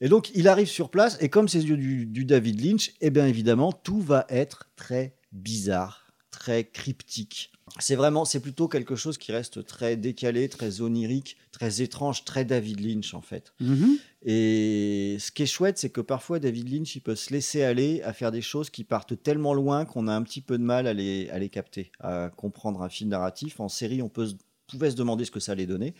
[0.00, 3.10] Et donc, il arrive sur place, et comme c'est yeux du, du David Lynch, eh
[3.10, 7.50] bien évidemment, tout va être très bizarre, très cryptique.
[7.80, 12.44] C'est vraiment, c'est plutôt quelque chose qui reste très décalé, très onirique, très étrange, très
[12.44, 13.52] David Lynch en fait.
[13.60, 13.96] Mhm.
[14.22, 18.02] Et ce qui est chouette, c'est que parfois David Lynch, il peut se laisser aller
[18.02, 20.86] à faire des choses qui partent tellement loin qu'on a un petit peu de mal
[20.86, 23.58] à les, à les capter, à comprendre un film narratif.
[23.60, 24.34] En série, on peut se-
[24.68, 25.94] pouvait se demander ce que ça allait donner.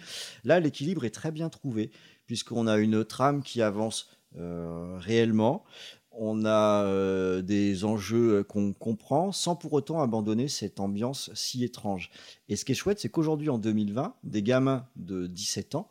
[0.45, 1.91] Là, l'équilibre est très bien trouvé,
[2.27, 4.09] puisqu'on a une trame qui avance
[4.39, 5.65] euh, réellement.
[6.19, 11.63] On a euh, des enjeux euh, qu'on comprend sans pour autant abandonner cette ambiance si
[11.63, 12.11] étrange.
[12.49, 15.89] Et ce qui est chouette, c'est qu'aujourd'hui, en 2020, des gamins de 17 ans,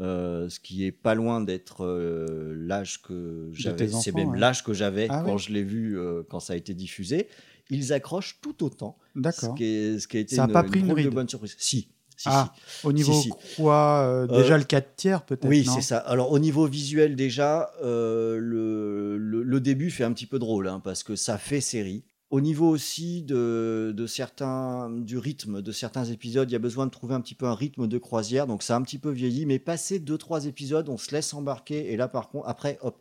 [0.00, 4.38] euh, ce qui est pas loin d'être euh, l'âge que j'avais, c'est même ouais.
[4.38, 7.28] l'âge que j'avais Ah quand je l'ai vu, euh, quand ça a été diffusé,
[7.70, 8.96] ils accrochent tout autant.
[9.14, 9.50] D'accord.
[9.50, 11.10] Ce qui, est- ce qui a été Ça a une, pas pris une ride.
[11.10, 11.54] bonne surprise.
[11.58, 11.88] Si.
[12.18, 12.86] Si, ah, si.
[12.86, 15.98] au niveau Si, quoi euh, Euh, Déjà le 4 tiers peut-être Oui, c'est ça.
[15.98, 20.68] Alors au niveau visuel déjà, euh, le, le- le début fait un petit peu drôle
[20.68, 22.04] hein, parce que ça fait série.
[22.30, 26.84] Au niveau aussi de, de certains, du rythme de certains épisodes, il y a besoin
[26.84, 29.08] de trouver un petit peu un rythme de croisière, donc ça a un petit peu
[29.10, 32.78] vieilli, mais passé deux trois épisodes, on se laisse embarquer et là par contre, après,
[32.82, 32.98] hop,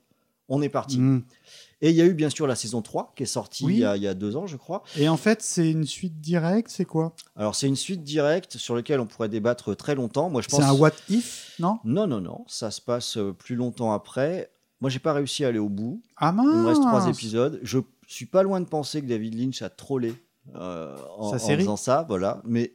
[0.50, 1.00] on est parti.
[1.00, 1.24] Mm.
[1.82, 3.76] Et il y a eu bien sûr la saison 3 qui est sortie Oui.
[3.76, 4.84] il, y a, il y a deux ans, je crois.
[4.98, 7.14] Et en fait, c'est une suite directe, c'est quoi?
[7.36, 10.30] Alors c'est une suite directe sur laquelle on pourrait débattre très longtemps.
[10.30, 10.60] Moi je pense.
[10.60, 11.80] C'est un what if, non?
[11.84, 12.46] Non, non, non.
[12.48, 14.52] Ça se passe euh, plus longtemps après.
[14.80, 16.04] Moi, j'ai pas réussi à aller au bout.
[16.18, 17.60] Ah Il me reste trois épisodes.
[17.64, 20.14] Je suis pas loin de penser que David Lynch a trollé
[20.56, 22.42] euh, en, en faisant ça, voilà.
[22.46, 22.74] Mais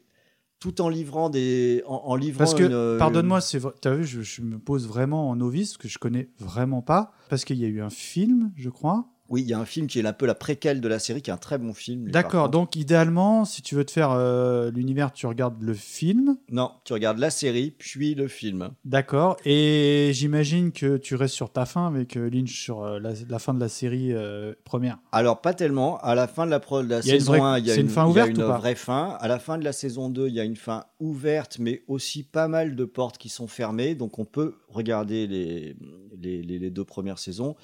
[0.62, 4.04] tout en livrant des, en, en livrant Parce que, euh, pardonne-moi, c'est vrai- t'as vu,
[4.04, 7.64] je, je me pose vraiment en novice, que je connais vraiment pas, parce qu'il y
[7.64, 9.08] a eu un film, je crois.
[9.32, 11.22] Oui, il y a un film qui est un peu la préquelle de la série,
[11.22, 12.08] qui est un très bon film.
[12.10, 12.50] D'accord, contre.
[12.50, 16.36] donc idéalement, si tu veux te faire euh, l'univers, tu regardes le film.
[16.50, 18.70] Non, tu regardes la série, puis le film.
[18.84, 23.12] D'accord, et j'imagine que tu restes sur ta fin avec euh, Lynch sur euh, la,
[23.28, 24.98] la fin de la série euh, première.
[25.12, 25.98] Alors, pas tellement.
[26.00, 27.58] À la fin de la, pro- de la Il y a une saison vraie- 1,
[27.58, 28.74] il y a c'est une, une fin il y a ouverte une ou pas vraie
[28.74, 29.16] fin.
[29.18, 32.22] À la fin de la saison 2, il y a une fin ouverte, mais aussi
[32.22, 33.94] pas mal de portes qui sont fermées.
[33.94, 35.74] Donc, on peut regarder les,
[36.20, 37.56] les, les- les deux premières saisons.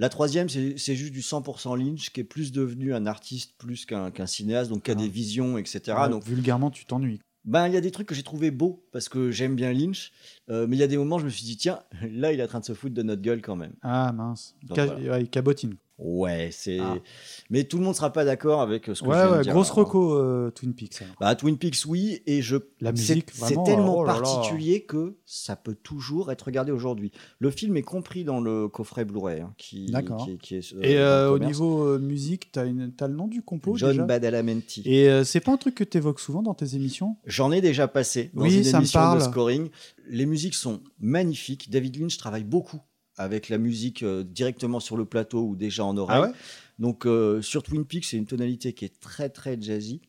[0.00, 4.10] La troisième, c'est juste du 100% Lynch, qui est plus devenu un artiste plus qu'un
[4.26, 5.94] cinéaste, donc qui a des visions, etc.
[5.94, 7.20] Ouais, donc, vulgairement, tu t'ennuies.
[7.44, 10.10] ben, il y a des trucs que j'ai trouvé beaux parce que j'aime bien Lynch,
[10.48, 11.80] euh, mais il y a des moments, je me suis dit, tiens,
[12.10, 13.74] là, il est en train de se foutre de notre gueule quand même.
[13.82, 15.18] Ah mince, Donc, Ca- voilà.
[15.18, 15.76] ouais, cabotine.
[16.02, 16.78] Ouais, c'est.
[16.80, 16.96] Ah.
[17.50, 19.42] Mais tout le monde sera pas d'accord avec ce que Ouais, je viens de ouais,
[19.42, 21.02] dire, grosse reco euh, Twin Peaks.
[21.02, 21.14] alors.
[21.20, 22.56] Bah, Twin Peaks, oui, et je.
[22.80, 24.20] La musique, c'est tellement oh là là.
[24.20, 27.12] particulier que ça peut toujours être regardé aujourd'hui.
[27.38, 30.24] Le film est compris dans le coffret Blu-ray, hein, qui, D'accord.
[30.24, 30.72] qui, qui est.
[30.74, 34.04] euh, Et euh, au niveau euh, musique, t'as une- le nom du compo John déjà?
[34.04, 34.82] Badalamenti.
[34.86, 37.16] Et euh, c'est pas un truc que t'évoques souvent dans tes émissions?
[37.26, 39.18] J'en ai déjà passé dans Oui, une ça me émission parle.
[39.18, 39.68] de scoring.
[40.08, 41.70] Les musiques sont magnifiques.
[41.70, 42.80] David Lynch travaille beaucoup
[43.20, 46.16] avec la musique euh, directement sur le plateau ou déjà en oreille.
[46.18, 46.32] Ah ouais?
[46.78, 50.00] Donc euh, sur Twin Peaks, c'est une tonalité qui est très très jazzy.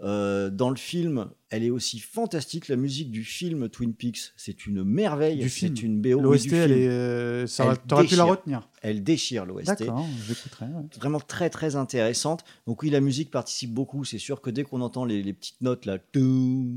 [0.00, 2.68] Euh, dans le film, elle est aussi fantastique.
[2.68, 5.38] La musique du film Twin Peaks, c'est une merveille.
[5.38, 5.76] Du film.
[5.76, 6.20] C'est une BO.
[6.20, 6.82] L'OST, elle film.
[6.82, 8.68] est, euh, ça t'aurais pu la retenir.
[8.80, 9.66] Elle déchire l'OST.
[9.66, 10.64] D'accord, j'écouterai.
[10.66, 10.82] ouais.
[10.98, 12.42] Vraiment très très intéressante.
[12.66, 14.04] Donc oui, la musique participe beaucoup.
[14.04, 16.72] C'est sûr que dès qu'on entend les, les petites notes là, doum,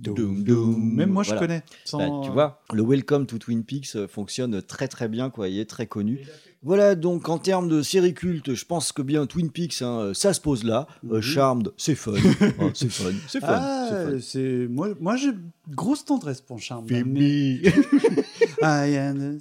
[0.00, 3.96] doum, doum, Même moi, je connais, sans- Bah, tu vois, le Welcome to Twin Peaks
[3.96, 5.48] euh, fonctionne très très bien, quoi.
[5.48, 6.20] Il est très connu.
[6.62, 10.34] Voilà, donc en termes de série culte, je pense que bien Twin Peaks, hein, ça
[10.34, 10.86] se pose là.
[11.10, 12.12] Euh, Charmed, c'est fun.
[12.74, 13.46] C'est fun, c'est fun.
[13.58, 14.19] Ah,
[14.68, 15.30] moi, moi j'ai
[15.68, 16.88] grosse tendresse pour Charme.
[16.88, 17.16] Phoebe.
[18.62, 19.38] I am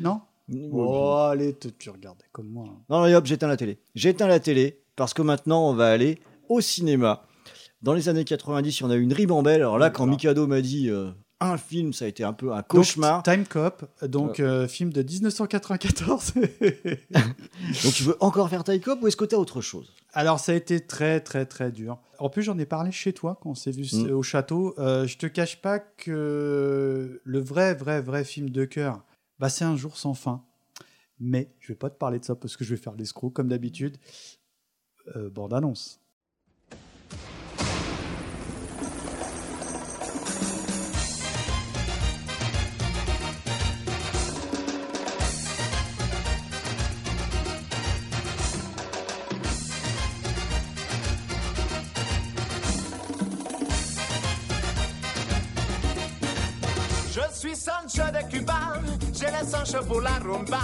[0.00, 0.20] Non?
[1.30, 2.66] Allez, tu regardais comme moi.
[2.88, 3.78] Non, allez hop, j'éteins la télé.
[3.94, 6.18] J'éteins la télé parce que maintenant on va aller
[6.48, 7.22] au cinéma.
[7.82, 9.60] Dans les années 90, on a eu une ribambelle.
[9.62, 11.10] Alors là, quand Mikado m'a dit euh,
[11.40, 13.22] un film, ça a été un peu un cauchemar.
[13.22, 16.34] Donc, Time Cop, donc euh, film de 1994.
[17.82, 19.92] Donc tu veux encore faire Time Cop ou est-ce que tu as autre chose?
[20.12, 21.98] Alors, ça a été très, très, très dur.
[22.18, 24.10] En plus, j'en ai parlé chez toi quand on s'est vu Mm.
[24.12, 24.74] au château.
[24.78, 29.02] Euh, je te cache pas que le vrai, vrai, vrai film de cœur,
[29.38, 30.44] bah, c'est Un jour sans fin.
[31.18, 33.48] Mais je vais pas te parler de ça parce que je vais faire l'escroc comme
[33.48, 33.96] d'habitude.
[35.16, 36.00] Euh, bande annonce.
[59.70, 60.58] Sancho pour la rumba.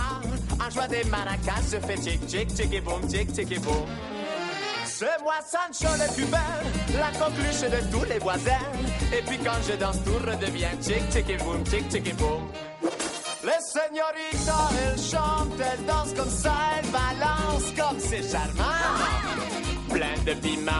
[0.65, 3.87] En joie des maracas, je fais tic tic tic et boum tic tic et boum.
[4.85, 6.39] C'est moi Sancho le Cubain,
[6.99, 8.67] la coqueluche de tous les voisins.
[9.17, 12.49] Et puis quand je danse, tout redevient tic tic et boum tic tic et boum.
[13.45, 18.65] Les señoritas, elles chantent, elles dansent comme ça, elles balancent comme c'est charmant.
[19.89, 20.73] Plein de piment.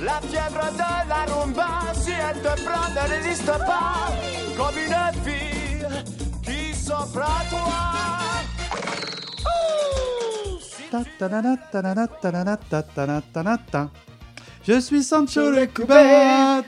[0.00, 4.12] La fièvre de la rumba, si elle te prend, ne résiste pas.
[4.56, 5.52] Comme une fille
[13.70, 13.90] toi.
[14.66, 16.62] Je suis Sancho le Cubain.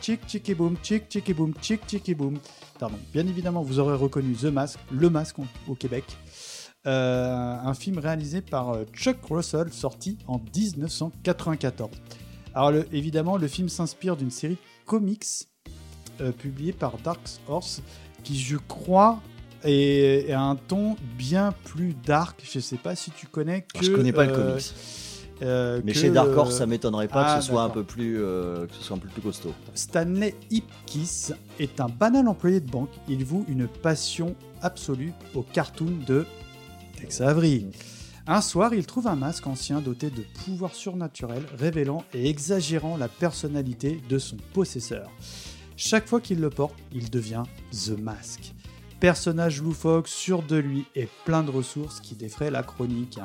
[0.00, 2.38] Chic chicky boom, chic chicky boom, chic chicky boom.
[2.78, 2.98] Pardon.
[3.12, 5.36] Bien évidemment, vous aurez reconnu The Mask, le masque
[5.68, 6.04] au Québec.
[6.86, 11.90] Euh, un film réalisé par euh, Chuck Russell, sorti en 1994.
[12.54, 15.48] Alors évidemment, le film s'inspire d'une série comics
[16.20, 17.82] euh, publiée par Dark Horse
[18.22, 19.20] qui je crois
[19.64, 22.42] est, est un ton bien plus dark.
[22.50, 23.84] Je sais pas si tu connais que.
[23.84, 24.74] Je connais pas le euh, comics.
[25.42, 27.84] euh, Mais que, chez Dark Horse, ça m'étonnerait pas ah, que ce soit un peu
[27.84, 29.54] plus, euh, que ce soit un peu plus costaud.
[29.74, 32.90] Stanley Ipkiss est un banal employé de banque.
[33.08, 36.26] Il voue une passion absolue au cartoon de
[37.00, 37.66] Tex Avery.
[38.30, 43.08] Un soir, il trouve un masque ancien doté de pouvoirs surnaturels, révélant et exagérant la
[43.08, 45.10] personnalité de son possesseur.
[45.80, 48.52] Chaque fois qu'il le porte, il devient The Mask.
[48.98, 53.20] Personnage loufoque, sûr de lui et plein de ressources qui défraient la chronique.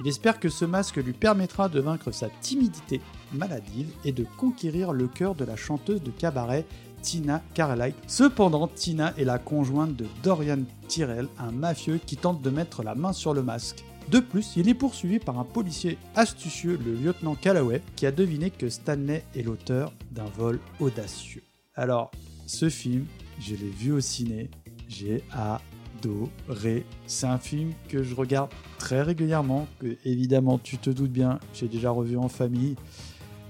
[0.00, 3.02] Il espère que ce masque lui permettra de vaincre sa timidité
[3.34, 6.64] maladive et de conquérir le cœur de la chanteuse de cabaret
[7.02, 7.92] Tina Carlyle.
[8.06, 12.94] Cependant, Tina est la conjointe de Dorian Tyrell, un mafieux qui tente de mettre la
[12.94, 13.84] main sur le masque.
[14.08, 18.50] De plus, il est poursuivi par un policier astucieux, le lieutenant Calloway, qui a deviné
[18.50, 21.42] que Stanley est l'auteur d'un vol audacieux.
[21.78, 22.10] Alors,
[22.46, 23.04] ce film,
[23.38, 24.48] je l'ai vu au ciné,
[24.88, 26.86] j'ai adoré.
[27.06, 31.68] C'est un film que je regarde très régulièrement, que évidemment tu te doutes bien, j'ai
[31.68, 32.76] déjà revu en famille.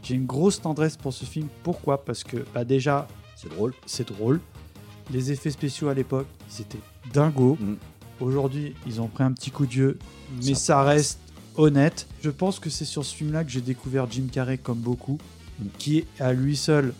[0.03, 1.47] J'ai une grosse tendresse pour ce film.
[1.62, 2.05] Pourquoi?
[2.05, 3.07] Parce que bah déjà,
[3.37, 3.74] c'est drôle.
[3.87, 4.41] C'est drôle.
[5.12, 6.81] Les effets spéciaux à l'époque, ils étaient
[7.14, 7.57] dingos.
[8.18, 9.99] Aujourd'hui, ils ont pris un petit coup de
[10.37, 11.20] mais Ça ça, reste
[11.57, 12.09] honnête.
[12.22, 15.18] Je pense que c'est sur ce film-là que j'ai découvert Jim Carrey comme beaucoup,
[15.79, 16.93] qui est à lui seul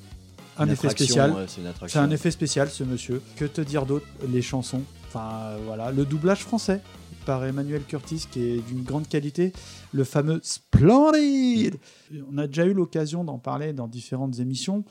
[0.59, 1.35] un effet spécial.
[1.89, 3.23] c'est un effet spécial, ce monsieur.
[3.37, 4.83] Que te dire d'autre Les chansons.
[5.09, 5.93] Enfin, euh, voilà.
[5.93, 6.81] Le doublage français
[7.25, 9.53] par Emmanuel Curtis, qui est d'une grande qualité.
[9.93, 11.77] Le fameux Splendid
[12.33, 14.85] On a déjà eu l'occasion d'en parler dans différentes émissions.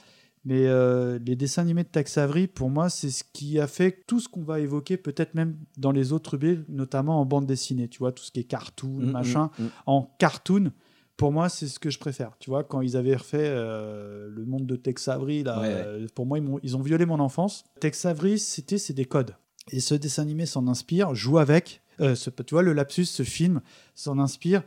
[0.47, 4.03] Mais euh, les dessins animés de Tex Avery, pour moi, c'est ce qui a fait
[4.05, 7.87] tout ce qu'on va évoquer, peut-être même dans les autres BD, notamment en bande dessinée.
[7.87, 9.49] Tu vois, tout ce qui est cartoon, Mm, machin.
[9.57, 9.69] mm, mm.
[9.87, 10.71] En cartoon,
[11.17, 12.31] pour moi, c'est ce que je préfère.
[12.39, 15.73] Tu vois, quand ils avaient refait euh, le monde de Tex Avery, là, Ouais, ouais.
[15.85, 17.63] euh, pour moi, ils, ont violé mon enfance.
[17.79, 19.35] Tex Avery, c'était c'est des codes.
[19.71, 21.81] Et ce dessin animé s'en inspire, joue avec.
[22.01, 23.61] Euh, ce, tu vois, le lapsus, ce film
[23.95, 24.63] s'en inspire.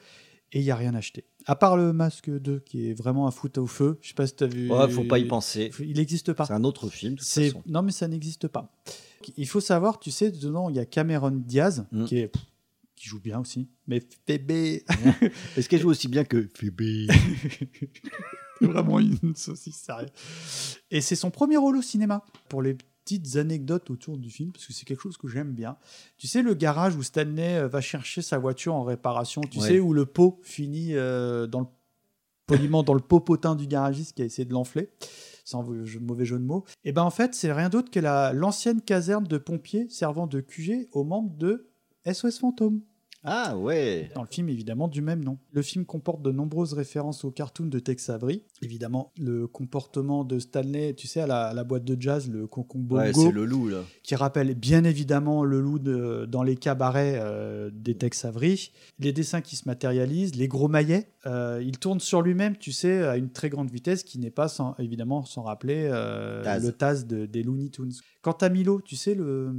[0.52, 1.24] Et il n'y a rien acheté.
[1.44, 3.98] À part le masque 2, qui est vraiment un foot au feu.
[4.00, 4.70] Je sais pas si tu as vu.
[4.72, 5.70] Ouais, faut pas y penser.
[5.78, 6.46] Il n'existe pas.
[6.46, 7.62] C'est un autre film, de toute façon.
[7.66, 8.72] Non, mais ça n'existe pas.
[9.36, 12.04] Il faut savoir, tu sais, dedans, il y a Cameron Diaz, Mm.
[12.06, 12.32] qui, est,
[12.98, 13.68] qui joue bien aussi.
[13.86, 14.50] Mais Phoebe.
[15.56, 17.10] Est-ce qu'elle joue aussi bien que Phoebe
[18.60, 20.10] Vraiment une saucisse sérieuse.
[20.90, 22.24] Et c'est son premier rôle au cinéma.
[22.48, 25.76] Pour les petites anecdotes autour du film, parce que c'est quelque chose que j'aime bien.
[26.16, 29.68] Tu sais, le garage où Stanley euh, va chercher sa voiture en réparation, tu Ouais.
[29.68, 31.66] sais, où le pot finit euh, dans le,
[32.46, 34.90] poliment dans le pot potin du garagiste qui a essayé de l'enfler,
[35.44, 35.62] sans
[36.00, 36.64] mauvais jeu de mots.
[36.84, 40.40] Et ben en fait, c'est rien d'autre que la- l'ancienne caserne de pompiers servant de
[40.40, 41.70] QG aux membres de
[42.06, 42.80] SOS Fantôme.
[43.24, 45.38] Ah ouais Dans le film, évidemment, du même nom.
[45.50, 48.44] Le film comporte de nombreuses références au cartoon de Tex Avery.
[48.62, 52.46] Évidemment, le comportement de Stanley, tu sais, à la, à la boîte de jazz, le
[52.46, 53.78] concon bongo, Ouais, c'est le loup, là.
[54.04, 58.70] qui rappelle bien évidemment le loup de- dans les cabarets euh, des Tex Avery.
[59.00, 61.08] Les dessins qui se matérialisent, les gros maillets.
[61.26, 64.46] Euh, il tourne sur lui-même, tu sais, à une très grande vitesse, qui n'est pas
[64.46, 66.64] sans, évidemment sans rappeler euh, Taz.
[66.64, 67.90] le Taz de- des Looney Tunes.
[68.22, 69.52] Quant à Milo, tu sais, le,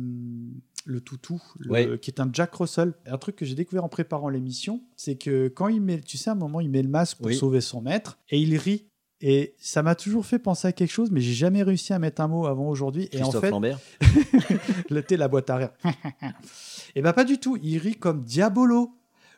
[0.89, 1.99] le toutou, le- Ouais.
[1.99, 2.93] qui est un Jack Russell.
[3.05, 6.29] Un truc que j'ai découvert en préparant l'émission, c'est que quand il met, tu sais,
[6.29, 7.35] à un moment, il met le masque pour Oui.
[7.35, 8.85] sauver son maître, et il rit.
[9.21, 12.21] Et ça m'a toujours fait penser à quelque chose, mais j'ai jamais réussi à mettre
[12.21, 13.09] un mot avant aujourd'hui.
[13.11, 13.77] Et en fait, Lambert
[14.89, 15.69] le thé, la boîte à rire.
[16.95, 17.57] et ben pas du tout.
[17.61, 18.91] Il rit comme Diabolo,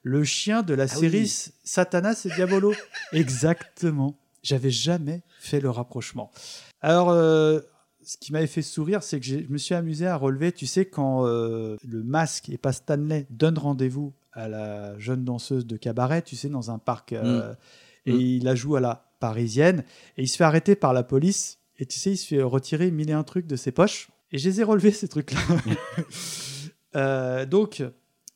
[0.04, 1.50] le chien de la série oui.
[1.64, 2.74] Satanas et Diabolo.
[3.14, 4.18] Exactement.
[4.44, 6.32] J'avais jamais fait le rapprochement.
[6.82, 7.60] Alors, euh,
[8.04, 10.86] ce qui m'avait fait sourire, c'est que je me suis amusé à relever, tu sais,
[10.86, 16.22] quand euh, le masque et pas Stanley donne rendez-vous à la jeune danseuse de cabaret,
[16.22, 17.56] tu sais, dans un parc, euh, Mm.
[18.08, 18.20] et Mm.
[18.20, 19.84] il la joue à la parisienne,
[20.18, 22.90] et il se fait arrêter par la police, et tu sais, il se fait retirer
[22.92, 25.40] mille et un trucs de ses poches, et je les ai relevés, ces trucs-là.
[26.96, 27.82] Euh, donc,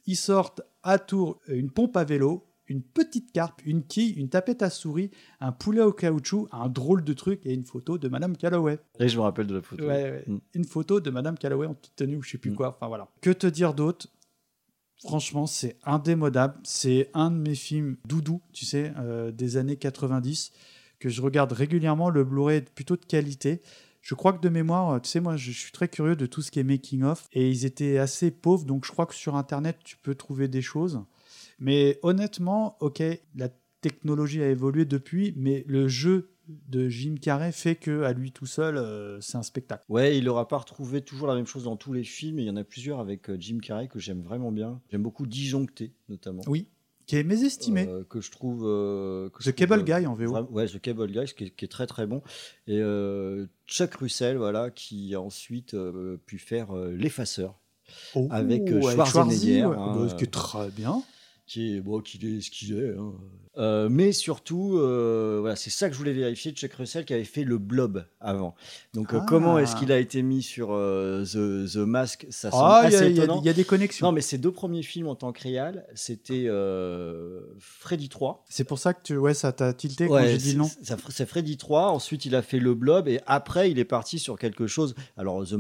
[0.06, 4.62] ils sortent à tour une pompe à vélo, une petite carpe, une quille, une tapette
[4.62, 8.36] à souris, un poulet au caoutchouc, un drôle de truc et une photo de Madame
[8.36, 8.80] Calloway.
[9.00, 9.86] Et je me rappelle de la photo.
[9.86, 10.24] Ouais.
[10.28, 10.38] Mm.
[10.54, 12.76] Une photo de Madame Calloway en petite tenue ou je sais plus quoi.
[12.76, 13.08] Enfin voilà.
[13.22, 14.08] Que te dire d'autre?
[15.04, 16.56] Franchement, c'est indémodable.
[16.64, 20.52] C'est un de mes films doudou, tu sais, euh, des années 90
[21.00, 22.10] que je regarde régulièrement.
[22.10, 23.62] Le Blu-ray est plutôt de qualité.
[24.02, 26.52] Je crois que de mémoire, tu sais, moi, je suis très curieux de tout ce
[26.52, 29.80] qui est making of et ils étaient assez pauvres, donc je crois que sur Internet,
[29.84, 31.04] tu peux trouver des choses.
[31.60, 33.02] Mais honnêtement, ok,
[33.36, 33.50] la
[33.82, 38.46] technologie a évolué depuis, mais le jeu de Jim Carrey fait que à lui tout
[38.46, 39.84] seul, euh, c'est un spectacle.
[39.90, 42.38] Ouais, il n'aura pas retrouvé toujours la même chose dans tous les films.
[42.40, 44.80] et Il y en a plusieurs avec euh, Jim Carrey que j'aime vraiment bien.
[44.92, 46.44] J'aime beaucoup Disjoncté, notamment.
[46.48, 46.68] Oui,
[47.08, 47.88] qui est mésestimé.
[47.88, 48.64] Euh, que je trouve.
[48.66, 50.26] euh, que je The trouve, Cable Guy en VO.
[50.34, 52.22] vra- ouais, The Cable Guy, qui est, qui est très très bon.
[52.68, 52.80] Et
[53.68, 55.76] Chuck Russell, voilà, qui a ensuite
[56.26, 57.60] pu faire L'Effaceur.
[58.16, 59.62] Oh, avec avec Schwarzenegger.
[59.62, 59.76] Schwarzy, ouais.
[59.78, 61.02] hein, Bah, ce qui est très bien.
[61.48, 62.96] Qui est, bon, qui est ce qu'il est.
[62.98, 63.14] hein.
[63.58, 66.52] Euh, mais surtout, euh, voilà, c'est ça que je voulais vérifier.
[66.54, 68.56] Chuck Russell qui avait fait le Blob avant.
[68.96, 69.26] Donc, euh, Ah.
[69.30, 72.26] comment est-ce qu'il a été mis sur The, The Mask?
[72.32, 73.42] Ça semble Ah, il y a- assez il y a- étonnant.
[73.42, 74.08] il y a des connexions.
[74.08, 76.48] Non, mais ses deux premiers films en tant que réal, c'était
[77.60, 78.44] Freddy 3.
[78.50, 81.26] C'est pour ça que tu, ouais, ça t'a tilté quand Ouais, j'ai dit ça- C'est
[81.28, 84.68] Freddy 3, ensuite il a fait le Blob, et après il est parti sur quelque
[84.68, 84.96] chose.
[85.18, 85.52] Alors The,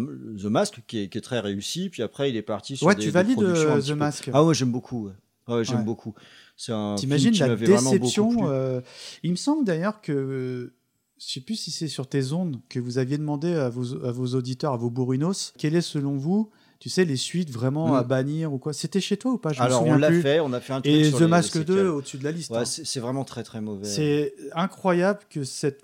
[0.42, 2.96] The Mask, qui est, qui est très réussi, puis après il est parti sur Ouais,
[2.96, 4.30] des, tu des valides, The Mask.
[4.34, 5.08] Ah ouais, j'aime beaucoup.
[5.08, 5.14] ouais.
[5.48, 5.84] Ouais, j'aime Ouais.
[5.84, 6.14] beaucoup.
[6.58, 8.82] C'est un film T'imagines qui la déception euh,
[9.24, 10.74] Il me semble d'ailleurs que,
[11.20, 14.12] je sais plus si c'est sur tes ondes, que vous aviez demandé à vos, à
[14.12, 18.04] vos auditeurs, à vos bourrinos, quel est selon vous Tu sais, les suites vraiment à
[18.04, 18.74] bannir ou quoi?
[18.74, 19.54] C'était chez toi ou pas?
[19.54, 21.28] Je me Alors, on l'a fait, on a fait un truc Et sur The les-
[21.28, 21.88] Mask les 2 séquelles.
[21.88, 22.52] au-dessus de la liste.
[22.52, 22.66] Ouais, hein.
[22.66, 23.86] c'est c'est vraiment très très mauvais.
[23.88, 25.82] C'est incroyable que cette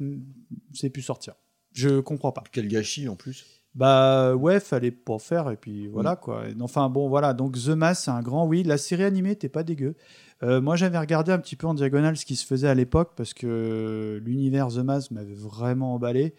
[0.74, 1.34] c'est pu sortir.
[1.74, 2.44] Je comprends pas.
[2.52, 3.46] Quel gâchis en plus.
[3.74, 6.50] Bah ouais, fallait pas faire et puis voilà quoi.
[6.50, 8.64] Et Enfin bon voilà, donc The Mask c'est un grand oui.
[8.64, 9.96] La série animée t'es pas dégueu.
[10.44, 13.14] Euh, moi j'avais regardé un petit peu en diagonale ce qui se faisait à l'époque
[13.16, 16.34] parce que l'univers The Mask m'avait vraiment emballé.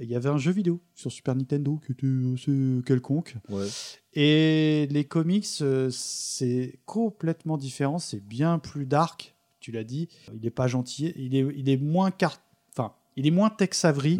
[0.00, 3.36] Il y avait un jeu vidéo sur Super Nintendo qui était assez quelconque.
[3.48, 3.66] Ouais.
[4.14, 8.00] Et les comics, euh, c'est complètement différent.
[8.00, 9.36] C'est bien plus dark.
[9.60, 10.08] Tu l'as dit.
[10.34, 11.12] Il est pas gentil.
[11.16, 12.42] Il est, il est moins carte.
[12.76, 14.18] Enfin, il est moins Tex Avery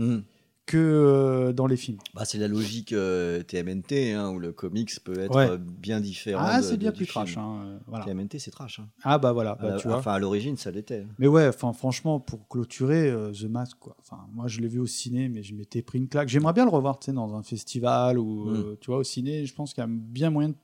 [0.67, 1.99] que euh, dans les films.
[2.15, 5.51] Bah, c'est la logique euh, TMNT, hein, où le comics peut être Ouais.
[5.51, 6.43] euh, bien différent.
[6.43, 7.37] Ah, c'est bien plus trash.
[7.37, 8.05] hein, euh, voilà.
[8.07, 8.79] TMNT, c'est trash.
[8.81, 8.89] hein.
[9.03, 9.57] Ah bah voilà.
[9.57, 9.99] bah, À la- tu vois.
[9.99, 11.07] Enfin, à l'origine, ça l'était.
[11.19, 13.95] Mais ouais, enfin franchement, pour clôturer euh, The Mask, quoi.
[14.01, 16.29] Enfin, moi je l'ai vu au ciné, mais je m'étais pris une claque.
[16.29, 18.55] J'aimerais bien le revoir, tu sais, dans un festival ou Mm.
[18.55, 19.45] euh, tu vois au ciné.
[19.45, 20.49] Je pense qu'il y a bien moyen.
[20.51, 20.57] De...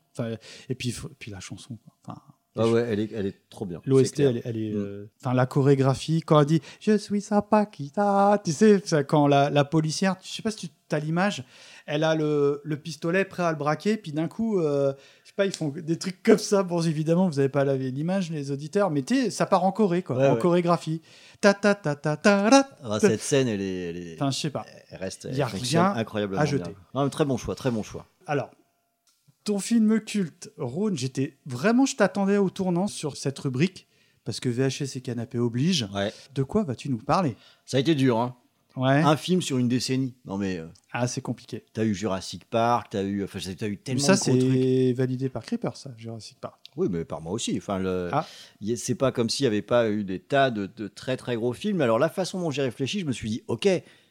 [0.68, 1.76] et puis puis la chanson.
[1.76, 1.94] quoi.
[2.04, 2.20] Enfin,
[2.58, 3.80] Ah ouais, elle est, elle est trop bien.
[3.86, 4.70] L'OST, elle, est- elle est.
[4.72, 4.76] Mm.
[4.76, 9.50] euh, Enfin, la chorégraphie, quand elle dit Je suis sa Paquita, tu sais, quand la,
[9.50, 11.44] la policière, je sais pas si tu as l'image,
[11.86, 14.92] elle a le, le pistolet prêt à le braquer, puis d'un coup, euh,
[15.22, 16.64] je sais pas, ils font des trucs comme ça.
[16.64, 20.02] Bon, évidemment, vous avez pas l'image, les auditeurs, mais tu sais, ça part en choré,
[20.02, 20.38] quoi, Ouais, en ouais.
[20.40, 21.02] chorégraphie.
[21.40, 22.68] Ta ta ta ta ta ta.
[22.82, 24.14] Ah, cette scène, elle est.
[24.16, 24.66] Enfin, je sais pas.
[24.90, 25.28] Elle reste.
[25.30, 26.64] Il y a rien incroyablement à jeter.
[26.64, 26.74] bien.
[26.94, 28.06] Non, très bon choix, très bon choix.
[28.26, 28.50] Alors,
[29.44, 33.86] ton film culte, Rhône, j'étais vraiment, je t'attendais au tournant sur cette rubrique
[34.24, 35.88] parce que VHS et canapé oblige.
[36.34, 37.36] De quoi vas-tu nous parler?
[37.66, 38.36] Ça a été dur, hein.
[38.76, 39.02] Ouais.
[39.02, 40.14] Un film sur une décennie.
[40.26, 40.58] Non mais.
[40.58, 41.64] euh, Ah, c'est compliqué.
[41.72, 44.52] T'as eu Jurassic Park, t'as eu, enfin, t'as eu Mais tellement ça, de gros trucs.
[44.62, 46.60] c'est validé par Creeper, ça, Jurassic Park.
[46.76, 47.54] Oui, mais par moi aussi.
[47.56, 48.10] Enfin, le...
[48.12, 48.24] Ah.
[48.60, 51.34] y- c'est pas comme s'il n'y avait pas eu des tas de, de très très
[51.34, 51.80] gros films.
[51.80, 53.68] Alors, la façon dont j'ai réfléchi, je me suis dit, ok,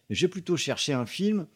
[0.09, 1.47] j'ai plutôt cherché un film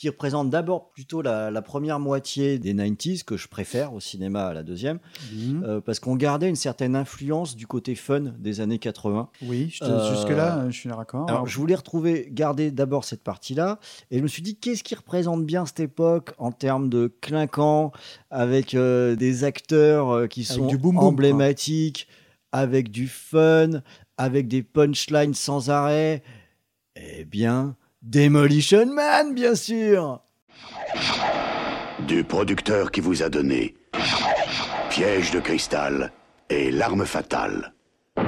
[0.00, 4.46] qui représente d'abord plutôt la, la première moitié des 90s, que je préfère au cinéma
[4.46, 4.98] à la deuxième,
[5.30, 5.62] Mhm.
[5.62, 9.28] euh, parce qu'on gardait une certaine influence du côté fun des années 80.
[9.42, 11.28] Oui, te- Euh, jusque-là, je suis d'accord.
[11.28, 13.78] Alors, je voulais retrouver, garder d'abord cette partie-là,
[14.10, 17.92] et je me suis dit, qu'est-ce qui représente bien cette époque en termes de clinquant,
[18.30, 22.08] avec euh, des acteurs qui Avec sont du boom boom, emblématiques,
[22.52, 23.82] avec du fun,
[24.16, 26.22] avec des punchlines sans arrêt?
[26.96, 30.20] Eh bien, Demolition Man, bien sûr
[32.08, 33.74] Du producteur qui vous a donné
[34.88, 36.10] Piège de cristal
[36.48, 37.74] et l'arme fatale.
[38.16, 38.24] À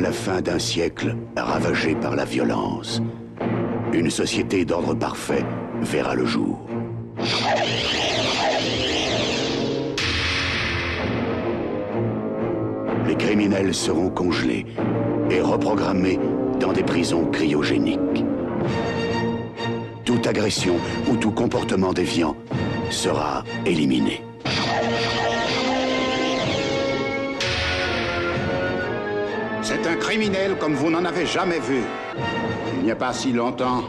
[0.00, 3.00] la fin d'un siècle ravagé par la violence,
[3.92, 5.44] une société d'ordre parfait
[5.82, 6.66] verra le jour.
[13.06, 14.66] Les criminels seront congelés
[15.30, 16.18] et reprogrammés
[16.60, 18.24] dans des prisons cryogéniques.
[20.04, 20.76] Toute agression
[21.08, 22.36] ou tout comportement déviant
[22.90, 24.22] sera éliminé.
[29.62, 31.82] C'est un criminel comme vous n'en avez jamais vu.
[32.78, 33.82] Il n'y a pas si longtemps,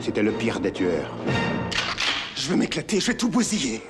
[0.00, 1.10] c'était le pire des tueurs.
[2.36, 3.80] Je vais m'éclater, je vais tout bousiller.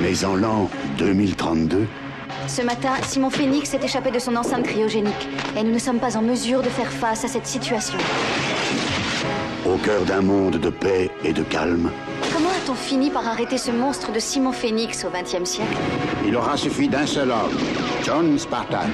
[0.00, 1.86] Mais en l'an 2032,
[2.52, 5.26] Ce matin, Simon Phoenix s'est échappé de son enceinte cryogénique
[5.58, 7.96] et nous ne sommes pas en mesure de faire face à cette situation.
[9.64, 11.90] au cœur d'un monde de paix et de calme,
[12.30, 15.76] Comment a-t-on fini par arrêter ce monstre de Simon Phoenix au XXe siècle?
[16.26, 17.56] Il aura suffi d'un seul homme,
[18.04, 18.90] John Spartan,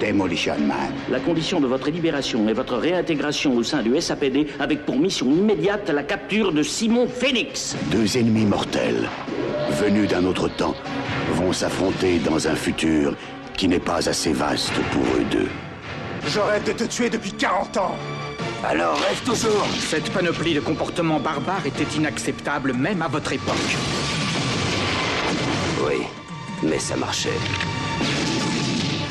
[0.00, 0.92] Demolition Man.
[1.10, 5.26] La condition de votre libération et votre réintégration au sein du SAPD avec pour mission
[5.26, 7.74] immédiate la capture de Simon Phoenix.
[7.90, 9.08] deux ennemis mortels,
[9.80, 10.74] venus d'un autre temps,
[11.30, 13.14] vont s'affronter dans un futur
[13.56, 15.48] qui n'est pas assez vaste pour eux deux.
[16.26, 17.96] Je rêve de te tuer depuis 40 ans.
[18.64, 23.56] Alors rêve toujours Cette panoplie de comportements barbares était inacceptable même à votre époque.
[25.86, 26.06] Oui,
[26.62, 27.38] mais ça marchait.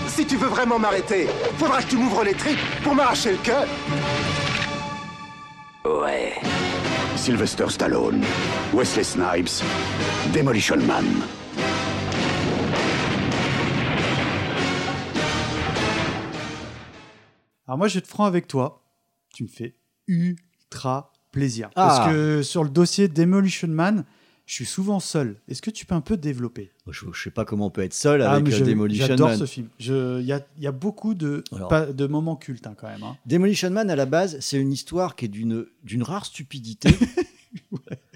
[0.08, 3.66] Si tu veux vraiment m'arrêter, faudra que tu m'ouvres les tripes pour m'arracher le cœur.
[5.86, 6.34] Ouais.
[7.16, 8.24] Sylvester Stallone,
[8.74, 9.64] Wesley Snipes,
[10.34, 11.06] Demolition Man.
[17.70, 18.82] Alors moi, je vais être franc avec toi.
[19.32, 19.76] Tu me fais
[20.08, 21.70] ultra plaisir.
[21.76, 21.86] Ah.
[21.88, 24.06] Parce que sur le dossier Demolition Man,
[24.48, 25.36] je suis souvent seul.
[25.48, 26.72] Est-ce que tu peux un peu développer?
[26.90, 29.30] Je, je sais pas comment on peut être seul Ah, avec euh, je- Demolition J'adore
[29.30, 29.38] Man.
[29.38, 29.68] ce film.
[29.80, 29.86] Il
[30.26, 31.68] y a, il y a beaucoup de, Alors.
[31.68, 33.04] pas- de moments cultes hein, quand même.
[33.04, 33.16] hein.
[33.28, 35.68] Demolition Man, à la base, c'est une histoire qui est d'une
[36.02, 36.90] rare stupidité.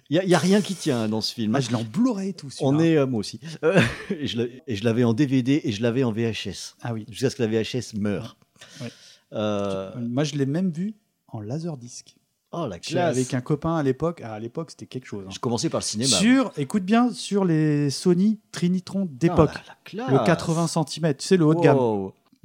[0.10, 1.56] Il n'y a, rien qui tient dans ce film.
[1.56, 2.50] Ah, je l'ai en Blu-ray tout.
[2.60, 3.40] On est, euh, moi aussi.
[3.64, 3.80] Euh,
[4.12, 6.76] et je l'ai- et je l'avais en DVD et je l'avais en VHS.
[6.82, 7.06] Ah oui.
[7.10, 8.38] Jusqu'à ce que la VHS meure.
[9.34, 10.96] Euh, Moi, je l'ai même vu
[11.28, 12.16] en laserdisc.
[12.52, 13.16] Oh la classe.
[13.18, 14.22] Avec un copain à l'époque.
[14.24, 15.26] Ah, à l'époque, c'était quelque chose.
[15.28, 15.32] hein.
[15.34, 16.16] Je commençais par le cinéma.
[16.18, 19.50] Sur, écoute bien, sur les Sony Trinitron d'époque.
[19.56, 19.62] Ah,
[19.94, 20.28] la- la le classe.
[20.28, 21.78] 80 cm, tu sais, le haut de gamme.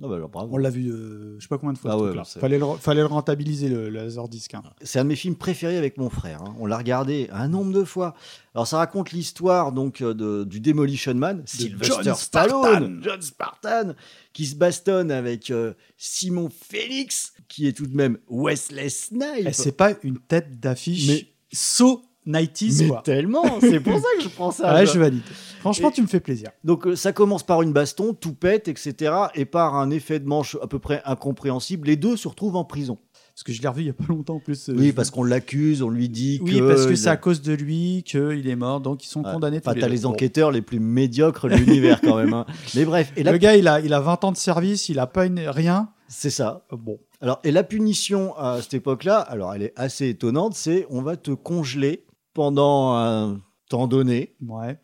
[0.00, 0.50] Ah bah alors, bravo.
[0.54, 1.90] On l'a vu, euh, je sais pas combien de fois.
[1.92, 4.54] Ah ouais, c'est- fallait, le, fallait le rentabiliser, le, le Laserdisc.
[4.54, 4.62] hein.
[4.80, 6.40] C'est un de mes films préférés avec mon frère.
[6.42, 6.54] hein.
[6.60, 8.14] On l'a regardé un nombre de fois.
[8.54, 12.90] Alors ça raconte l'histoire donc euh, de- du Demolition Man, Sylvester John Stallone, Spartan.
[13.02, 13.92] John Spartan,
[14.32, 19.46] qui se bastonne avec euh, Simon Phoenix, qui est tout de même Wesley Snipes.
[19.48, 23.02] Et c'est pas une tête d'affiche Mais- so 90s, Mais quoi.
[23.02, 24.72] tellement, c'est pour ça que je prends ça.
[24.74, 25.22] Ouais, je- je valide.
[25.60, 26.50] Franchement, Et- tu me fais plaisir.
[26.64, 29.12] Donc euh, ça commence par une baston, tout pète, etc.
[29.34, 32.64] Et par un effet de manche à peu près incompréhensible, les deux se retrouvent en
[32.64, 32.98] prison.
[33.34, 34.68] Parce que je l'ai revu il y a pas longtemps en plus.
[34.68, 36.66] euh, Oui, parce qu'on l'accuse, on lui dit Oui, que...
[36.68, 39.58] parce que c'est a- à cause de lui qu'il est mort, donc ils sont condamnés
[39.64, 42.32] Enfin, t'as les enquêteurs les plus médiocres de l'univers quand même.
[42.34, 42.46] hein.
[42.74, 43.30] Mais bref, et la...
[43.32, 45.88] Le gars, il a, il a 20 ans de service, il a pas une, rien.
[46.08, 46.66] c'est ça.
[46.72, 46.98] Bon.
[47.20, 51.16] Alors, et la punition à cette époque-là, alors elle est assez étonnante, c'est on va
[51.16, 52.04] te congeler
[52.34, 54.34] pendant un temps donné.
[54.46, 54.78] Ouais.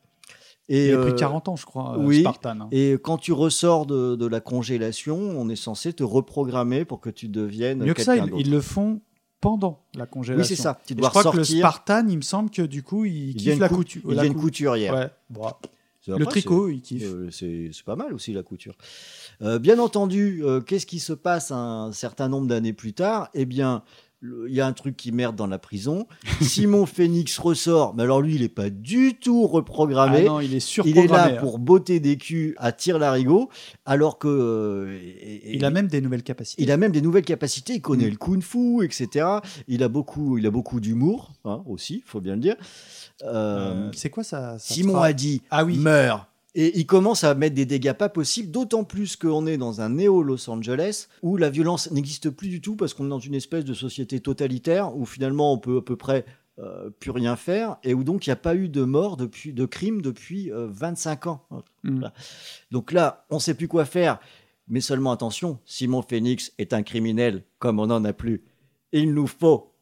[0.69, 2.61] Et, il a pris euh, 40 ans, je crois, euh, oui, Spartan.
[2.63, 2.69] hein.
[2.73, 7.11] Et quand tu ressors de, de la congélation, on est censé te reprogrammer pour que
[7.11, 9.01] tu deviennes Mieux que ça, ils, le font
[9.43, 10.41] pendant la congélation.
[10.51, 10.81] Oui, c'est ça.
[10.87, 11.45] Tu Et dois je crois que le.
[11.45, 14.03] Spartan, il me semble que du coup, il, Il kiffe la cou- couture.
[14.09, 14.95] il la devient cou- couturière.
[14.95, 15.11] Ouais.
[15.29, 15.49] Bon.
[16.01, 17.03] C'est- Le après, tricot, il kiffe.
[17.05, 18.75] euh, c'est pas mal aussi la couture.
[19.43, 23.29] Euh, bien entendu, euh, qu'est-ce qui se passe un certain nombre d'années plus tard?
[23.35, 23.83] Eh bien,
[24.49, 26.07] il y a un truc qui merde dans la prison.
[26.41, 30.23] Simon Phoenix ressort, mais alors lui, il est pas du tout reprogrammé.
[30.23, 31.09] Ah non, il est Il est surprogrammé.
[31.09, 31.41] là hein.
[31.41, 33.51] pour botter des culs à tir larigot,
[33.85, 34.99] alors que euh,
[35.45, 36.63] Il a même des nouvelles capacités.
[36.63, 37.75] il a même des nouvelles capacités.
[37.75, 39.27] Il connaît le kung-fu, etc.
[39.69, 42.57] Il a beaucoup, il a beaucoup d'humour hein, aussi, faut bien le dire.
[43.23, 45.77] Euh, Euh, c'est quoi ça, ça Simon a dit Ah oui.
[45.79, 46.29] meurt.
[46.57, 49.89] Et il commence à mettre des dégâts pas possibles, d'autant plus qu'on est dans un
[49.89, 53.65] néo-Los Angeles où la violence n'existe plus du tout parce qu'on est dans une espèce
[53.65, 56.25] de société totalitaire où finalement on peut à peu près
[56.61, 59.53] euh, plus rien faire et où donc il n'y a pas eu de mort depuis,
[59.53, 61.47] de crime depuis euh, 25 ans.
[61.83, 62.07] Mm.
[62.71, 64.21] Donc là, on ne sait plus quoi faire.
[64.69, 68.45] Mais seulement attention, Simon Phoenix est un criminel comme on n'en a plus.
[68.93, 69.75] Il nous faut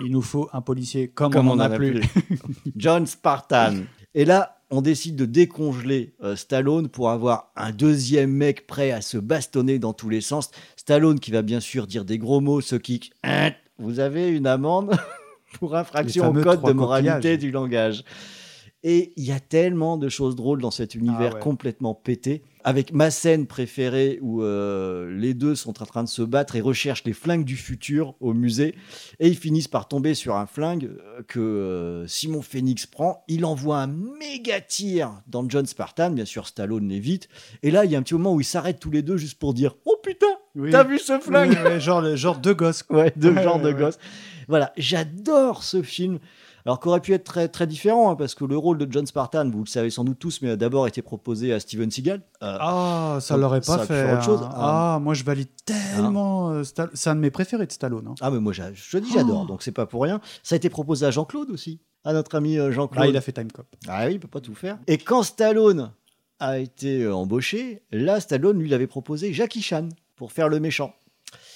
[0.00, 2.02] Il nous faut un policier comme, comme on en a plus.
[2.76, 3.76] John Spartan.
[4.14, 9.00] Et là, on décide de décongeler euh, Stallone pour avoir un deuxième mec prêt à
[9.00, 10.50] se bastonner dans tous les sens.
[10.76, 13.12] Stallone qui va bien sûr dire des gros mots, ce kick.
[13.22, 14.96] Hein, Vous avez une amende
[15.58, 17.38] pour infraction au code de moralité coquillages.
[17.38, 18.04] du langage.
[18.82, 21.40] Et il y a tellement de choses drôles dans cet univers Ah ouais.
[21.40, 22.42] complètement pété.
[22.68, 26.60] Avec ma scène préférée où euh, les deux sont en train de se battre et
[26.60, 28.74] recherchent les flingues du futur au musée.
[29.20, 33.22] Et ils finissent par tomber sur un flingue euh, que euh, Simon Phoenix prend.
[33.28, 36.10] Il envoie un méga tir dans John Spartan.
[36.10, 37.28] Bien sûr, Stallone l'évite.
[37.62, 39.38] Et là, il y a un petit moment où ils s'arrêtent tous les deux juste
[39.38, 40.72] pour dire Oh putain, Oui.
[40.72, 42.82] t'as vu ce flingue ouais, genre, genre deux gosses.
[42.82, 42.96] quoi.
[43.04, 43.98] Ouais, deux genres de gosses.
[44.48, 46.18] Voilà, j'adore ce film.
[46.66, 49.48] Alors qu'aurait pu être très, très différent, hein, parce que le rôle de John Spartan,
[49.48, 52.22] vous le savez sans doute tous, mais a d'abord été proposé à Steven Seagal.
[52.42, 54.12] Euh, Ah, ça donc, l'aurait pas fait.
[54.12, 54.40] autre chose.
[54.42, 54.50] hein.
[54.52, 54.94] Ah.
[54.96, 56.50] Ah, moi je valide tellement.
[56.50, 58.08] euh, C'est un de mes préférés de Stallone.
[58.08, 58.14] hein.
[58.20, 59.46] Ah, mais moi, je te dis, j'adore, Oh.
[59.46, 60.20] donc c'est pas pour rien.
[60.42, 63.04] Ça a été proposé à Jean-Claude aussi, à notre ami euh, Jean-Claude.
[63.04, 63.66] Là, il a fait Time Cop.
[63.86, 64.78] Ah oui, il peut pas tout faire.
[64.88, 65.92] Et quand Stallone
[66.40, 70.92] a été euh, embauché, là, Stallone lui avait proposé Jackie Chan pour faire le méchant.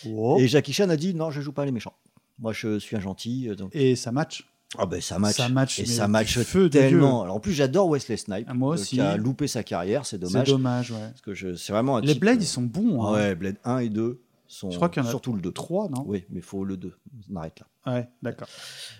[0.08, 0.36] Oh.
[0.38, 1.94] Et Jackie Chan a dit non, je joue pas les méchants.
[2.38, 3.48] Moi, je suis un gentil.
[3.56, 3.70] Donc...
[3.74, 4.46] Et ça match.
[4.78, 5.36] Ah ben ça match.
[5.36, 7.22] Ça match, et ça match feu tellement.
[7.22, 8.46] Alors en plus j'adore Wesley Snipes.
[8.48, 8.96] Ah, moi euh, aussi.
[8.96, 10.46] Qui a loupé sa carrière, c'est dommage.
[10.46, 11.08] C'est dommage, ouais.
[11.10, 13.02] Parce que je, c'est vraiment un Les type, Blades, euh, ils sont bons.
[13.02, 13.12] hein.
[13.12, 15.50] ouais, Blade 1 et 2 sont Je crois qu'il y en a surtout le 2.
[15.52, 16.04] 3, non?
[16.06, 16.92] Oui, mais il faut le 2.
[17.32, 17.92] On arrête là.
[17.92, 18.48] Ouais, d'accord.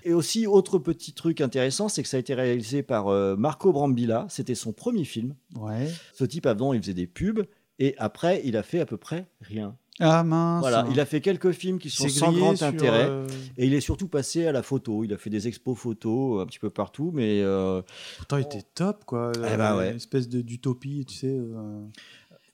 [0.05, 3.73] Et aussi, autre petit truc intéressant, c'est que ça a été réalisé par euh, Marco
[3.73, 4.27] Brambilla.
[4.29, 5.35] C'était son premier film.
[5.55, 5.89] Ouais.
[6.15, 7.43] Ce type, avant, il faisait des pubs.
[7.79, 9.77] Et après, il a fait à peu près rien.
[10.01, 10.61] Ah mince.
[10.61, 13.07] Voilà, il a fait quelques films qui sont sans grand sur, intérêt.
[13.09, 13.27] euh,
[13.59, 15.05] Et il est surtout passé à la photo.
[15.05, 17.11] Il a fait des expos photos un petit peu partout.
[17.15, 17.83] Mais euh,
[18.17, 19.31] Pourtant, il était top, quoi.
[19.37, 19.91] Eh ben ouais.
[19.91, 21.29] Une espèce de- d'utopie, tu sais.
[21.37, 21.83] euh.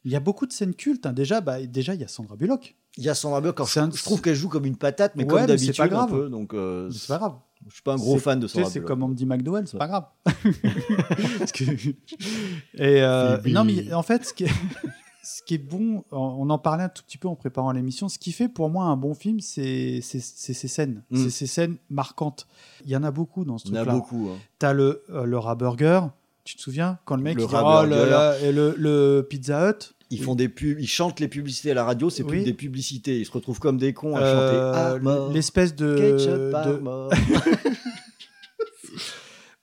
[0.04, 1.06] Il y a beaucoup de scènes cultes.
[1.06, 1.12] hein.
[1.12, 2.76] Déjà, bah, déjà, il y a Sandra Bullock.
[2.96, 3.58] il y a Sandra Bullock.
[3.58, 5.66] alors C'est un- Je, trouve qu'elle joue comme une patate, mais Ouais, comme mais c'est
[5.66, 6.10] d'habitude pas grave.
[6.10, 6.28] peu.
[6.28, 7.34] Donc, euh, Mais C'est pas grave.
[7.68, 8.88] je suis pas un gros fan de Sandra C'est Bullock.
[8.88, 10.04] comme Andy McDowell, c'est pas grave.
[11.38, 11.64] Parce que-
[12.74, 14.50] Et euh, non, mais en fait, ce qui est,
[15.28, 18.08] ce qui est bon, on en parlait un tout petit peu en préparant l'émission.
[18.08, 21.16] Ce qui fait pour moi un bon film, c'est ces scènes, Mm.
[21.24, 22.46] c'est ces scènes marquantes.
[22.84, 23.94] Il y en a beaucoup dans ce Il y en a truc-là.
[23.94, 24.38] beaucoup, hein.
[24.60, 26.00] T'as le euh, le rat burger.
[26.44, 28.08] Tu te souviens quand le mec Le il dit, oh burger.
[28.08, 29.92] là et le, le Pizza Hut.
[30.10, 32.44] Ils font des pubs, ils chantent les publicités à la radio, c'est plus Oui.
[32.44, 33.18] des publicités.
[33.18, 35.32] Ils se retrouvent comme des cons à Euh, chanter mort.
[35.32, 36.80] l'espèce de- à de-.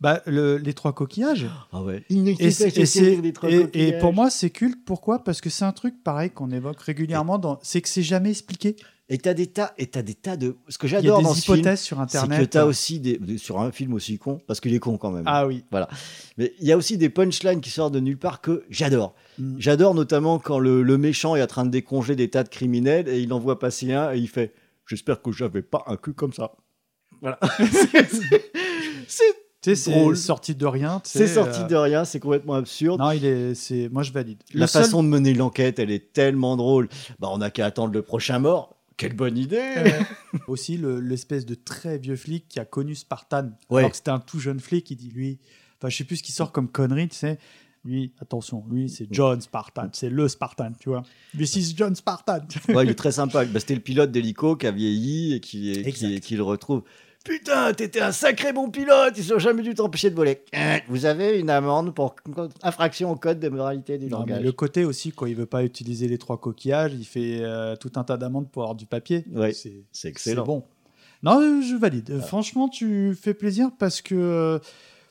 [0.03, 1.47] Bah, le- les trois coquillages.
[1.71, 2.03] Ah ouais.
[2.09, 4.79] Il ne Et, et trois et- pour moi, c'est culte.
[4.85, 5.23] Pourquoi?
[5.23, 7.39] Parce que c'est un truc pareil qu'on évoque régulièrement.
[7.39, 8.75] dans- C'est que c'est jamais expliqué.
[9.09, 10.55] Et t'as des tas, et t'as des tas de.
[10.69, 12.37] Ce que Il y a j'adore des dans ce film, hypothèses sur Internet.
[12.39, 15.11] c'est que t'as aussi des sur un film aussi con, parce qu'il est con quand
[15.11, 15.23] même.
[15.25, 15.63] Ah oui.
[15.71, 15.87] Voilà.
[16.37, 19.13] Mais il y a aussi des punchlines qui sortent de nulle part que j'adore.
[19.39, 19.55] Mm.
[19.59, 23.07] J'adore notamment quand le, le méchant est en train de décongeler des tas de criminels
[23.09, 24.53] et il en voit passer un et il fait
[24.87, 26.51] J'espère que j'avais pas un cul comme ça.
[27.21, 27.39] Voilà.
[29.07, 29.33] C'est
[29.63, 31.01] Tu sais, c'est sorti de rien.
[31.05, 32.99] C'est sorti euh, de rien, c'est complètement absurde.
[32.99, 34.37] Non, il est, c'est, moi je valide.
[34.53, 36.89] La façon de mener l'enquête, elle est tellement drôle.
[37.19, 38.75] Bah, on n'a qu'à attendre le prochain mort.
[38.97, 39.89] Quelle bonne idée Euh,
[40.47, 43.79] aussi le- l'espèce de très vieux flic qui a connu Spartan Ouais.
[43.79, 45.39] alors que c'était un tout jeune flic il dit lui
[45.79, 47.39] enfin je sais plus ce qui sort comme connerie tu sais
[47.83, 51.01] lui attention lui c'est John Spartan c'est le Spartan tu vois
[51.35, 53.45] this is John Spartan Ouais, il est très sympa.
[53.45, 56.83] Bah, C'était le pilote d'hélico qui a vieilli et qui, qui, qui le retrouve.
[57.23, 60.41] Putain, t'étais un sacré bon pilote, ils ont jamais dû t'empêcher de voler.
[60.55, 62.15] Euh, Vous avez une amende pour
[62.63, 64.43] infraction au code de moralité du Non, mais langage.
[64.43, 67.91] le côté aussi quand il veut pas utiliser les trois coquillages il fait euh, tout
[67.95, 70.43] un tas d'amendes pour avoir du papier Ouais, c'est c'est excellent.
[70.43, 70.63] bon
[71.23, 74.59] non je valide Euh, franchement tu fais plaisir parce que euh,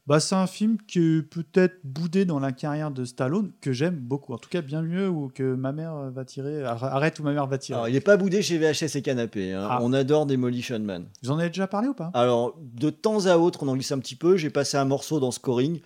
[0.06, 3.94] bah, c'est un film qui est peut-être boudé dans la carrière de Stallone, que j'aime
[3.96, 4.32] beaucoup.
[4.34, 6.62] En tout cas, bien mieux ou que ma mère euh, va tirer.
[6.62, 7.76] Arr- Arrête ou ma mère va tirer.
[7.76, 9.52] Alors, il n'est pas boudé chez VHS et Canapé.
[9.52, 9.66] hein.
[9.70, 9.78] Ah.
[9.82, 11.06] On adore Demolition Man.
[11.22, 12.10] Vous en avez déjà parlé ou pas?
[12.14, 14.36] Alors, de temps à autre, on en glisse un petit peu.
[14.36, 15.80] J'ai passé un morceau dans Scoring.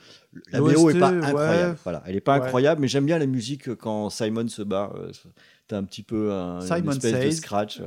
[0.52, 1.24] La BO est pas ouais.
[1.26, 1.78] incroyable.
[1.84, 2.44] Voilà, elle est pas Ouais.
[2.44, 4.92] incroyable, mais j'aime bien la musique quand Simon se bat.
[5.68, 7.80] T'as un petit peu un, une espèce de scratch.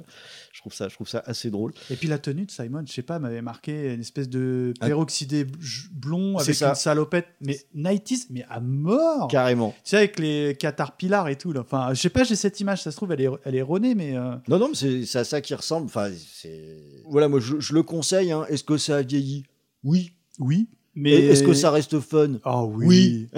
[0.52, 1.72] Je trouve ça, je trouve ça assez drôle.
[1.90, 4.88] Et puis la tenue de Simon, je sais pas, m'avait marqué une espèce de Un-
[4.90, 6.70] peroxydé bl- blond avec ça.
[6.70, 9.72] une salopette, mais 90s, mais à mort Carrément.
[9.86, 11.54] Tu sais, avec les caterpillars et tout.
[11.54, 11.62] Là.
[11.62, 13.96] Enfin, je sais pas, j'ai cette image, ça se trouve, elle est, elle est erronée,
[13.96, 14.18] mais.
[14.18, 15.86] euh, Non, non, mais c'est à ça qui ressemble.
[15.86, 16.76] Enfin, c'est.
[17.08, 18.34] Voilà, moi, je, je le conseille.
[18.34, 18.46] hein.
[18.50, 19.46] Est-ce que ça a vieilli?
[19.86, 20.12] Oui.
[20.40, 20.68] Oui.
[20.96, 22.40] Mais Est-ce que ça reste fun?
[22.44, 23.30] Ah oui.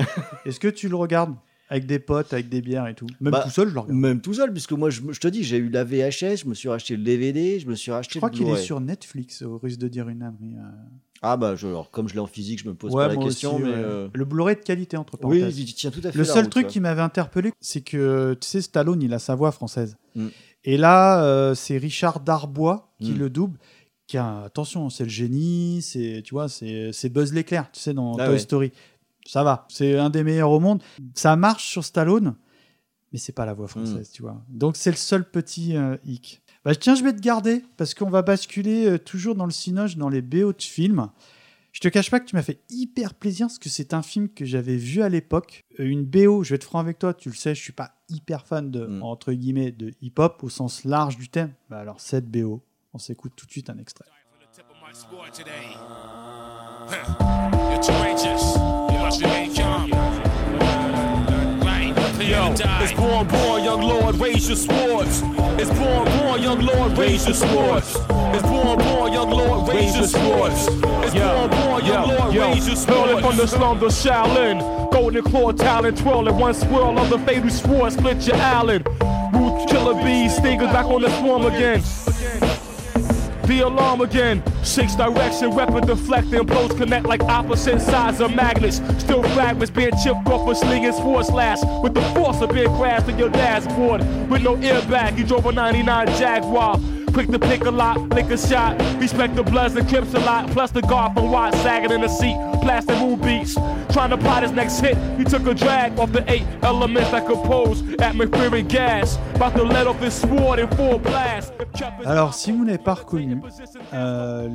[0.45, 1.35] Est-ce que tu le regardes?
[1.71, 3.97] Avec des potes, avec des bières et tout Même Bah, tout seul, je le regarde.
[3.97, 6.53] Même tout seul, puisque moi, je, je te dis, j'ai eu la VHS, je me
[6.53, 9.57] suis racheté le DVD, je me suis racheté Je crois qu'il est sur Netflix, au
[9.57, 10.55] risque de dire une ânerie.
[10.57, 10.69] euh.
[11.23, 13.21] Ah bah, je- alors, comme je l'ai en physique, je me pose Ouais, pas la
[13.23, 13.69] question, aussi, mais...
[13.69, 13.75] ouais.
[13.77, 15.59] euh, Le Blu-ray de qualité, entre Oui, parenthèses.
[15.59, 16.71] il tient tout à fait Le seul route, truc ouais.
[16.71, 19.95] qui m'avait interpellé, c'est que, tu sais, Stallone, il a sa voix française.
[20.15, 20.27] Mm.
[20.65, 23.17] Et là, euh, c'est Richard Darbois qui Mm.
[23.19, 23.57] le double.
[24.07, 28.15] Qui a, attention, c'est le génie, c'est, tu vois, c'est Buzz l'éclair, tu sais, dans
[28.17, 28.39] Ah Toy.
[28.41, 28.71] Story.
[29.25, 30.81] Ça va, c'est un des meilleurs au monde.
[31.15, 32.35] Ça marche sur Stallone,
[33.13, 34.13] mais c'est pas la voix française, Mm.
[34.13, 34.41] tu vois.
[34.49, 36.41] Donc c'est le seul petit euh, hic.
[36.65, 39.97] Bah, tiens, je vais te garder parce qu'on va basculer euh, toujours dans le cinoche,
[39.97, 41.09] dans les BO de films.
[41.71, 44.27] Je te cache pas que tu m'as fait hyper plaisir parce que c'est un film
[44.27, 45.63] que j'avais vu à l'époque.
[45.79, 47.91] Euh, Une BO, je vais être franc avec toi, tu le sais, je suis pas
[48.09, 49.03] hyper fan de, Mm.
[49.03, 51.51] entre guillemets, de hip-hop au sens large du terme.
[51.69, 52.61] Bah alors cette BO,
[52.93, 54.05] on s'écoute tout de suite un extrait.
[57.71, 58.60] You're
[59.11, 59.17] Yo,
[62.53, 65.21] it's born, born, young lord, raise your swords.
[65.59, 67.97] It's born, born, young lord, raise your swords.
[68.07, 70.67] It's born, born, young lord, raise your swords.
[70.69, 72.85] It's born, born, young lord, raise your swords.
[72.85, 74.61] Hurling from the slums of Shaolin.
[74.93, 78.81] Golden claw talent, twirling one swirl of the fatal sword, split your Allen.
[79.33, 81.83] Root killer bees, stingers back on the swarm again.
[83.51, 84.41] The alarm again.
[84.63, 86.45] Six direction, weapon deflecting.
[86.45, 88.77] Blows connect like opposite sides of magnets.
[88.97, 91.57] Still fragments being chipped off a slinging sword slash.
[91.83, 93.99] With the force of being crashed in your dashboard.
[94.29, 96.79] With no airbag, you drove a 99 Jaguar.
[97.11, 98.79] Quick to pick a lot, lick a shot.
[99.01, 100.49] Respect the bloods and crips a lot.
[100.51, 102.37] Plus the guard from Watt sagging in the seat.
[102.61, 103.55] Plastic moon beats.
[103.91, 104.97] Trying to plot his next hit.
[105.17, 109.17] He took a drag off the eight elements that compose atmospheric gas.
[112.05, 113.39] Alors, si vous n'avez pas reconnu,
[113.93, 114.47] euh,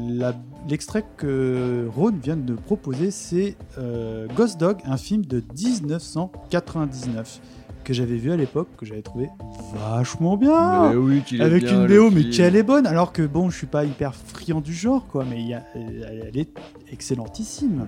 [0.68, 7.40] l'extrait que Rhône vient de proposer, c'est euh, Ghost Dog, un film de 1999
[7.82, 9.28] que j'avais vu à l'époque, que j'avais trouvé
[9.74, 10.90] vachement bien.
[10.90, 12.32] Mais oui, qu'il est Avec bien, une BO, mais film.
[12.32, 12.86] qu'elle est bonne.
[12.86, 15.62] Alors que bon, je suis pas hyper friand du genre, quoi, mais il y a-
[15.74, 16.50] elle elle est
[16.92, 17.86] excellentissime.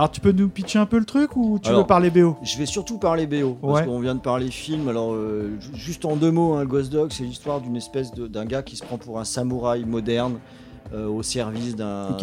[0.00, 2.34] Alors, tu peux nous pitcher un peu le truc ou tu Alors, veux parler BO
[2.42, 3.84] Je vais surtout parler BO, parce Ouais.
[3.86, 4.88] qu'on vient de parler film.
[4.88, 8.46] Alors, euh, ju- juste en deux mots, un Ghost Dog, c'est l'histoire d'une espèce d'un
[8.46, 10.38] gars qui se prend pour un samouraï moderne
[10.94, 12.16] euh, au service d'un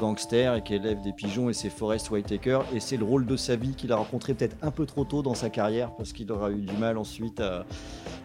[0.00, 2.60] gangster et qui élève des pigeons, et c'est Forrest Whitaker.
[2.74, 5.20] Et c'est le rôle de sa vie qu'il a rencontré peut-être un peu trop tôt
[5.20, 7.66] dans sa carrière, parce qu'il aura eu du mal ensuite à,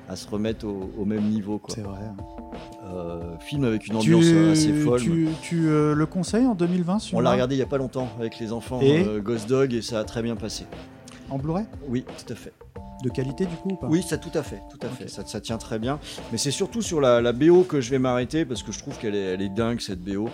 [0.07, 1.59] à se remettre au, au même niveau.
[1.67, 1.99] C'est vrai.
[2.93, 5.01] Euh, film avec une Tu, ambiance euh, assez folle.
[5.01, 7.77] tu, tu, euh, le conseilles en 2020 sur On l'a regardé il y a pas
[7.77, 10.65] longtemps avec les enfants, Et euh, Ghost Dog, et ça a très bien passé.
[11.29, 11.65] En Blu-ray?
[11.87, 12.51] Oui, tout à fait.
[13.03, 13.87] De qualité du coup ou pas?
[13.87, 15.09] Oui, ça tout à fait, tout à fait.
[15.09, 15.99] Ça, ça tient très bien.
[16.31, 18.97] Mais c'est surtout sur la, la BO que je vais m'arrêter parce que je trouve
[18.97, 20.29] qu'elle est, dingue cette BO.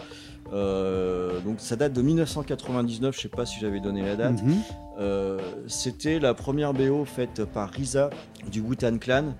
[0.52, 4.42] Donc ça date de 1999, je sais pas si j'avais donné la date.
[4.44, 5.38] Mhm.
[5.68, 8.10] C'était la première BO faite par Risa
[8.52, 9.36] du Wu-Tang Clan.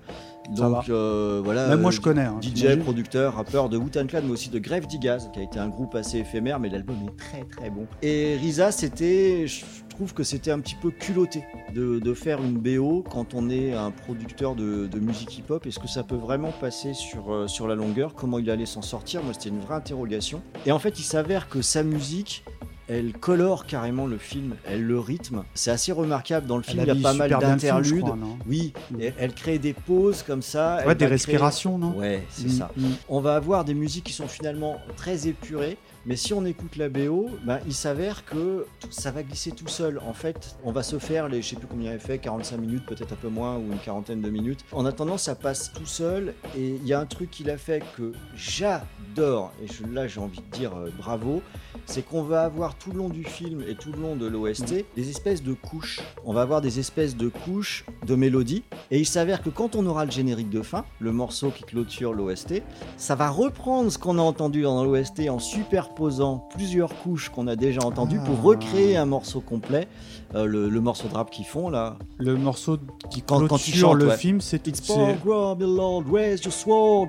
[0.54, 1.68] Donc euh, voilà.
[1.68, 4.58] Même moi, euh, je connais, hein, DJ, producteur, rappeur de Wu-Tang Clan, mais aussi de
[4.58, 7.86] Grave Digaz, qui a été un groupe assez éphémère, mais l'album est très très bon.
[8.02, 11.44] Et Risa, c'était, je trouve que c'était un petit peu culotté
[11.74, 15.66] de, de faire une BO quand on est un producteur de, de musique hip-hop.
[15.66, 18.14] Est-ce que ça peut vraiment passer sur, euh, sur la longueur?
[18.14, 19.22] Comment il allait s'en sortir?
[19.22, 20.40] Moi, c'était une vraie interrogation.
[20.66, 22.44] Et en fait, il s'avère que sa musique.
[22.88, 25.44] Elle colore carrément le film, elle le rythme.
[25.54, 26.82] C'est assez remarquable dans le film.
[26.82, 28.04] Il y a pas mal d'interludes.
[28.46, 30.78] Oui, et elle crée des pauses comme ça.
[30.86, 32.70] Ouais, des respirations, non Ouais, c'est Mm, ça.
[32.76, 32.82] mm.
[33.10, 36.88] On va avoir des musiques qui sont finalement très épurées, mais si on écoute la
[36.88, 40.00] BO, ben, il s'avère que ça va glisser tout seul.
[40.06, 42.86] En fait, on va se faire les, je sais plus combien il fait, 45 minutes,
[42.86, 44.60] peut-être un peu moins, ou une quarantaine de minutes.
[44.72, 47.82] En attendant, ça passe tout seul, et il y a un truc qu'il a fait
[47.98, 51.42] que j'adore, et je- là j'ai envie de dire euh, bravo,
[51.88, 54.84] c'est qu'on va avoir tout le long du film et tout le long de l'OST
[54.94, 56.00] des espèces de couches.
[56.24, 58.62] On va avoir des espèces de couches de mélodies.
[58.90, 62.12] Et il s'avère que quand on aura le générique de fin, le morceau qui clôture
[62.12, 62.62] l'OST,
[62.98, 67.56] ça va reprendre ce qu'on a entendu dans l'OST en superposant plusieurs couches qu'on a
[67.56, 68.46] déjà entendues pour Ah.
[68.48, 69.88] recréer un morceau complet.
[70.34, 71.96] Euh, le, le morceau de rap qu'ils font là.
[72.18, 72.76] Le morceau
[73.10, 74.16] qui Quand- clôture quand ils chantent, le ouais.
[74.18, 77.08] film, c'est It's c'est- for God, my Lord, raise your sword?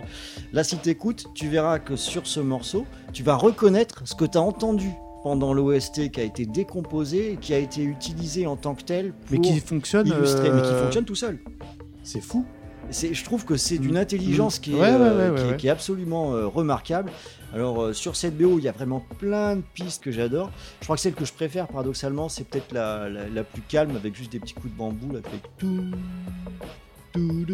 [0.54, 4.38] Là, si t'écoutes, tu verras que sur ce morceau, tu vas reconnaître ce que tu
[4.38, 4.90] as entendu
[5.24, 9.12] pendant l'OST qui a été décomposé et qui a été utilisé en tant que tel
[9.12, 11.40] pour Mais qui fonctionne, illustrer, mais qui euh, fonctionne tout seul.
[12.04, 12.46] C'est fou.
[12.92, 14.62] Je trouve que c'est d'une intelligence Mm.
[14.62, 15.58] qui, est, Ouais, ouais, ouais, qui, est- ouais, ouais.
[15.58, 17.12] qui est absolument euh, remarquable.
[17.54, 20.52] Alors euh, sur cette BO, il y a vraiment plein de pistes que j'adore.
[20.82, 23.96] Je crois que celle que je préfère, paradoxalement, c'est peut-être la, la- la plus calme
[23.96, 25.84] avec juste des petits coups de bambou là, fait tout,
[27.14, 27.46] tout,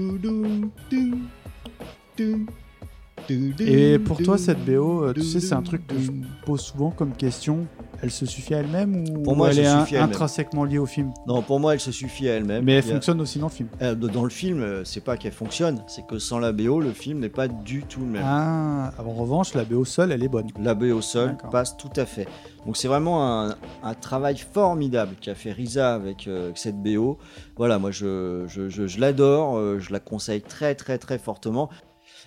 [3.59, 6.61] Et pour toi, cette BO, euh, tu sais, c'est un truc que je me pose
[6.61, 7.65] souvent comme question.
[8.01, 11.11] Elle se suffit à elle-même ou Pour moi, elle elle est intrinsèquement liée au film?
[11.27, 12.63] Non, pour moi, elle se suffit à elle-même.
[12.63, 13.69] Mais elle a- fonctionne aussi dans le film.
[13.81, 16.91] Euh, dans le film, euh, c'est pas qu'elle fonctionne, c'est que sans la BO, le
[16.91, 18.23] film n'est pas du tout le même.
[18.26, 20.47] Ah, en revanche, la BO seule, elle est bonne.
[20.59, 22.27] La BO seule passe tout à fait.
[22.65, 27.17] Donc c'est vraiment un, un travail formidable qu'a fait Risa avec, euh, avec cette BO.
[27.57, 31.69] Voilà, moi je, je, je- je l'adore, je la conseille très très très fortement.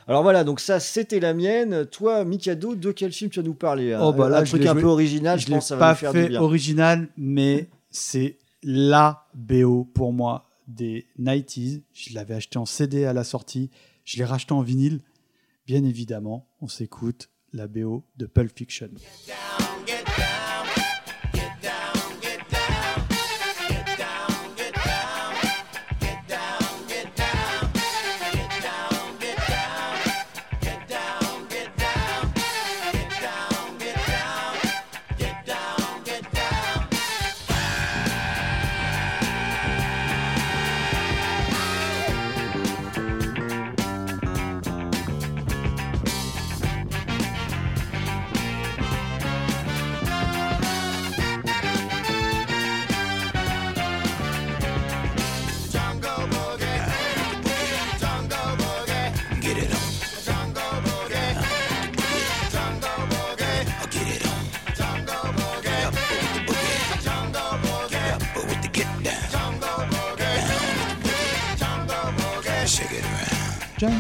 [0.09, 1.85] Alors voilà, donc ça c'était la mienne.
[1.87, 3.97] Toi, Mikado, de quel film tu vas nous parler?
[4.01, 5.77] Oh, bah Un là, je truc l'ai un joué- peu original, je, l'ai pense ça
[5.77, 6.41] va pas faire fait du bien.
[6.41, 11.83] original, mais c'est la BO pour moi des 90s.
[11.93, 13.71] Je l'avais acheté en CD à la sortie.
[14.05, 15.01] Je l'ai racheté en vinyle.
[15.67, 18.89] Bien évidemment, on s'écoute la BO de Pulp Fiction.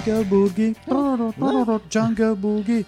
[0.09, 0.74] Jungle Boogie,
[1.90, 2.85] Jungle Boogie,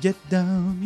[0.00, 0.76] Get down,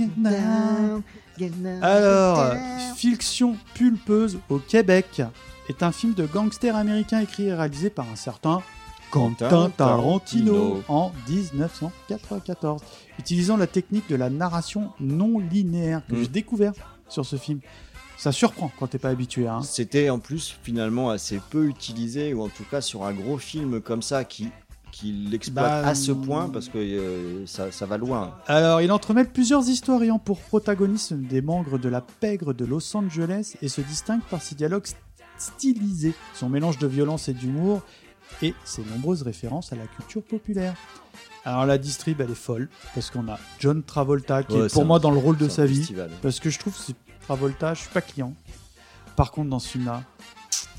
[1.39, 1.82] get down.
[1.82, 2.55] Alors,
[2.97, 5.23] Fiction pulpeuse au Québec
[5.69, 8.61] est un film de gangster américain écrit et réalisé par un certain
[9.11, 12.82] Quentin Tarantino en 1994,
[13.20, 16.19] utilisant la technique de la narration non linéaire que Mm.
[16.23, 16.73] j'ai découvert
[17.09, 17.61] sur ce film.
[18.16, 19.49] Ça surprend quand t'es pas habitué.
[19.49, 19.62] Hein.
[19.62, 23.81] C'était en plus finalement assez peu utilisé, ou en tout cas sur un gros film
[23.81, 24.49] comme ça qui,
[24.93, 28.35] qui l'exploite Bah, à ce point, parce que euh, ça, ça va loin.
[28.47, 32.97] Alors, il entremêle plusieurs histoires ayant pour protagonistes des membres de la pègre de Los
[32.97, 34.95] Angeles et se distingue par ses dialogues st-
[35.36, 37.82] stylisés, son mélange de violence et d'humour
[38.43, 40.74] et ses nombreuses références à la culture populaire.
[41.45, 44.86] Alors la distrib elle est folle parce qu'on a John Travolta qui Ouais, est pour
[44.86, 46.11] moi dans le rôle de sa vie festival.
[46.23, 46.95] parce que je trouve c'est
[47.25, 48.35] Travolta je suis pas client.
[49.17, 50.03] Par contre dans là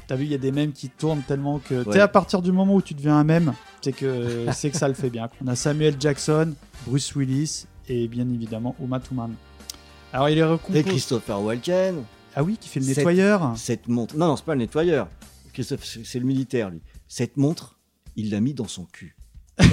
[0.07, 1.79] T'as vu, il y a des mèmes qui tournent tellement que.
[1.83, 1.99] Tu sais, Ouais.
[1.99, 4.93] à partir du moment où tu deviens un mème, c'est que, c'est que ça le
[4.93, 5.29] fait bien.
[5.43, 6.53] On a Samuel Jackson,
[6.85, 9.33] Bruce Willis et bien évidemment Uma Thurman.
[10.13, 10.83] Alors il est Et recomposé.
[10.83, 12.03] Christopher Walken.
[12.35, 13.53] Ah oui, qui fait le Cette- nettoyeur.
[13.57, 14.15] Cette montre.
[14.15, 15.07] Non, non, c'est pas le nettoyeur.
[15.55, 16.81] C'est le militaire, lui.
[17.07, 17.79] Cette montre,
[18.15, 19.15] il l'a mis dans son cul.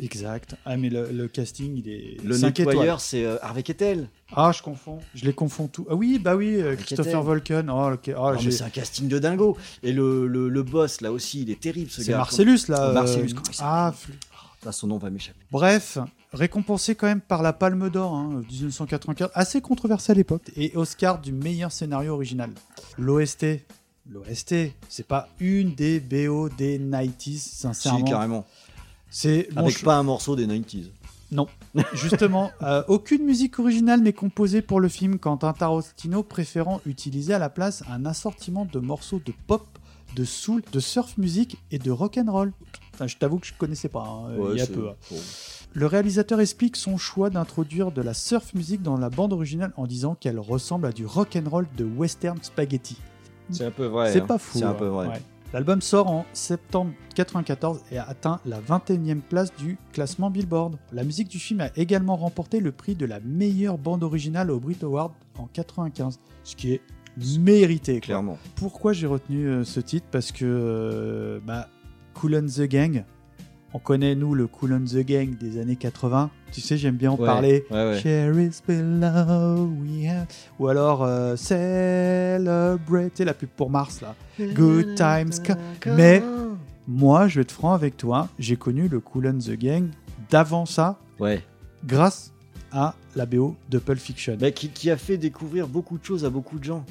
[0.00, 0.54] Exact.
[0.64, 2.16] Ah, mais le, le casting, il est.
[2.24, 4.08] Le nettoyeur, c'est euh, Harvey Kettel.
[4.34, 4.98] Ah, je confonds.
[5.14, 5.86] Je les confonds tout.
[5.90, 7.22] Ah oui, bah oui, euh, Christopher.
[7.22, 7.70] Volken.
[7.70, 8.08] Oh, ok.
[8.08, 9.56] Ah, Non, mais j'ai- c'est un casting de dingo.
[9.82, 12.18] Et le, le, le boss, là aussi, il est terrible, ce C'est gars.
[12.18, 12.88] Marcellus, là.
[12.90, 13.94] Oh, Marcellus, euh, comment il Ah,
[14.66, 15.38] Ah, son nom va m'échapper.
[15.50, 15.98] Bref,
[16.32, 21.20] récompensé quand même par la Palme d'Or, hein, 1984, assez controversé à l'époque, et Oscar
[21.20, 22.50] du meilleur scénario original.
[22.98, 23.46] L'OST,
[24.10, 24.54] l'OST,
[24.88, 27.98] c'est pas une des BO des 90s, sincèrement.
[27.98, 28.46] Si, carrément.
[29.10, 30.90] C'est Avec pas un morceau des 90s.
[31.30, 31.46] Non,
[31.92, 37.38] justement, euh, aucune musique originale n'est composée pour le film, Quentin Tarantino préférant utiliser à
[37.38, 39.66] la place un assortiment de morceaux de pop,
[40.16, 42.52] de soul, de surf music et de rock and roll.
[42.94, 44.88] Enfin, je t'avoue que je connaissais pas, hein, Ouais, il y a peu.
[44.88, 44.94] hein.
[45.10, 45.16] bon.
[45.74, 49.86] Le réalisateur explique son choix d'introduire de la surf music dans la bande originale en
[49.86, 52.96] disant qu'elle ressemble à du rock and roll de western spaghetti.
[53.50, 54.12] C'est un peu vrai.
[54.12, 54.26] C'est hein.
[54.26, 54.58] pas fou.
[54.58, 55.08] C'est un peu vrai.
[55.08, 55.22] Ouais.
[55.54, 60.76] L'album sort en septembre 94 et a atteint la 21e place du classement Billboard.
[60.92, 64.60] La musique du film a également remporté le prix de la meilleure bande originale au
[64.60, 66.82] Brit Award en 95, ce qui est
[67.38, 67.94] mérité.
[67.94, 68.00] quoi.
[68.00, 68.38] Clairement.
[68.56, 70.06] Pourquoi j'ai retenu euh, ce titre?
[70.10, 71.68] Parce que euh, bah,
[72.12, 73.04] Cool and the Gang,
[73.74, 76.30] on connaît nous le Cool and the Gang des années 80.
[76.52, 77.64] Tu sais, j'aime bien en Ouais, parler.
[77.70, 78.00] ouais, ouais.
[78.00, 80.26] Share is below we have.
[80.58, 84.14] Ou alors euh, Celebrate, tu sais, la pub pour Mars là.
[84.40, 85.30] Good times.
[85.86, 86.22] Mais
[86.86, 89.88] moi, je vais être franc avec toi, j'ai connu le Cool and the Gang
[90.30, 91.42] d'avant ça, Ouais.
[91.86, 92.32] grâce
[92.72, 94.36] à la BO de Pulp Fiction.
[94.54, 96.84] Qui, qui a fait découvrir beaucoup de choses à beaucoup de gens.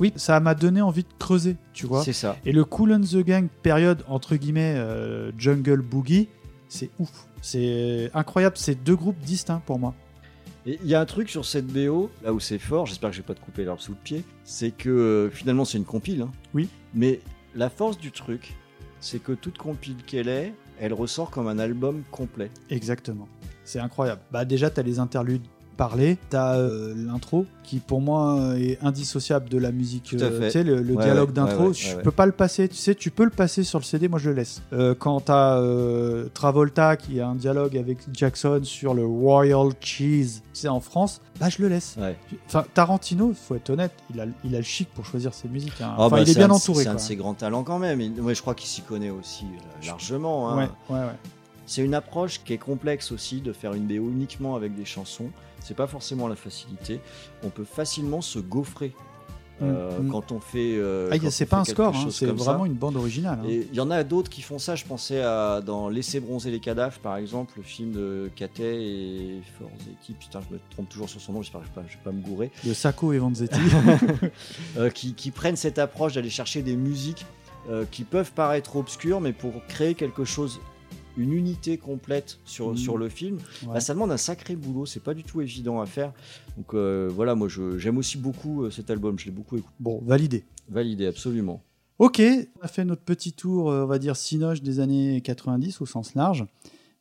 [0.00, 2.02] Oui, ça m'a donné envie de creuser, tu vois.
[2.02, 2.36] C'est ça.
[2.44, 6.28] Et le Cool and the Gang période entre guillemets euh, Jungle Boogie,
[6.68, 7.26] c'est ouf.
[7.42, 9.94] C'est incroyable, c'est deux groupes distincts pour moi.
[10.66, 13.16] Et il y a un truc sur cette BO, là où c'est fort, j'espère que
[13.16, 15.84] je vais pas te couper l'herbe sous le pied, c'est que euh, finalement c'est une
[15.84, 16.22] compile.
[16.22, 16.30] hein.
[16.54, 16.68] Oui.
[16.94, 17.20] Mais
[17.54, 18.54] la force du truc,
[18.98, 22.50] c'est que toute compile qu'elle est, elle ressort comme un album complet.
[22.70, 23.28] Exactement.
[23.64, 24.22] C'est incroyable.
[24.32, 29.58] Bah déjà, t'as les interludes parlés, t'as euh, l'intro qui pour moi est indissociable de
[29.58, 30.04] la musique.
[30.10, 30.46] Tout à euh, fait.
[30.46, 32.68] tu sais, le, le Ouais, dialogue ouais, d'intro, ouais, je peux pas le passer.
[32.68, 34.62] Tu sais, tu peux le passer sur le CD, moi je le laisse.
[34.72, 40.40] Euh, quand t'as euh, Travolta qui a un dialogue avec Jackson sur le Royal Cheese,
[40.52, 41.96] tu sais, en France, bah je le laisse.
[42.46, 45.80] Enfin, Tarantino, faut être honnête, il a, il a le chic pour choisir ses musiques.
[45.80, 45.94] hein.
[45.98, 46.84] Ah bah, il est bien entouré.
[46.84, 48.00] C'est un de ses grands talents quand même.
[48.00, 50.50] Il- je crois qu'il s'y connaît aussi euh, largement.
[50.50, 50.56] hein.
[50.90, 51.12] Ouais, ouais, ouais.
[51.66, 55.30] C'est une approche qui est complexe aussi de faire une BO uniquement avec des chansons.
[55.64, 57.00] C'est pas forcément la facilité.
[57.42, 58.92] On peut facilement se gaufrer.
[59.62, 60.10] euh, Mm, mm.
[60.10, 60.74] quand on fait.
[60.76, 62.66] euh, Ah, c'est pas un score, hein, c'est vraiment ça.
[62.66, 63.38] une bande originale.
[63.40, 63.46] hein.
[63.48, 64.74] Il y en a d'autres qui font ça.
[64.74, 69.40] Je pensais à dans Laisser bronzer les cadavres, par exemple, le film de Catet et
[69.58, 70.12] Forzetti.
[70.18, 71.42] Putain, je me trompe toujours sur son nom.
[71.42, 72.50] J'espère que je je vais pas me gourer.
[72.64, 73.60] De Sacco et Vanzetti.
[74.76, 77.24] Euh, qui, qui prennent cette approche d'aller chercher des musiques
[77.70, 80.58] euh, qui peuvent paraître obscures, mais pour créer quelque chose,
[81.16, 82.76] une unité complète sur, Mhm.
[82.76, 83.36] sur le film,
[83.66, 83.74] Ouais.
[83.74, 84.86] bah, ça demande un sacré boulot.
[84.86, 86.12] C'est pas du tout évident à faire.
[86.56, 89.18] Donc euh, voilà, moi j'aime aussi beaucoup euh, cet album.
[89.18, 89.74] Je l'ai beaucoup écouté.
[89.80, 90.44] Bon, validé.
[90.68, 91.62] Validé, absolument.
[91.98, 92.20] Ok,
[92.60, 95.86] on a fait notre petit tour, euh, on va dire, sinoche des années 90 au
[95.86, 96.44] sens large.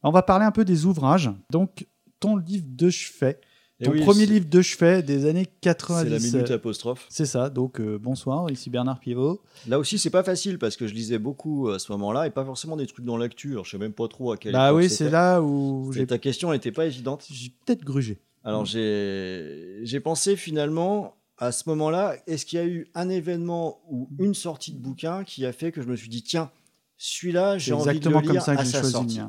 [0.04, 1.32] On va parler un peu des ouvrages.
[1.50, 1.88] Donc,
[2.20, 3.40] ton livre de chevet,
[3.82, 6.04] ton oui, premier livre de chevet des années 90.
[6.04, 7.06] C'est la minute euh, apostrophe.
[7.10, 9.42] C'est ça, donc euh, bonsoir, ici Bernard Pivot.
[9.68, 12.46] Là aussi, c'est pas facile parce que je lisais beaucoup à ce moment-là et pas
[12.46, 13.58] forcément des trucs dans l'actu.
[13.64, 16.52] Je sais même pas trop à quel Bah oui, c'est là où j'ai Ta question
[16.52, 17.26] n'était pas évidente.
[17.30, 18.20] j'ai peut-être grugé.
[18.44, 23.82] Alors j'ai j'ai pensé finalement à ce moment-là, est-ce qu'il y a eu un événement
[23.90, 26.52] ou une sortie de bouquin qui a fait que je me suis dit tiens,
[26.98, 29.20] celui-là j'ai envie de le exactement lire comme ça que à sa sortie.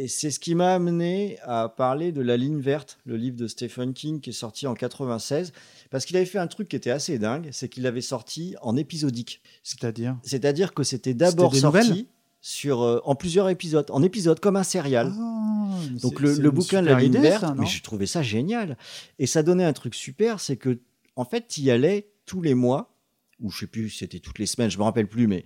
[0.00, 3.48] Et c'est ce qui m'a amené à parler de La Ligne Verte, le livre de
[3.48, 5.52] Stephen King qui est sorti en 96,
[5.90, 8.76] parce qu'il avait fait un truc qui était assez dingue, c'est qu'il l'avait sorti en
[8.76, 9.40] épisodique.
[9.64, 10.16] C'est-à-dire?
[10.22, 12.06] C'est-à-dire que c'était d'abord sorti
[12.40, 15.12] sur, euh, en plusieurs épisodes, en épisodes comme un serial.
[15.18, 18.78] Ah, Donc le, bouquin de la ligne idée, verte, ça, mais j'ai trouvé ça génial.
[19.18, 20.78] Et ça donnait un truc super, c'est que
[21.16, 22.94] en fait, tu y allais tous les mois,
[23.40, 25.42] ou je sais plus, c'était toutes les semaines, je me rappelle plus, mais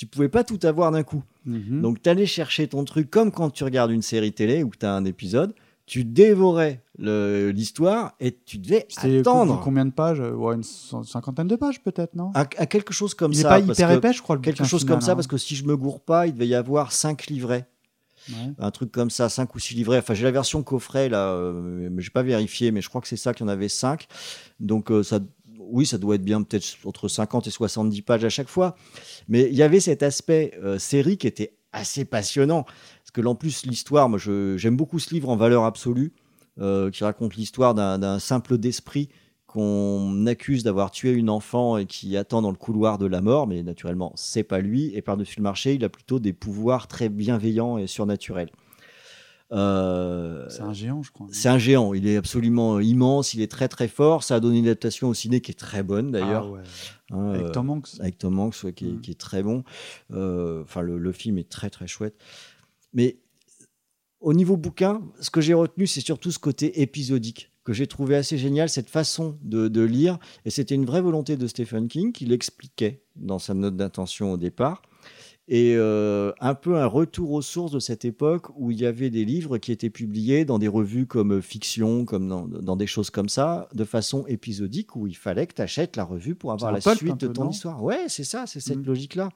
[0.00, 1.22] tu pouvais pas tout avoir d'un coup.
[1.44, 1.82] Mhm.
[1.82, 4.78] Donc tu allais chercher ton truc comme quand tu regardes une série télé ou que
[4.78, 5.52] tu as un épisode,
[5.84, 9.60] tu dévorais l'histoire et tu devais attendre.
[9.62, 12.30] combien de pages Ouais, une cin- cinquantaine de pages peut-être, non?
[12.34, 13.48] À, à quelque chose comme Il ça.
[13.50, 15.14] pas parce hyper épais, je crois, le Quelque chose final, comme ça, hein.
[15.16, 17.66] parce que si je me gourre pas, il devait y avoir cinq livrets.
[18.30, 18.52] Ouais.
[18.58, 19.98] Un truc comme ça, 5 ou 6 livrets.
[19.98, 23.08] Enfin, j'ai la version coffret là, euh, mais j'ai pas vérifié, mais je crois que
[23.08, 24.06] c'est ça qu'il y en avait 5.
[24.60, 25.20] Donc, euh, ça,
[25.72, 28.76] oui, ça doit être bien peut-être entre 50 et 70 pages à chaque fois.
[29.28, 32.64] Mais il y avait cet aspect euh, série qui était assez passionnant.
[32.64, 36.12] Parce que, en plus, l'histoire, moi, j'aime beaucoup ce livre en valeur absolue,
[36.60, 39.08] euh, qui raconte l'histoire d'un simple d'esprit
[39.46, 43.48] qu'on accuse d'avoir tué une enfant et qui attend dans le couloir de la mort,
[43.48, 44.94] mais naturellement, c'est pas lui.
[44.94, 48.50] Et par-dessus le marché, il a plutôt des pouvoirs très bienveillants et surnaturels.
[49.52, 51.26] Euh, C'est un géant, je crois.
[51.32, 51.92] c'est un géant.
[51.94, 53.34] Il est absolument immense.
[53.34, 54.22] Il est très très fort.
[54.22, 56.44] Ça a donné une adaptation au ciné qui est très bonne d'ailleurs.
[56.46, 56.60] Ah ouais.
[57.10, 57.88] Hein, Avec euh, Tom Hanks.
[58.00, 59.00] Avec Tom Hanks, ouais, qui, est, Mm.
[59.00, 59.64] qui est très bon.
[60.12, 62.14] Euh, Enfin, le, le film est très très chouette.
[62.92, 63.18] Mais
[64.20, 68.16] au niveau bouquin, ce que j'ai retenu, c'est surtout ce côté épisodique que j'ai trouvé
[68.16, 70.18] assez génial, cette façon de, de lire.
[70.44, 74.36] Et c'était une vraie volonté de Stephen King qui l'expliquait dans sa note d'intention au
[74.36, 74.82] départ.
[75.52, 79.10] Et euh, un peu un retour aux sources de cette époque où il y avait
[79.10, 83.10] des livres qui étaient publiés dans des revues comme Fiction, comme dans, dans des choses
[83.10, 86.70] comme ça, de façon épisodique, où il fallait que tu achètes la revue pour avoir
[86.70, 87.82] la suite de ton histoire.
[87.82, 88.84] Ouais, c'est ça, c'est cette Mm.
[88.86, 89.28] logique-là.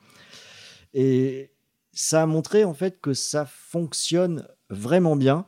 [0.95, 1.51] Et
[1.93, 5.47] ça a montré en fait que ça fonctionne vraiment bien.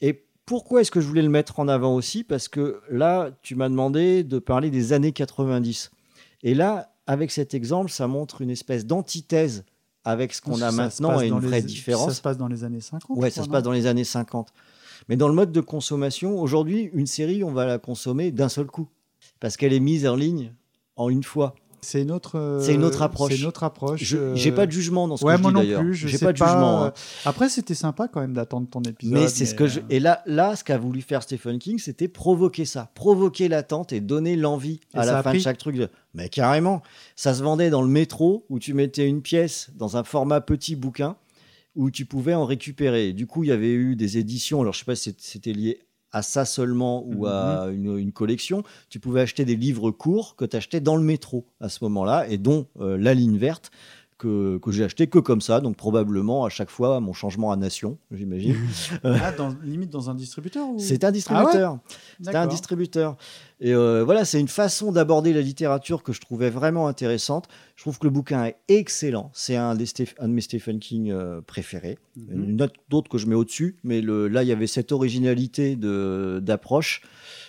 [0.00, 2.22] Et pourquoi est-ce que je voulais le mettre en avant aussi?
[2.22, 5.90] Parce que là, tu m'as demandé de parler des années 90.
[6.44, 9.64] Et là, avec cet exemple, ça montre une espèce d'antithèse
[10.06, 12.14] avec ce qu'on a ça maintenant et une les- vraie Ça différence.
[12.14, 13.18] se passe dans les années 50.
[13.18, 14.52] Ouais, ça se passe dans les années 50.
[15.08, 18.66] Mais dans le mode de consommation, aujourd'hui, une série, on va la consommer d'un seul
[18.66, 18.88] coup.
[19.40, 20.52] Parce qu'elle est mise en ligne
[20.96, 21.54] en une fois.
[21.86, 22.36] C'est une autre.
[22.36, 23.32] euh, C'est une autre approche.
[23.32, 24.02] C'est une autre approche.
[24.02, 25.94] Je- euh, j'ai pas de jugement dans ce que ouais, je moi dis, non plus.
[25.94, 26.92] je J'ai pas de jugement, euh, hein.
[27.24, 29.14] Après, c'était sympa quand même d'attendre ton épisode.
[29.14, 29.80] Mais c'est ce que je.
[29.88, 34.00] Et là, là, ce qu'a voulu faire Stephen King, c'était provoquer ça, provoquer l'attente et
[34.00, 35.76] donner l'envie à la fin de chaque truc.
[35.76, 36.82] de- Mais carrément,
[37.14, 40.74] ça se vendait dans le métro où tu mettais une pièce dans un format petit
[40.76, 41.16] bouquin
[41.76, 43.12] où tu pouvais en récupérer.
[43.12, 44.62] Du coup, il y avait eu des éditions.
[44.62, 45.78] Alors, je sais pas si c'était lié
[46.12, 48.62] à ça seulement ou à une, une collection.
[48.88, 52.28] Tu pouvais acheter des livres courts que tu achetais dans le métro à ce moment-là,
[52.28, 53.70] et dont euh, La Ligne Verte,
[54.18, 55.60] que, que j'ai acheté que comme ça.
[55.60, 58.56] Donc, probablement à chaque fois mon changement à Nation, j'imagine.
[59.04, 60.78] Ah, dans- limite dans un distributeur ou...
[60.78, 61.72] C'est un Ah distributeur.
[61.74, 61.78] ouais
[62.22, 63.16] c'est un distributeur.
[63.60, 67.46] Et euh, voilà, c'est une façon d'aborder la littérature que je trouvais vraiment intéressante.
[67.74, 69.30] Je trouve que le bouquin est excellent.
[69.32, 69.86] C'est un, des
[70.18, 71.98] un de mes Stephen King euh, préférés.
[72.16, 72.44] Mhm.
[72.50, 75.76] Une autre d'autres que je mets au-dessus, mais le, là, il y avait cette originalité
[75.76, 77.02] d'approche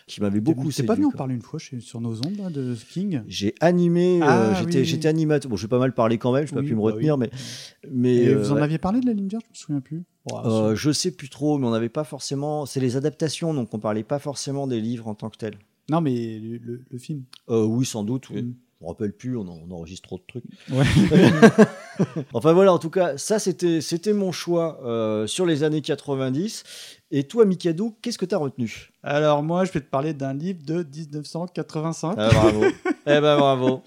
[0.08, 2.38] qui m'avait beaucoup C'est pas séduit, venu en parler une fois chez- sur nos ondes
[2.38, 5.50] là, de King J'ai animé, euh, Ah, j'étais oui, animateur.
[5.50, 7.18] Bon, j'ai pas mal parlé quand même, je n'ai Oui, pas pu me bah retenir,
[7.18, 7.30] mais.
[7.92, 8.62] mais Et euh, vous en ouais.
[8.62, 10.04] aviez parlé de la ligne verte Je me souviens plus.
[10.34, 12.66] Euh, je sais plus trop, mais on n'avait pas forcément.
[12.66, 15.58] C'est les adaptations, donc on parlait pas forcément des livres en tant que tels.
[15.90, 17.24] Non, mais le, le- le film.
[17.50, 18.30] Euh, oui, sans doute.
[18.30, 18.42] Oui.
[18.44, 18.54] Mm.
[18.80, 20.44] Je me rappelle plus, on, en- on enregistre trop de trucs.
[20.70, 20.86] Ouais.
[22.34, 26.64] enfin voilà, en tout cas, ça c'était c'était mon choix euh, sur les années 90.
[27.10, 28.92] Et toi, Mikado, qu'est-ce que tu as retenu?
[29.02, 32.16] Alors moi, je vais te parler d'un livre de 1985.
[32.18, 32.64] Ah, bravo.
[32.86, 33.82] eh ben bravo.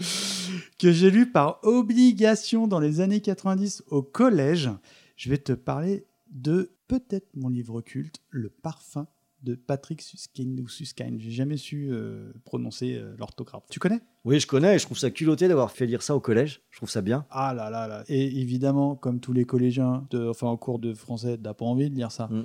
[0.79, 4.71] que j'ai lu par obligation dans les années 90 au collège.
[5.17, 9.07] Je vais te parler de peut-être mon livre culte, Le Parfum
[9.43, 11.19] de Patrick Suskind ou Suskind.
[11.21, 13.65] J'ai jamais su euh, prononcer euh, l'orthographe.
[13.71, 14.01] Tu connais?
[14.25, 16.61] Oui, je connais, et je trouve ça culotté d'avoir fait lire ça au collège.
[16.71, 17.27] Je trouve ça bien.
[17.31, 18.05] Ah là là là.
[18.09, 21.89] Et évidemment, comme tous les collégiens, de, enfin en cours de français, t'as pas envie
[21.91, 22.27] de lire ça.
[22.29, 22.45] Mm.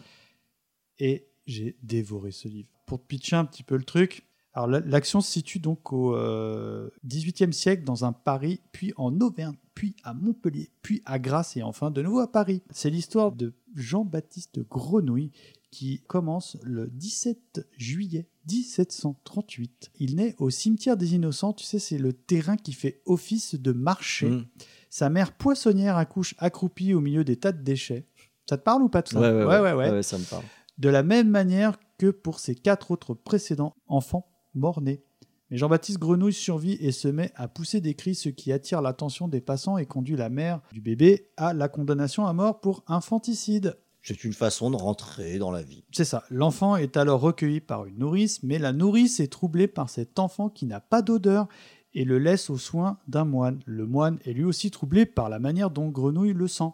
[0.99, 2.69] Et j'ai dévoré ce livre.
[2.85, 6.15] Pour te pitcher un petit peu le truc, alors la- l'action se situe donc au
[6.15, 11.57] euh, XVIIIe siècle dans un Paris, puis en Auvergne, puis à Montpellier, puis à Grasse
[11.57, 12.61] et enfin de nouveau à Paris.
[12.71, 15.31] C'est l'histoire de Jean-Baptiste Grenouille
[15.75, 19.91] qui commence le 17 juillet 1738.
[19.99, 23.73] Il naît au cimetière des Innocents, tu sais, c'est le terrain qui fait office de
[23.73, 24.29] marché.
[24.29, 24.45] Mm.
[24.89, 28.07] Sa mère poissonnière accouche accroupie au milieu des tas de déchets.
[28.49, 29.59] Ça te parle ou pas tout ça Ouais, ouais, ouais.
[29.59, 29.91] ouais, ouais.
[29.91, 30.45] Ouais, ça me parle.
[30.77, 35.03] De la même manière que pour ses quatre autres précédents enfants morts-nés.
[35.51, 39.27] Mais Jean-Baptiste Grenouille survit et se met à pousser des cris, ce qui attire l'attention
[39.27, 43.77] des passants et conduit la mère du bébé à la condamnation à mort pour infanticide.
[44.05, 45.83] C'est une façon de rentrer dans la vie.
[45.91, 46.23] C'est ça.
[46.29, 50.47] L'enfant est alors recueilli par une nourrice, mais la nourrice est troublée par cet enfant
[50.47, 51.47] qui n'a pas d'odeur
[51.95, 53.61] et le laisse aux soins d'un moine.
[53.65, 56.71] Le moine est lui aussi troublé par la manière dont Grenouille le sent.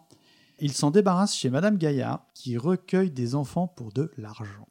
[0.58, 4.68] Il s'en débarrasse chez Madame Gaillard, qui recueille des enfants pour de l'argent.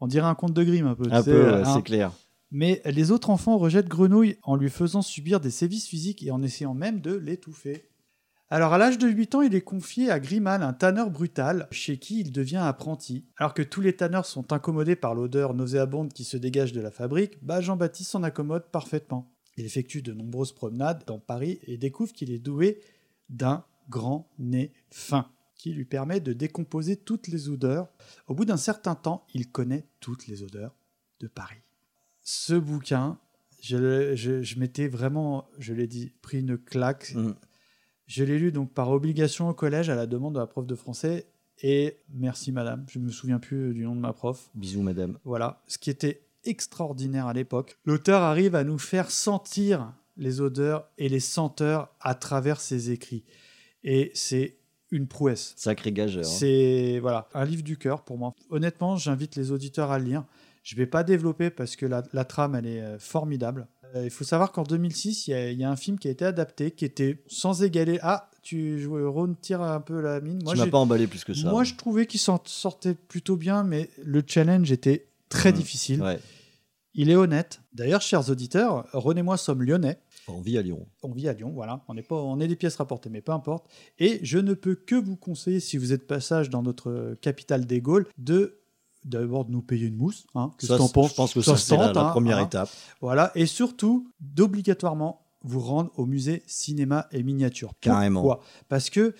[0.00, 1.08] On dirait un conte de Grimm un peu.
[1.10, 1.74] Un peu, hein.
[1.74, 2.10] c'est clair.
[2.50, 6.42] Mais les autres enfants rejettent Grenouille en lui faisant subir des sévices physiques et en
[6.42, 7.89] essayant même de l'étouffer.
[8.52, 11.98] Alors à l'âge de 8 ans, il est confié à Grimal, un tanneur brutal, chez
[11.98, 13.24] qui il devient apprenti.
[13.36, 16.90] Alors que tous les tanneurs sont incommodés par l'odeur nauséabonde qui se dégage de la
[16.90, 19.32] fabrique, bah Jean-Baptiste s'en accommode parfaitement.
[19.56, 22.80] Il effectue de nombreuses promenades dans Paris et découvre qu'il est doué
[23.28, 27.88] d'un grand nez fin qui lui permet de décomposer toutes les odeurs.
[28.26, 30.74] Au bout d'un certain temps, il connaît toutes les odeurs
[31.20, 31.60] de Paris.
[32.22, 33.18] Ce bouquin,
[33.60, 37.14] je, m'étais vraiment, je l'ai dit, pris une claque.
[37.14, 37.34] Mm.
[38.10, 40.74] Je l'ai lu donc par obligation au collège à la demande de la prof de
[40.74, 41.26] français.
[41.62, 44.50] Et merci madame, je me souviens plus du nom de ma prof.
[44.56, 45.16] Bisous, madame.
[45.22, 47.78] Voilà, ce qui était extraordinaire à l'époque.
[47.84, 53.22] L'auteur arrive à nous faire sentir les odeurs et les senteurs à travers ses écrits.
[53.84, 54.56] Et c'est
[54.90, 55.54] une prouesse.
[55.56, 56.24] Sacré gageur.
[56.24, 56.28] hein.
[56.28, 58.34] C'est voilà un livre du cœur pour moi.
[58.48, 60.24] Honnêtement, j'invite les auditeurs à le lire.
[60.64, 63.68] Je vais pas développer parce que la, la trame elle est euh, formidable.
[63.96, 66.08] Euh, il faut savoir qu'en 2006, il y, a- il y a un film qui
[66.08, 67.98] a été adapté, qui était sans égaler.
[68.02, 70.42] Ah, tu Ron tire un peu la mine.
[70.46, 71.50] Tu m'as pas emballé plus que ça.
[71.50, 75.54] Moi, je trouvais qu'il s'en sortait plutôt bien, mais le challenge était très Mmh.
[75.56, 76.02] difficile.
[76.02, 76.20] Ouais.
[76.94, 77.60] Il est honnête.
[77.72, 79.98] D'ailleurs, chers auditeurs, Ron et moi sommes lyonnais.
[80.26, 80.86] On vit à Lyon.
[81.02, 81.82] On vit à Lyon, voilà.
[81.88, 83.66] On est, pas, on est des pièces rapportées, mais peu importe.
[83.98, 87.80] Et je ne peux que vous conseiller, si vous êtes passage dans notre capitale des
[87.80, 88.59] Gaules, de
[89.04, 90.26] d'abord de nous payer une mousse.
[90.34, 90.50] Hein.
[90.58, 92.44] Qu'est-ce Ça, que t'en je pense que ça, c'est la- hein, première hein.
[92.46, 92.68] étape.
[93.00, 93.32] Voilà.
[93.34, 97.72] Et surtout, d'obligatoirement vous rendre au musée cinéma et miniature.
[97.80, 98.20] Carrément.
[98.20, 98.40] Pourquoi?
[98.68, 99.14] Parce que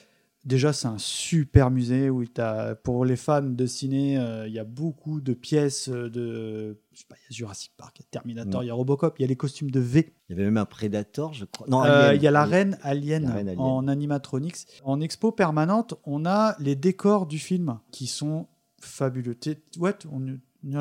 [0.45, 4.59] déjà, c'est un super musée où t'as, pour les fans de ciné, euh, il y
[4.59, 6.79] a beaucoup de pièces euh, de.
[6.93, 8.75] Je sais pas, il y a Jurassic Park, il y a Terminator, il y a
[8.75, 10.13] Robocop, il y a les costumes de V.
[10.29, 11.67] Il y avait même un Predator, je crois.
[11.71, 12.15] Non, Euh.
[12.15, 13.61] Il y a la reine alien, La reine alien.
[13.61, 14.67] en animatronics.
[14.85, 18.47] En expo permanente, on a les décors du film qui sont
[18.81, 19.37] fabuleux.
[19.79, 20.39] Ouais, on n'y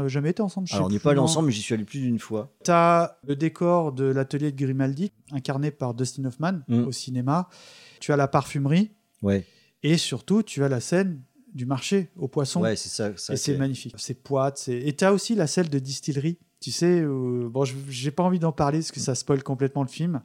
[0.08, 0.68] jamais été ensemble.
[0.72, 2.52] Alors, on n'est pas allé ensemble, mais j'y suis allé plus d'une fois.
[2.64, 6.84] T'as le décor de l'atelier de Grimaldi, incarné par Dustin Hoffman Mm.
[6.86, 7.50] au cinéma.
[8.00, 8.92] Tu as la parfumerie.
[9.22, 9.46] Ouais.
[9.84, 11.22] Et surtout, tu as la scène
[11.54, 12.62] du marché aux poissons.
[12.62, 13.12] Ouais, c'est ça.
[13.18, 13.96] ça et c'est magnifique.
[13.98, 14.68] C'est poite.
[14.68, 16.38] Et tu as aussi la scène de distillerie.
[16.62, 19.82] Tu sais, euh, bon, je- j'ai pas envie d'en parler parce que ça spoil complètement
[19.84, 20.22] le film.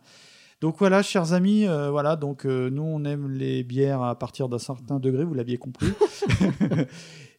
[0.61, 4.49] Donc voilà, chers amis, euh, voilà, donc euh, nous on aime les bières à partir
[4.49, 5.87] d'un certain degré, vous l'aviez compris.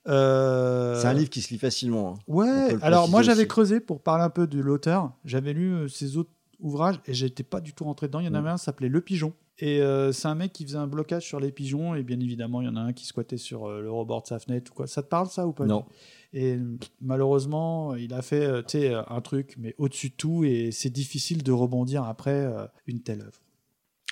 [0.08, 2.14] Euh, C'est un livre qui se lit facilement.
[2.18, 2.20] hein.
[2.28, 5.12] Ouais, alors moi j'avais creusé pour parler un peu de l'auteur.
[5.26, 6.30] J'avais lu euh, ses autres
[6.60, 8.20] ouvrages et j'étais pas du tout rentré dedans.
[8.20, 8.36] Il y en Mm.
[8.36, 9.34] avait un qui s'appelait Le Pigeon.
[9.58, 11.96] Et euh, c'est un mec qui faisait un blocage sur les pigeons.
[11.96, 14.28] Et bien évidemment, il y en a un qui squattait sur euh, le rebord de
[14.28, 14.86] sa fenêtre ou quoi.
[14.88, 15.86] Ça te parle ça ou pas Non.
[16.34, 16.60] Et
[17.02, 20.44] malheureusement, il a fait euh, un truc, mais au-dessus de tout.
[20.44, 22.48] Et c'est difficile de rebondir après
[22.88, 23.40] une telle œuvre.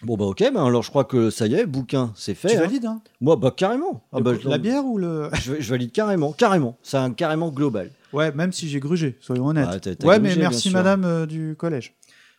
[0.02, 2.50] Bon, bah, ok, bah, alors je crois que ça y est, bouquin, c'est fait.
[2.50, 2.62] Tu hein.
[2.62, 3.02] valides, hein?
[3.22, 4.04] Moi, bah, carrément.
[4.12, 5.30] Ah, bah, La bière ou le.
[5.42, 6.78] je, je valide carrément, carrément.
[6.84, 7.90] C'est un carrément global.
[8.12, 9.68] Ouais, même si j'ai grugé, soyons honnêtes.
[9.70, 11.94] Ah, ouais, grugé, mais merci madame euh, du collège.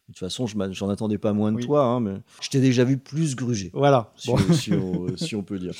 [0.09, 2.99] De toute façon, j'en attendais pas moins de toi, hein, mais je t'ai déjà vu
[2.99, 3.71] plus gruger.
[3.73, 4.13] Voilà.
[4.17, 4.37] Si, Bon.
[4.37, 5.73] on, si on- si on peut dire.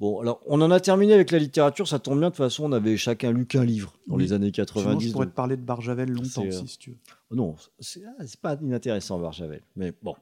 [0.00, 2.64] Bon, alors, on en a terminé avec la littérature, ça tombe bien, de toute façon,
[2.64, 4.22] on avait chacun lu qu'un livre dans Oui.
[4.24, 5.06] les années Sinon, 90.
[5.08, 6.96] je pourrais donc- te parler de Barjavel longtemps euh, si tu veux.
[7.34, 9.62] Non, c'est ah, c'est pas inintéressant, Barjavel.
[9.76, 10.14] Mais bon.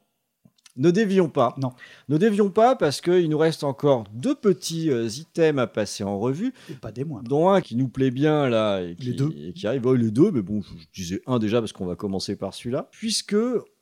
[0.77, 1.55] Ne dévions pas.
[1.59, 1.73] Non.
[2.09, 6.19] Ne dévions pas parce qu'il nous reste encore deux petits euh, items à passer en
[6.19, 6.53] revue.
[6.71, 7.29] Et pas des moindres.
[7.29, 9.31] Dont un qui nous plaît bien là et qui, Les deux.
[9.49, 9.87] et qui arrive.
[9.87, 12.53] Ouais, les deux, mais bon, je, je disais un déjà parce qu'on va commencer par
[12.55, 12.89] celui-là.
[12.93, 13.37] Puisque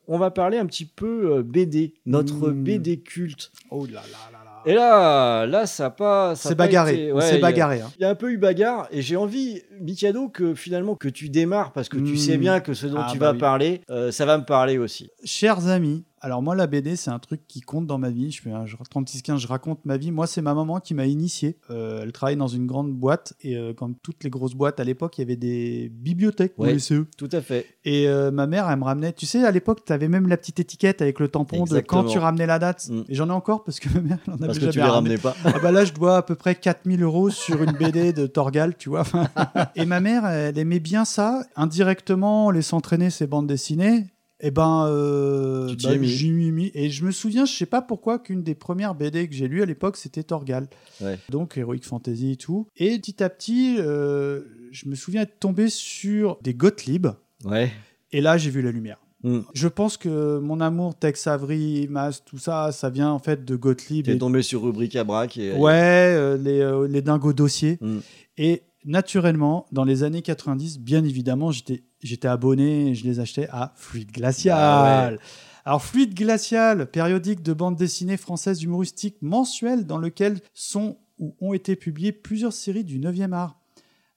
[0.06, 2.62] on va parler un petit peu euh, BD, notre Mmh.
[2.64, 3.50] BD culte.
[3.70, 4.00] Oh là là
[4.32, 4.50] là là.
[4.66, 6.34] Et là, là, ça a pas.
[6.36, 7.90] C'est bagarré, il a- bagarré, hein.
[7.98, 11.28] Il y a un peu eu bagarre et j'ai envie, Mikado, que finalement que tu
[11.28, 13.38] démarres parce que tu sais bien que ce dont Ah, tu bah vas oui.
[13.38, 15.10] parler, euh, ça va me parler aussi.
[15.22, 18.30] Chers amis, alors moi la BD c'est un truc qui compte dans ma vie.
[18.30, 20.10] Je fais un 36-15, je raconte ma vie.
[20.10, 21.58] Moi c'est ma maman qui m'a initié.
[21.68, 24.84] Euh, elle travaille dans une grande boîte et euh, comme toutes les grosses boîtes à
[24.84, 27.04] l'époque, il y avait des bibliothèques Ouais, CE.
[27.18, 27.66] tout à fait.
[27.84, 29.12] Et euh, ma mère, elle me ramenait.
[29.12, 32.02] Tu sais, à l'époque, tu avais même la petite étiquette avec le tampon Exactement.
[32.02, 32.88] de quand tu ramenais la date.
[32.88, 33.02] Mm.
[33.10, 34.84] Et j'en ai encore parce que ma mère, elle en avait Parce que tu les
[34.84, 35.36] ramenais pas.
[35.44, 38.76] Ah bah là, je dois à peu près 4000 euros sur une BD de Torgal,
[38.78, 39.04] tu vois.
[39.76, 41.44] Et ma mère, elle aimait bien ça.
[41.54, 44.06] Indirectement, on laisse entraîner ses bandes dessinées.
[44.44, 46.06] Et ben, euh, bah, mis.
[46.06, 46.70] j'y.
[46.74, 49.62] Et je me souviens, je sais pas pourquoi, qu'une des premières BD que j'ai lues
[49.62, 50.68] à l'époque, c'était Torgal.
[51.00, 51.18] Ouais.
[51.30, 52.66] Donc, Heroic Fantasy et tout.
[52.76, 57.06] Et petit à petit, euh, je me souviens être tombé sur des Gottlieb.
[57.44, 57.72] Ouais.
[58.12, 58.98] Et là, j'ai vu la lumière.
[59.22, 59.38] Mm.
[59.54, 63.56] Je pense que mon amour Tex Avery, Mas, tout ça, ça vient en fait de
[63.56, 64.04] Gottlieb.
[64.04, 65.52] Tu es et- tombé sur rubrique à braque et.
[65.54, 67.78] Ouais, euh, les, euh, les dingos dossiers.
[67.80, 67.98] Mm.
[68.36, 73.48] Et naturellement, dans les années 90, bien évidemment, j'étais j'étais abonné et je les achetais
[73.50, 74.56] à Fluide Glacial.
[74.58, 75.18] Ah ouais.
[75.64, 81.54] Alors, Fluide Glacial, périodique de bande dessinée française humoristique mensuelle dans lequel sont ou ont
[81.54, 83.58] été publiées plusieurs séries du 9e art.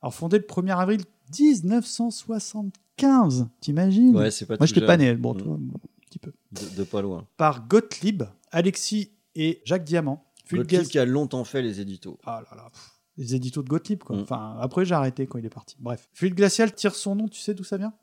[0.01, 1.01] Alors, fondé le 1er avril
[1.39, 4.15] 1975, t'imagines?
[4.15, 5.37] Ouais, c'est pas Moi, j'étais pas né, bon, Mm.
[5.37, 5.59] toi, un
[6.09, 6.33] petit peu.
[6.51, 7.25] De, de pas loin.
[7.37, 10.23] Par Gottlieb, Alexis et Jacques Diamant.
[10.45, 12.17] Fluide Gottlieb qui a longtemps fait les éditos.
[12.25, 14.15] ah là là, pff, les éditos de Gottlieb, quoi.
[14.15, 14.21] Mm.
[14.21, 15.75] Enfin, après, j'ai arrêté quand il est parti.
[15.79, 16.07] Bref.
[16.13, 17.93] Fluide glacial tire son nom, tu sais d'où ça vient?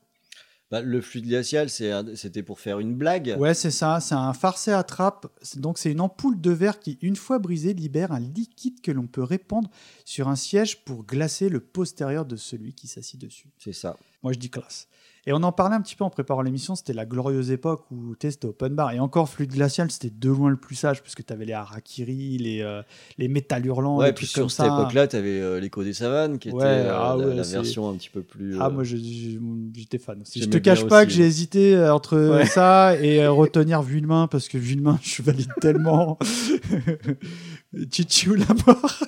[0.70, 3.36] Bah, le fluide glacial, c'était pour faire une blague.
[3.38, 4.00] Ouais, c'est ça.
[4.00, 5.26] C'est un farcé à trappe.
[5.56, 9.06] Donc, c'est une ampoule de verre qui, une fois brisée, libère un liquide que l'on
[9.06, 9.70] peut répandre
[10.04, 13.48] sur un siège pour glacer le postérieur de celui qui s'assit dessus.
[13.58, 13.96] C'est ça.
[14.22, 14.88] Moi, je dis classe.
[15.26, 18.14] Et on en parlait un petit peu en préparant l'émission, c'était la glorieuse époque où
[18.20, 18.92] c'était open bar.
[18.92, 21.54] Et encore, Fluide Glacial, c'était de loin le plus sage, parce que tu avais les
[21.54, 22.82] harakiri, les, euh,
[23.16, 26.48] les métal hurlants, Ouais, les puis sur cette époque-là, tu avais l'écho des savanes qui
[26.48, 28.58] était Ouais, euh, ah la, ouais, la c'est- version un petit peu plus.
[28.60, 30.42] Ah, euh, moi, j'étais fan aussi.
[30.42, 31.28] Je te cache pas aussi, que j'ai ouais.
[31.28, 36.18] hésité euh, entre ça et euh, retenir Vuillemin, parce que Vuillemin, je valide tellement.
[37.90, 39.04] Chichu la mort.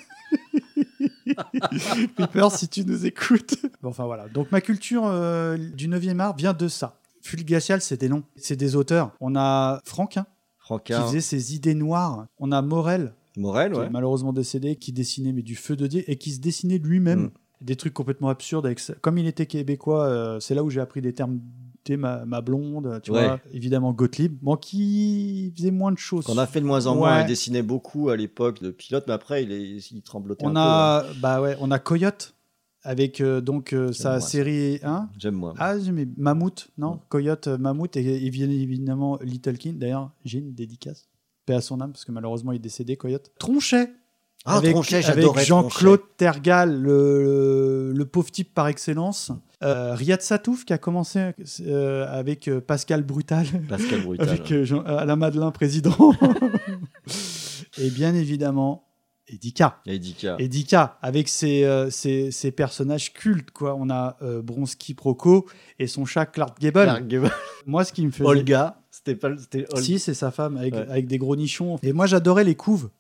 [2.17, 3.57] Piper, si tu nous écoutes.
[3.83, 4.29] Bon, enfin voilà.
[4.29, 6.99] Donc ma culture euh, du 9e art vient de ça.
[7.23, 9.13] Fulgacial, c'est des noms, c'est des auteurs.
[9.21, 10.27] On a Franquin,
[10.59, 11.01] Franquin.
[11.01, 12.27] qui faisait ses idées noires.
[12.39, 13.87] On a Morel, Morel, qui ouais.
[13.87, 17.25] est malheureusement décédé, qui dessinait mais du feu de Dieu et qui se dessinait lui-même
[17.25, 17.31] Mm.
[17.63, 18.67] des trucs complètement absurdes.
[18.67, 18.81] Avec.
[19.01, 21.41] Comme il était québécois, euh, c'est là où j'ai appris des termes.
[21.87, 23.27] T'es Ma, ma blonde, tu Ouais.
[23.29, 26.25] vois, évidemment Gottlieb, bon, qui faisait moins de choses.
[26.27, 27.21] Qu'on a fait de moins en moins.
[27.23, 30.53] Il dessinait beaucoup à l'époque de pilote, mais après, il, est, il tremblotait un On
[30.55, 30.59] peu.
[30.59, 32.35] a, bah ouais, on a Coyote
[32.83, 35.09] avec euh, donc euh, sa moi, série 1.
[35.19, 35.55] J'aime moi.
[35.59, 37.01] Ah, j'aimais Mammouth, non?
[37.09, 39.79] Coyote, euh, Mammouth et, et bien évidemment Little King.
[39.79, 41.09] D'ailleurs, j'ai une dédicace.
[41.47, 43.31] Paix à son âme, parce que malheureusement il est décédé, Coyote.
[43.39, 43.91] Tronchet
[44.47, 44.77] Ah, avec,
[45.45, 49.33] Jean-Claude Tergal, le, le pauvre type par excellence.
[49.63, 51.33] Euh, Riyad Satouf qui a commencé
[51.63, 53.47] euh, avec euh, Pascal Brutal.
[53.69, 55.97] Pascal Brutal, avec euh, Jean- Alain Madelin, président.
[57.79, 58.85] et bien évidemment,
[59.29, 59.81] Edika.
[59.87, 60.37] Edika.
[60.39, 63.75] Edika, avec ses, euh, ses, ses personnages cultes, quoi.
[63.75, 65.47] On a euh, Bronski Proco
[65.79, 66.83] et son chat Clark Gable.
[66.85, 67.33] Clark Gable.
[67.67, 68.25] Moi, ce qui me faisait...
[68.25, 69.31] Olga, c'était pas.
[69.39, 69.67] C'était.
[69.77, 70.87] Si, c'est sa femme, avec, Ouais.
[70.89, 71.77] avec des gros nichons.
[71.83, 72.91] Et moi, j'adorais les couves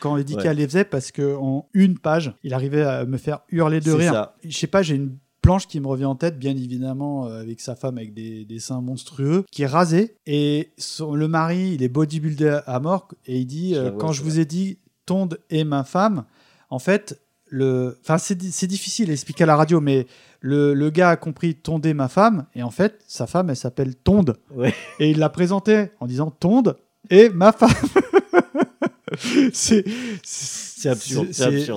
[0.00, 0.54] quand Edika Ouais.
[0.54, 4.28] les faisait, parce qu'en une page, il arrivait à me faire hurler de rire.
[4.44, 7.60] Je sais pas, j'ai une planche qui me revient en tête, bien évidemment, euh, avec
[7.60, 10.16] sa femme avec des, des seins monstrueux, qui est rasé.
[10.26, 14.22] Et son- le mari, il est bodybuildé à mort, et il dit, euh, quand je
[14.22, 16.24] vous ai dit, Tonde est ma femme,
[16.70, 17.20] en fait,
[17.54, 17.96] le...
[18.02, 20.06] enfin, c'est di- c'est difficile à expliquer à la radio, mais
[20.40, 23.56] le, le gars a compris Tonde est ma femme, et en fait, sa femme, elle
[23.56, 24.36] s'appelle Tonde.
[24.54, 24.74] Ouais.
[24.98, 26.76] Et il l'a présentée en disant Tonde
[27.10, 27.70] est ma femme.
[29.52, 31.28] c'est absurde.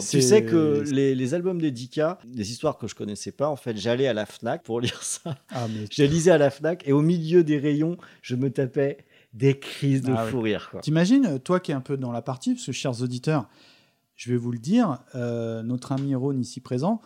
[0.10, 3.78] Tu sais que les, les albums d'Edika, des histoires que je connaissais pas, en fait,
[3.78, 5.38] j'allais à la Fnac pour lire ça.
[5.52, 8.98] Ah, mais- Je lisais à la Fnac et au milieu des rayons, je me tapais
[9.34, 10.32] des crises de Ah ouais.
[10.32, 10.72] fou rire.
[10.82, 13.48] T'imagines, toi qui es un peu dans la partie, parce que chers auditeurs,
[14.18, 17.00] je vais vous le dire, euh, notre ami Ron ici présent,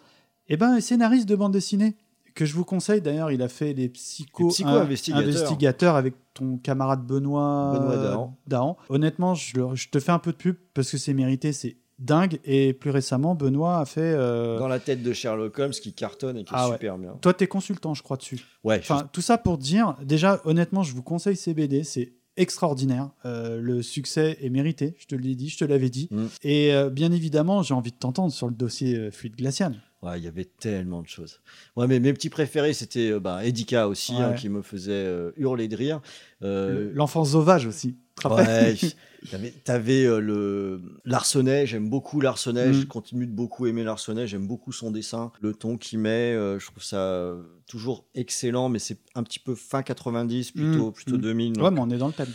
[0.47, 1.95] eh ben, est scénariste de bande dessinée,
[2.33, 5.27] que je vous conseille d'ailleurs, il a fait les psycho, Les psycho-investigateurs.
[5.27, 8.38] investigateurs avec ton camarade Benoît, Benoît Dahan.
[8.47, 8.77] Dahan.
[8.89, 12.39] Honnêtement, je, te fais un peu de pub parce que c'est mérité, c'est dingue.
[12.45, 14.13] Et plus récemment, Benoît a fait.
[14.15, 16.75] euh, Dans la tête de Sherlock Holmes qui cartonne et qui est ah ouais.
[16.75, 17.17] super bien.
[17.21, 18.39] Toi, t'es consultant, je crois, dessus.
[18.63, 23.11] Ouais, Enfin, tout ça pour dire, déjà, honnêtement, je vous conseille ces BD, c'est extraordinaire.
[23.25, 26.07] Euh, le succès est mérité, je te l'ai dit, je te l'avais dit.
[26.11, 26.25] Mm.
[26.43, 29.75] Et euh, bien évidemment, j'ai envie de t'entendre sur le dossier euh, fluide glacial.
[30.03, 31.41] Ouais, il y avait tellement de choses.
[31.76, 34.36] Ouais, mais mes petits préférés, c'était euh, bah, Edika aussi, hein, Ouais.
[34.36, 36.02] qui me faisait euh, hurler de rire.
[36.41, 37.98] Euh, Le- L'enfant sauvage aussi.
[38.26, 38.76] Ouais,
[39.32, 42.73] t'avais, t'avais, euh, le Larsenet, j'aime beaucoup Larsenet, Mm.
[42.73, 46.57] je continue de beaucoup aimer Larsenet, j'aime beaucoup son dessin, le ton qu'il met, euh,
[46.60, 47.36] je trouve ça
[47.68, 51.22] toujours excellent, mais c'est un petit peu fin 90, plutôt, Mm, plutôt mm.
[51.22, 51.52] 2000.
[51.57, 51.73] Ouais, donc.
[51.73, 52.30] mais on est dans le thème.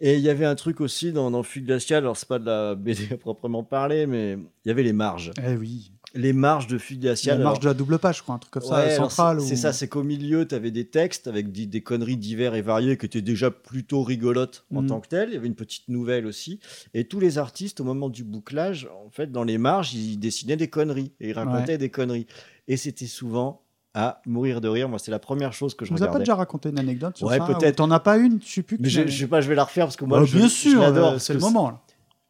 [0.00, 2.46] Et il y avait un truc aussi dans, dans Fugue Glacial, alors c'est pas de
[2.46, 4.32] la BD à proprement parler, mais
[4.64, 5.30] il y avait les marges.
[5.44, 5.92] Eh oui.
[6.14, 7.38] Les marges de Fugue La Glacial.
[7.38, 9.40] marge alors- de la double page, je crois, un truc comme ça, Ouais, centrale.
[9.40, 12.54] c'est- ou- ça, c'est qu'au milieu, tu avais des textes avec des, des conneries divers
[12.54, 14.88] et variées qui étaient déjà plutôt rigolotes en Mhm.
[14.88, 15.30] tant que telles.
[15.30, 16.60] Il y avait une petite nouvelle aussi.
[16.92, 20.56] Et tous les artistes, au moment du bouclage, en fait, dans les marges, ils dessinaient
[20.56, 21.78] des conneries et ils racontaient Ouais.
[21.78, 22.26] des conneries.
[22.68, 23.62] Et c'était souvent
[23.94, 24.88] à mourir de rire.
[24.88, 26.24] Moi, c'est la première chose que je Tu nous as pas regardais.
[26.24, 27.74] déjà raconté une anecdote sur Ouais, ça peut-être.
[27.74, 28.76] ou T'en as pas une, je sais plus.
[28.78, 30.24] que Mais tu je, je sais pas, je vais la refaire parce que moi, Bah,
[30.26, 31.12] je, bien sûr, l'adore.
[31.14, 31.70] euh, c'est le moment.
[31.70, 31.80] là.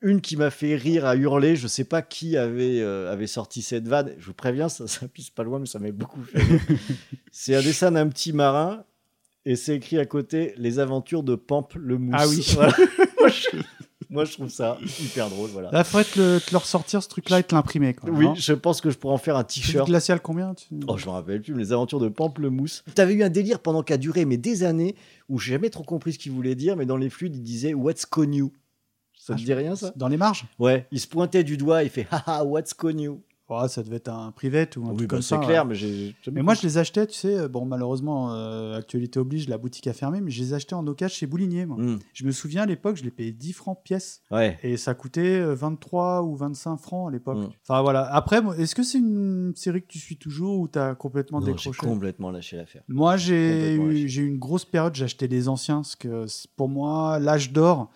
[0.02, 3.62] Une qui m'a fait rire à hurler, je sais pas qui avait, euh, avait sorti
[3.62, 4.12] cette vanne.
[4.18, 6.60] Je vous préviens, ça, ça pisse pas loin, mais ça m'a beaucoup fait rire.
[7.30, 8.84] c'est un dessin d'un petit marin
[9.44, 12.14] et c'est écrit à côté Les aventures de Pamp le mousse.
[12.18, 12.44] Ah oui.
[12.54, 12.74] Voilà.
[13.20, 13.56] moi, je,
[14.10, 15.50] moi, je trouve ça hyper drôle.
[15.50, 15.70] Voilà.
[15.70, 17.94] Là, faudrait te le, te le ressortir ce truc-là et te l'imprimer.
[17.94, 19.86] quoi, oui, je pense que je pourrais en faire un t-shirt.
[19.86, 22.82] glacial combien tu- Oh, je me rappelle plus, mais les aventures de Pamplemousse.
[22.96, 24.96] T'avais eu un délire pendant qu'a duré mais des années
[25.28, 27.72] où j'ai jamais trop compris ce qu'il voulait dire, mais dans les fluides, il disait
[27.74, 28.52] What's con you
[29.24, 29.92] Ça Ah, te dit rien, ça?
[29.94, 30.46] Dans les marges?
[30.58, 33.96] Ouais, il se pointait du doigt, il fait Haha, what's con you Ouais, ça devait
[33.96, 35.38] être un privé ou un Oui, truc bah, comme c'est ça.
[35.38, 35.68] clair, ouais.
[35.68, 36.14] mais j'ai.
[36.22, 39.86] j'ai- Mais moi, je les achetais, tu sais, bon, malheureusement, euh, actualité oblige, la boutique
[39.88, 41.76] a fermé, mais je les achetais en occasion chez Boulinier, moi.
[41.76, 41.98] Mm.
[42.14, 44.22] Je me souviens, à l'époque, je les payais 10 francs pièce.
[44.30, 44.58] Ouais.
[44.62, 47.38] Et ça coûtait euh, 23 ou 25 francs à l'époque.
[47.38, 47.48] Mm.
[47.68, 48.06] Enfin, voilà.
[48.14, 51.52] Après, est-ce que c'est une série que tu suis toujours ou t'as complètement Non, j'ai
[51.52, 52.82] décroché complètement lâché l'affaire.
[52.88, 56.70] Moi, j'ai eu, j'ai eu une grosse période, j'achetais des anciens, parce que c'est- pour
[56.70, 57.90] moi, l'âge d'or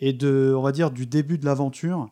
[0.00, 2.08] est de, on va dire, du début de l'aventure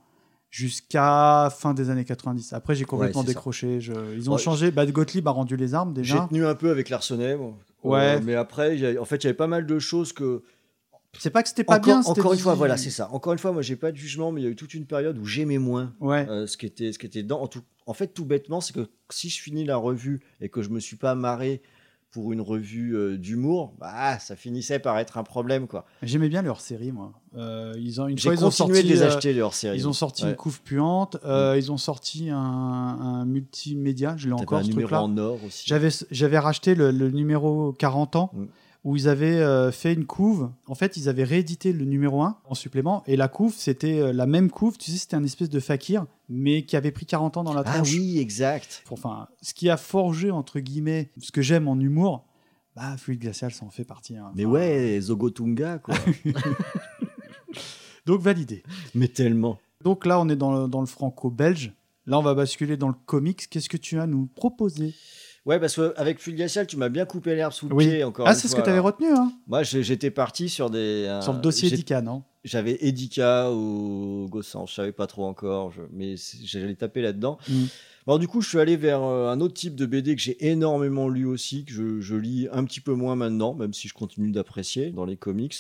[0.50, 2.52] jusqu'à fin des années 90.
[2.52, 3.80] Après, j'ai complètement décroché.
[3.80, 4.70] Je- ils ont Ouais, changé.
[4.70, 6.26] Bad Gottlieb a rendu les armes J'ai déjà.
[6.28, 6.88] tenu un peu avec.
[7.84, 8.16] Ouais.
[8.16, 10.12] Euh, mais après, il y a- en fait, il y avait pas mal de choses
[10.12, 10.42] que.
[11.18, 12.02] C'est pas que c'était pas encore, bien.
[12.04, 13.10] Encore une fois, voilà, c'est ça.
[13.10, 14.84] Encore une fois, moi, j'ai pas de jugement, mais il y a eu toute une
[14.86, 16.28] période où j'aimais moins Ouais.
[16.28, 17.40] euh, ce qui était, ce qui était dedans.
[17.40, 20.60] En, tout- en fait, tout bêtement, c'est que si je finis la revue et que
[20.62, 21.62] je me suis pas marré
[22.10, 25.66] pour une revue euh, d'humour, bah, ça finissait par être un problème.
[25.66, 25.84] quoi.
[26.02, 27.12] J'aimais bien leur série, moi.
[27.36, 29.42] Euh, ils ont une J'ai fois, ils ont continué sorti, de les euh, acheter, les
[29.42, 29.76] hors-séries.
[29.76, 30.30] Ils ont sorti Ouais.
[30.30, 31.18] une couve puante.
[31.26, 34.14] euh, Ils ont sorti un, un multimédia.
[34.16, 35.02] Je l'ai encore un ce numéro truc-là.
[35.02, 35.64] en or aussi.
[35.66, 38.32] J'avais j'avais racheté le, le numéro 40 ans.
[38.86, 40.48] Où ils avaient euh, fait une couve.
[40.68, 43.02] En fait, ils avaient réédité le numéro 1 en supplément.
[43.08, 44.78] Et la couve, c'était euh, la même couve.
[44.78, 47.62] Tu sais, c'était un espèce de fakir, mais qui avait pris 40 ans dans la
[47.66, 47.90] Ah tronche.
[47.92, 48.84] oui, exact.
[48.90, 52.24] Enfin, ce qui a forgé, entre guillemets, ce que j'aime en humour,
[52.76, 54.16] bah, Fluide Glacial, ça en fait partie.
[54.16, 54.30] hein.
[54.36, 55.96] Mais ouais, Zogotunga, quoi.
[58.06, 58.62] Donc validé.
[58.94, 59.58] Mais tellement.
[59.82, 61.72] Donc là, on est dans le, dans le franco-belge.
[62.06, 63.48] Là, on va basculer dans le comics.
[63.50, 64.94] Qu'est-ce que tu as à nous proposer?
[65.46, 67.86] Ouais, parce qu'avec Fulgacial, tu m'as bien coupé l'herbe sous le Oui.
[67.86, 68.86] pied encore Ah, c'est ce que t'avais alors.
[68.86, 71.18] retenu, hein Moi, j'étais parti sur des...
[71.22, 72.24] Sur le dossier Edika, non?
[72.44, 77.38] J'avais Edika ou Gossan, je savais pas trop encore, je- mais j'allais taper là-dedans.
[77.48, 77.64] Mm.
[78.06, 80.46] Bon, du coup, je suis allé vers euh, un autre type de BD que j'ai
[80.48, 83.94] énormément lu aussi, que je, je lis un petit peu moins maintenant, même si je
[83.94, 85.56] continue d'apprécier dans les comics.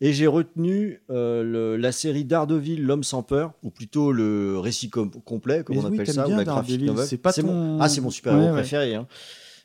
[0.00, 4.90] Et j'ai retenu euh, le- la série Daredevil, L'homme sans peur, ou plutôt le récit
[4.90, 7.06] com- complet, comme Mais on oui, appelle ça, ou la graphic Daredevil, novel.
[7.06, 8.60] c'est pas mon- ton- Ah, c'est mon super-héros Ouais, ouais.
[8.60, 8.94] préféré.
[8.94, 9.06] hein.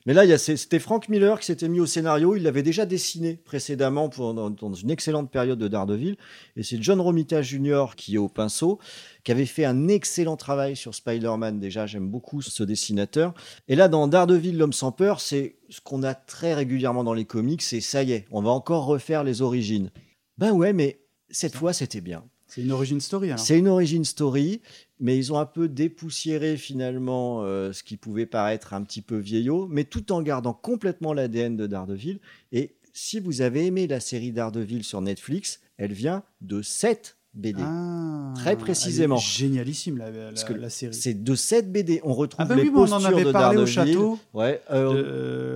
[0.06, 2.36] Mais là, c'était Frank Miller qui s'était mis au scénario.
[2.36, 6.18] Il l'avait déjà dessiné précédemment pour, dans, dans une excellente période de Daredevil.
[6.58, 7.86] Et c'est John Romita Jr.
[7.96, 8.80] qui est au pinceau,
[9.24, 11.58] qui avait fait un excellent travail sur Spider-Man.
[11.62, 13.34] Déjà, j'aime beaucoup ce dessinateur.
[13.70, 17.24] Et là, dans Daredevil, l'homme sans peur, c'est ce qu'on a très régulièrement dans les
[17.26, 17.62] comics.
[17.62, 19.90] C'est ça y est, on va encore refaire les origines.
[20.38, 21.00] Ben ouais, mais
[21.30, 22.24] cette fois, c'était bien.
[22.48, 23.40] C'est une origin story, alors.
[23.40, 24.62] C'est une origin story,
[25.00, 29.18] mais ils ont un peu dépoussiéré finalement euh, ce qui pouvait paraître un petit peu
[29.18, 32.20] vieillot, mais tout en gardant complètement l'ADN de Daredevil.
[32.52, 37.64] Et si vous avez aimé la série Daredevil sur Netflix, elle vient de 7 BD.
[37.66, 39.18] Ah, Très précisément.
[39.18, 40.94] génialissime, la, la- Parce que la série.
[40.94, 42.00] C'est de 7 BD.
[42.04, 44.20] On retrouve Ah bah les oui, mais on en postures avait de parlé au château.
[44.36, 44.62] Ouais.
[44.70, 44.94] euh,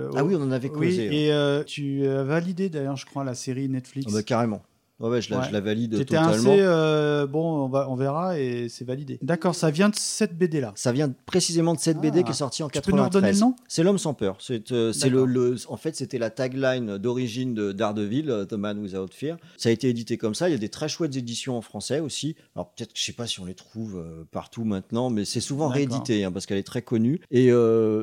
[0.08, 1.06] Euh, ah oui, on en avait causé.
[1.06, 1.12] hein.
[1.12, 4.08] et euh, tu as validé d'ailleurs, je crois, la série Netflix.
[4.10, 4.62] Ah bah, carrément.
[5.00, 5.44] Ouais, je, la, Ouais.
[5.46, 6.28] je la valide totalement.
[6.30, 9.18] assez, euh, bon, on, va, on verra et c'est validé.
[9.22, 10.72] D'accord, ça vient de cette BD là.
[10.74, 12.22] Ça vient précisément de cette BD Ah.
[12.24, 13.14] qui est sortie en Tu peux nous 93.
[13.16, 13.54] redonner le nom?
[13.68, 14.36] C'est l'homme sans peur.
[14.40, 18.78] C'est euh, c'est le, en fait c'était la tagline d'origine de Daredevil, euh, The Man
[18.80, 19.36] Without Fear.
[19.56, 20.48] Ça a été édité comme ça.
[20.48, 22.34] Il y a des très chouettes éditions en français aussi.
[22.56, 25.40] Alors peut-être que je sais pas si on les trouve euh, partout maintenant, mais c'est
[25.40, 25.76] souvent D'accord.
[25.76, 27.20] réédité hein, parce qu'elle est très connue.
[27.30, 27.50] Et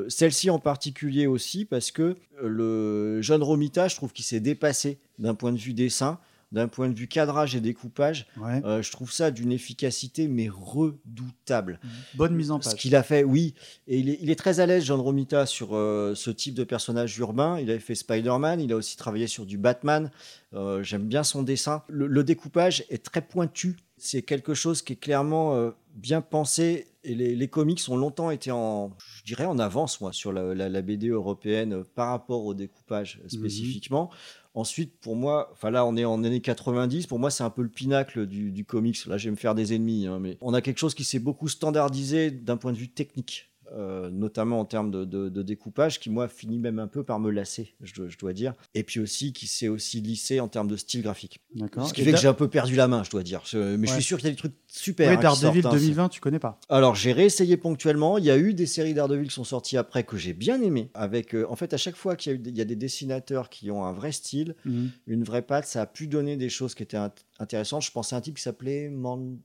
[0.07, 5.33] celle-ci en particulier aussi parce que le jeune Romita, je trouve qu'il s'est dépassé d'un
[5.35, 6.19] point de vue dessin.
[6.55, 8.61] D'un point de vue cadrage et découpage, Ouais.
[8.65, 11.79] euh, je trouve ça d'une efficacité mais redoutable.
[12.15, 12.79] Bonne mise en Ce page.
[12.79, 13.53] qu'il a fait, oui.
[13.87, 16.63] Et il est, il est très à l'aise, John Romita, sur euh, ce type de
[16.63, 17.59] personnage urbain.
[17.59, 20.11] Il avait fait Spider-Man, il a aussi travaillé sur du Batman.
[20.53, 21.83] Euh, J'aime bien son dessin.
[21.89, 23.75] Le, le découpage est très pointu.
[23.97, 26.87] C'est quelque chose qui est clairement bien pensé.
[27.03, 30.53] Et les, les comics ont longtemps été en, je dirais, en avance, moi, sur la,
[30.55, 34.09] la- la BD européenne par rapport au découpage euh, spécifiquement.
[34.55, 37.07] Ensuite, pour moi, enfin là, on est en années 90.
[37.07, 39.05] Pour moi, c'est un peu le pinacle du, du comics.
[39.05, 41.19] Là, je vais me faire des ennemis, hein, mais on a quelque chose qui s'est
[41.19, 43.51] beaucoup standardisé d'un point de vue technique.
[43.73, 47.19] Euh, notamment en termes de, de- de découpage, qui moi finit même un peu par
[47.19, 48.53] me lasser, je dois, je dois dire.
[48.73, 51.39] Et puis aussi qui s'est aussi lissé en termes de style graphique.
[51.85, 53.41] Ce qui Et fait que j'ai un peu perdu la main, je dois dire.
[53.45, 55.09] Je- mais je suis sûr qu'il y a des trucs super.
[55.09, 56.59] Oui, hein, Daredevil sortent, hein, 2020, tu connais pas.
[56.69, 58.17] alors j'ai réessayé ponctuellement.
[58.17, 60.89] Il y a eu des séries Daredevil qui sont sorties après que j'ai bien aimé.
[60.93, 62.65] Avec, euh, en fait, à chaque fois qu'il y, a eu des- il y a
[62.65, 64.91] des dessinateurs qui ont un vrai style, Mhm.
[65.07, 67.83] une vraie patte, ça a pu donner des choses qui étaient int- intéressantes.
[67.83, 69.37] Je pensais à un type qui s'appelait Man...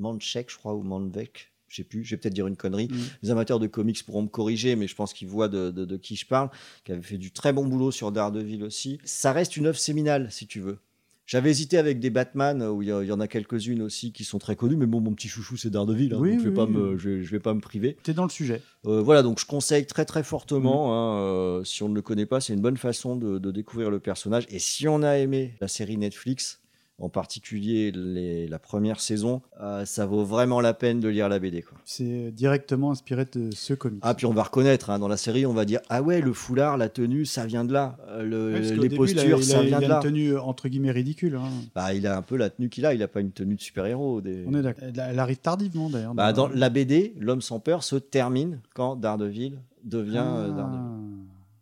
[0.00, 1.50] Manchek, je crois, ou Manvek.
[1.68, 2.88] Je sais plus, je vais peut-être dire une connerie.
[2.90, 2.98] Mhm.
[3.22, 5.96] Les amateurs de comics pourront me corriger, mais je pense qu'ils voient de, de- de
[5.96, 6.50] qui je parle,
[6.84, 8.98] qui avait fait du très bon boulot sur Daredevil aussi.
[9.04, 10.78] Ça reste une œuvre séminale, si tu veux.
[11.26, 14.56] J'avais hésité avec des Batman, où il y, en a quelques-unes aussi qui sont très
[14.56, 16.64] connues, mais bon, mon petit chouchou, c'est Daredevil, hein, Oui, donc je vais oui, pas
[16.64, 16.70] oui.
[16.72, 17.98] me, je, vais- je vais pas me priver.
[18.02, 18.62] T'es dans le sujet.
[18.86, 20.88] Euh, voilà, donc je conseille très très fortement.
[20.88, 20.90] Mm.
[20.94, 23.90] hein, euh, si on ne le connaît pas, c'est une bonne façon de, de découvrir
[23.90, 24.46] le personnage.
[24.48, 26.60] Et si on a aimé la série Netflix,
[27.00, 31.38] en particulier les- la première saison, euh, ça vaut vraiment la peine de lire la
[31.38, 31.64] BD.
[31.84, 34.00] C'est directement inspiré de ce comics.
[34.02, 36.32] Ah, puis on va reconnaître, hein, dans la série, on va dire Ah ouais, le
[36.32, 37.96] foulard, la tenue, ça vient de là.
[38.08, 39.86] Euh, le- Ouais, les début, il a- postures, il a, ça il vient a de
[39.86, 39.96] là.
[39.96, 41.36] une tenue entre guillemets ridicule.
[41.36, 41.48] hein.
[41.74, 43.60] Bah, il a un peu la tenue qu'il a, il a pas une tenue de
[43.60, 44.20] super-héros.
[44.20, 44.44] Des...
[44.48, 44.88] On est d'accord.
[44.96, 46.14] Elle, arrive tardivement d'ailleurs.
[46.14, 50.56] Bah, dans la BD, L'homme sans peur se termine quand Daredevil devient euh, Ah.
[50.56, 50.80] Daredevil.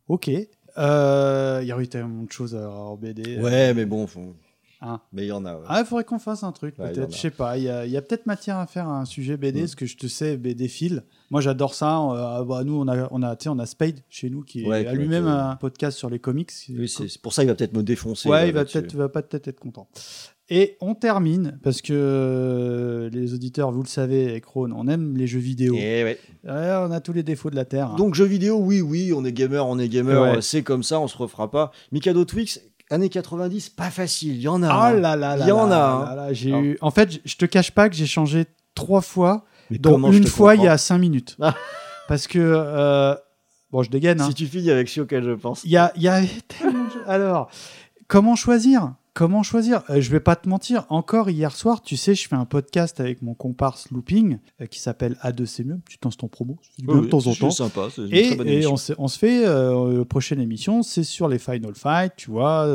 [0.08, 0.30] Ok.
[0.78, 3.38] Euh, Il y a eu tellement de choses à- en BD.
[3.38, 4.34] Ouais, mais bon, faut-
[4.82, 5.00] Hein.
[5.12, 5.54] mais il y en a.
[5.54, 5.64] ouais.
[5.68, 7.12] Ah, il faudrait qu'on fasse un truc, Ouais, en peut-être.
[7.14, 7.56] Je sais pas.
[7.56, 9.62] Il y a, peut-être matière à faire un sujet BD, Mm.
[9.62, 11.02] parce que je te sais, BD fil.
[11.30, 11.98] Moi, j'adore ça.
[12.00, 14.90] Euh, bah, nous, on a, on a, on a Spade chez nous qui Ouais, a
[14.92, 16.50] qui lui-même un podcast sur les comics.
[16.70, 18.28] Oui, c'est pour ça qu'il va peut-être me défoncer.
[18.28, 18.78] Ouais, là, il va là-dessus.
[18.80, 19.88] peut-être, va pas peut-être être content.
[20.48, 25.16] Et on termine, parce que euh, les auditeurs, vous le savez, avec Ron, on aime
[25.16, 25.74] les jeux vidéo.
[25.74, 26.18] Et ouais.
[26.44, 27.94] Ouais, on a tous les défauts de la Terre.
[27.96, 30.36] Donc jeux vidéo, oui, oui, on est gamer, on est gamer, Ouais.
[30.36, 31.72] euh, c'est comme ça, on se refera pas.
[31.90, 34.68] Mikado Twix, années 90, pas facile, il y en a.
[34.92, 35.76] Oh là là là Il y en a.
[36.28, 36.28] hein.
[36.32, 36.78] j'ai eu...
[36.80, 40.54] En fait, je te cache pas que j'ai changé trois fois, Mais dont une fois
[40.54, 41.36] il y a cinq minutes.
[42.08, 42.38] Parce que...
[42.40, 43.14] euh,
[43.72, 44.20] Bon, je dégaine.
[44.20, 44.28] hein.
[44.28, 45.62] Si tu finis avec Sioka, je pense.
[45.64, 46.84] Il y a, y a tellement.
[47.08, 47.50] Alors,
[48.06, 48.92] comment choisir?
[49.16, 49.82] Comment choisir?
[49.88, 50.84] Euh, Je vais pas te mentir.
[50.90, 54.78] Encore hier soir, tu sais, je fais un podcast avec mon comparse Looping euh, qui
[54.78, 55.78] s'appelle A2 c'est mieux.
[55.86, 56.58] Petit instant promo.
[56.78, 57.50] bien Oui, de temps en c'est temps.
[57.50, 58.72] sympa, c'est une et très bonne et émission.
[58.74, 62.30] on, se, on se fait euh, la prochaine émission, c'est sur les Final Fight, tu
[62.30, 62.66] vois,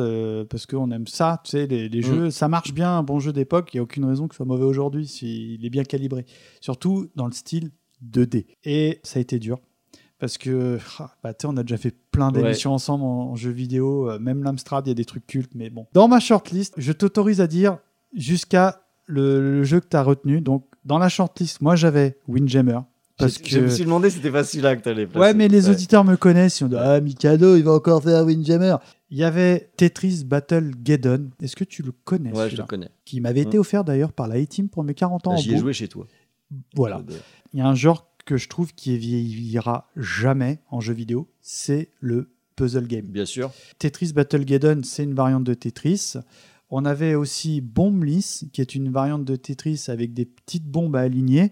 [0.50, 2.04] parce qu'on aime ça, tu sais, les, les Mm.
[2.04, 3.70] jeux, ça marche bien, un bon jeu d'époque.
[3.74, 6.26] Il y a aucune raison que ce soit mauvais aujourd'hui s'il est bien calibré.
[6.60, 7.70] Surtout dans le style
[8.04, 8.48] 2D.
[8.64, 9.60] Et ça a été dur.
[10.18, 13.36] Parce que, ah, bah, tu sais, on a déjà fait plein d'émissions ensemble en, en
[13.36, 15.88] jeux vidéo, euh, même l'Amstrad, il y a des trucs cultes, mais bon.
[15.94, 17.78] Dans ma shortlist, je t'autorise à dire
[18.16, 20.42] jusqu'à le, le jeu que tu as retenu.
[20.42, 22.80] Donc, dans la shortlist, moi j'avais Windjammer.
[23.18, 23.72] Parce Je- Je me que...
[23.72, 25.20] suis demandé si c'était pas celui-là que t'allais placer.
[25.20, 25.76] Ouais, mais les Ouais.
[25.76, 26.60] auditeurs me connaissent.
[26.60, 28.78] Ils ont dit Ah, Mikado, il va encore faire Windjammer.
[29.12, 31.30] Il y avait Tetris Battle Geddon.
[31.42, 32.90] Est-ce que tu le connais Ouais, je le connais.
[33.06, 33.62] Qui m'avait été Mm.
[33.62, 35.36] offert d'ailleurs par la A-Team pour mes 40 ans.
[35.38, 36.08] J'y ai joué chez toi.
[36.76, 37.02] Voilà.
[37.54, 41.90] Il y a un genre que je trouve qui vieillira jamais en jeu vidéo, c'est
[42.00, 43.08] le puzzle game.
[43.08, 43.52] Bien sûr.
[43.78, 46.14] Tetris Battle Geddon, c'est une variante de Tetris.
[46.70, 51.02] On avait aussi Bomblis, qui est une variante de Tetris avec des petites bombes à
[51.02, 51.52] aligner.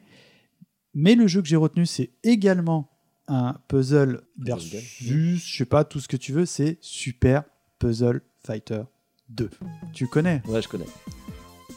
[0.93, 2.89] Mais le jeu que j'ai retenu, c'est également
[3.27, 7.43] un puzzle versus, je sais pas, tout ce que tu veux, c'est Super
[7.77, 8.84] Puzzle Fighter
[9.27, 9.49] 2.
[9.91, 10.41] Tu connais?
[10.47, 10.88] Ouais, je connais.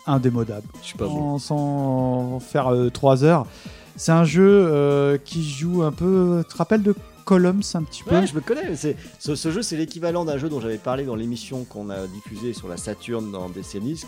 [0.07, 0.69] Indémodable.
[0.81, 3.49] Je suis pas sans, sans faire 3 heures.
[3.97, 6.43] C'est un jeu euh, qui joue un peu.
[6.47, 6.95] Tu te rappelles de
[7.25, 8.17] Columns un petit peu?
[8.17, 8.75] Ouais, je me connais.
[8.75, 12.07] C'est, ce, ce jeu, c'est l'équivalent d'un jeu dont j'avais parlé dans l'émission qu'on a
[12.09, 14.03] diffusée sur la Saturn dans Décennies.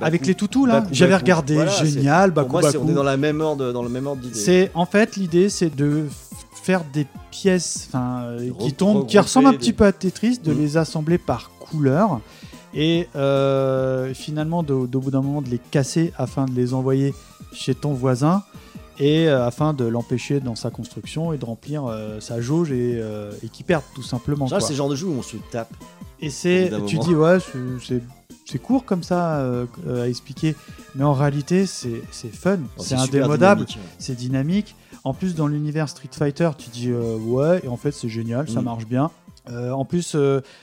[0.00, 0.84] Avec les toutous, là?
[0.92, 3.88] J'avais regardé, génial, Pour Baku moi, c'est- on est dans, la même ordre, dans le
[3.88, 4.38] même ordre d'idée.
[4.38, 6.04] C'est en fait l'idée, c'est de
[6.62, 10.52] faire des pièces, euh, qui tombent, qui ressemblent un des- petit peu à Tetris, de
[10.52, 10.58] Mhm.
[10.60, 12.20] les assembler par couleur
[12.74, 17.14] et euh, finalement, de- au bout d'un moment, de les casser afin de les envoyer
[17.52, 18.42] chez ton voisin
[18.98, 22.98] et euh, afin de l'empêcher dans sa construction et de remplir euh, sa jauge et,
[23.00, 24.46] euh, et qu'il perde tout simplement.
[24.48, 25.72] Ça, c'est le genre de jeu où on se tape.
[26.20, 30.54] Et c'est, tu dis ouais, c'est- court comme ça euh, euh, à expliquer,
[30.94, 33.94] mais en réalité c'est c'est fun, Oh, c'est indémodable, dynamique, ouais.
[33.98, 34.74] c'est dynamique.
[35.04, 38.48] En plus dans l'univers Street Fighter, tu dis euh, ouais, et en fait c'est génial,
[38.48, 38.64] ça Mm.
[38.64, 39.10] marche bien.
[39.48, 40.16] En plus,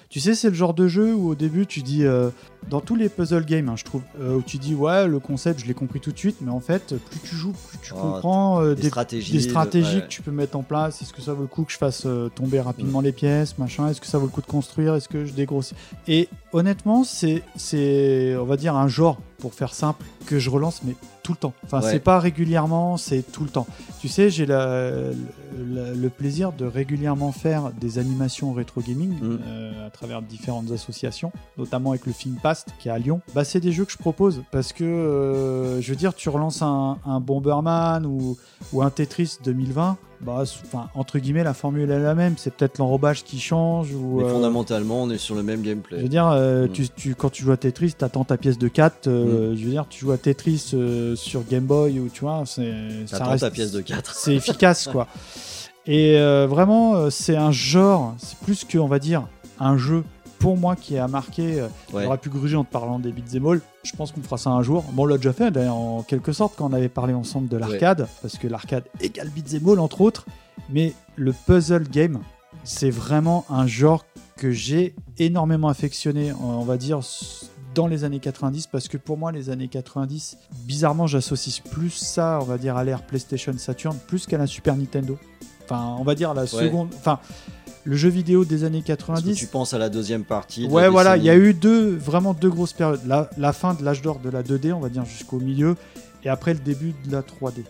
[0.10, 2.30] tu sais, c'est le genre de jeu où au début tu dis, euh,
[2.70, 5.60] dans tous les puzzle games, hein, je trouve, euh, où tu dis ouais, le concept
[5.60, 8.00] je l'ai compris tout de suite, mais en fait, plus tu joues, plus tu Oh,
[8.02, 11.02] comprends euh, des des, stratégies, des stratégies que tu peux mettre en place.
[11.02, 13.88] Est-ce que ça vaut le coup que je fasse euh, tomber rapidement les pièces, machin?
[13.90, 14.96] Est-ce que ça vaut le coup de construire?
[14.96, 15.76] Est-ce que je dégrossis?
[16.08, 20.82] Et honnêtement, c'est, c'est, on va dire, un genre, pour faire simple, que je relance,
[20.84, 21.54] mais tout le temps.
[21.66, 21.92] Enfin, Ouais.
[21.92, 23.68] c'est pas régulièrement, c'est tout le temps.
[24.02, 29.40] Tu sais, j'ai la- la- le plaisir de régulièrement faire des animations rétro gaming Mm.
[29.48, 32.36] euh, à travers différentes associations, notamment avec le Film
[32.80, 33.22] Qui est à Lyon.
[33.34, 36.62] Bah, c'est des jeux que je propose parce que, euh, je veux dire, tu relances
[36.62, 38.38] un, un Bomberman ou,
[38.72, 39.98] ou un Tetris 2020.
[40.22, 42.36] Bah, enfin, entre guillemets, la formule est la même.
[42.38, 43.94] C'est peut-être l'enrobage qui change.
[43.94, 45.98] Ou, Mais euh, fondamentalement, on est sur le même gameplay.
[45.98, 46.72] je veux dire, euh, Mm.
[46.72, 49.08] tu, tu- quand tu joues à Tetris, t'attends ta pièce de 4.
[49.08, 50.74] euh, Je veux dire, tu joues à Tetris
[51.16, 52.72] sur Game Boy ou tu vois, c'est.
[53.06, 54.14] ça T'attends reste- ta pièce de 4.
[54.16, 55.08] C'est efficace, quoi.
[55.86, 59.28] Et euh, vraiment, euh, c'est un genre, c'est plus que, on va dire,
[59.60, 60.06] un jeu
[60.44, 61.60] pour moi qui a marqué.
[61.62, 62.04] euh, Ouais.
[62.04, 63.62] J'aurais pu gruger en te parlant des beats and all.
[63.84, 64.84] Je pense qu'on fera ça un jour.
[64.92, 67.56] Bon, on l'a déjà fait d'ailleurs, en quelque sorte, quand on avait parlé ensemble de
[67.58, 70.26] l'arcade, parce que l'arcade égale beats and all, entre autres.
[70.70, 72.20] Mais le puzzle game,
[72.64, 74.06] c'est vraiment un genre
[74.36, 77.00] que j'ai énormément affectionné, on va dire,
[77.76, 82.40] dans les années 90, parce que pour moi, les années 90, bizarrement, j'associe plus ça,
[82.42, 85.18] on va dire, à l'ère PlayStation Saturn, plus qu'à la Super Nintendo.
[85.66, 86.90] Enfin, on va dire la seconde.
[86.98, 87.20] Enfin,
[87.86, 89.36] le jeu vidéo des années Parce que 90.
[89.36, 90.68] tu penses à la deuxième partie.
[90.68, 93.02] de Ouais, voilà, il y a eu deux, vraiment deux grosses périodes.
[93.06, 95.76] La, la fin de l'âge d'or de la 2D, on va dire jusqu'au milieu,
[96.24, 97.64] et après le début de la 3D.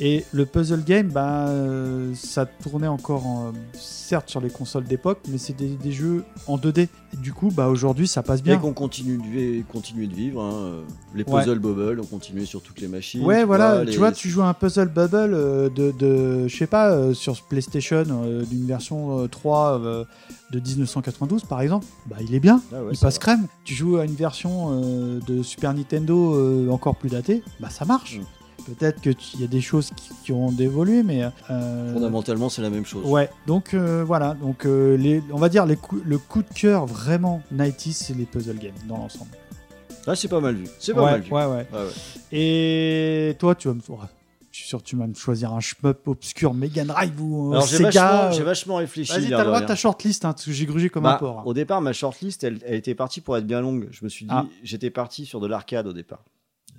[0.00, 5.18] Et le puzzle game, bah, euh, ça tournait encore, en- certes sur les consoles d'époque,
[5.28, 6.88] mais c'est des, des jeux en 2D.
[7.12, 8.58] Et du coup, bah, aujourd'hui, ça passe Et bien.
[8.58, 9.62] qu'on continue de,
[10.06, 10.40] de vivre.
[10.42, 10.84] hein.
[11.14, 11.40] Les Ouais.
[11.42, 13.24] puzzle bubble ont continué sur toutes les machines.
[13.24, 16.46] Ouais, tu voilà, vois, tu vois, tu joues à un puzzle bubble euh, de, de
[16.46, 18.04] je sais pas, euh, sur PlayStation
[18.48, 20.04] d'une version euh, 3 euh,
[20.52, 23.46] de 1992 par exemple, bah il est bien, Ah ouais, il passe crème.
[23.64, 24.70] Tu joues à une version
[25.26, 28.18] de Super Nintendo encore plus datée, bah ça marche.
[28.18, 28.22] Mm.
[28.76, 32.70] Peut-être qu'il y a des choses qui, qui ont évolué, mais euh, Fondamentalement, c'est la
[32.70, 33.04] même chose.
[33.06, 36.52] Ouais, donc euh, voilà, donc euh, les, on va dire les coups- le coup de
[36.54, 39.30] cœur vraiment 90 c'est les puzzle games dans l'ensemble.
[40.06, 40.66] Ah, c'est pas mal vu.
[40.78, 41.32] C'est pas ouais, mal vu.
[41.32, 41.66] Ouais, ouais.
[42.32, 43.80] Et toi, tu vas me.
[44.50, 47.66] Je suis sûr que tu vas me choisir un shmup obscur Mega Drive ou Alors,
[47.66, 47.90] j'ai Sega.
[47.90, 49.12] vachement, j'ai vachement réfléchi.
[49.12, 51.18] Vas-y, t'as le droit de ta shortlist, hein, parce que j'ai grugé comme Bah, un
[51.18, 51.46] porc.
[51.46, 53.88] Au départ, ma shortlist, elle, elle était partie pour être bien longue.
[53.92, 54.46] Je me suis dit, Ah.
[54.64, 56.24] j'étais parti sur de l'arcade au départ.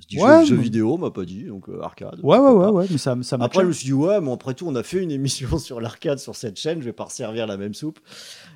[0.10, 2.19] Je dis Ouais, jeu, mais- vidéo, on m'a pas dit, donc euh, arcade.
[2.23, 4.53] Ouais, ouais, ouais, ouais, mais ça, ça Après, je me suis dit, ouais, mais après
[4.56, 7.45] tout, on a fait une émission sur l'arcade sur cette chaîne, je vais pas resservir
[7.48, 7.99] la même soupe.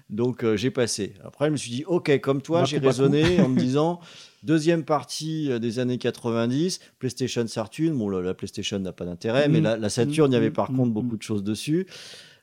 [0.10, 1.14] Donc, euh, j'ai passé.
[1.24, 4.00] Après, je me suis dit, ok, comme toi, Bah, j'ai raisonné en me disant,
[4.44, 7.96] deuxième partie euh, des années 90, PlayStation Saturn.
[7.98, 9.64] Bon, la, la PlayStation n'a pas d'intérêt, mais Mm.
[9.64, 11.86] la, la Saturn, il y avait Mm, par mm, contre beaucoup de choses dessus.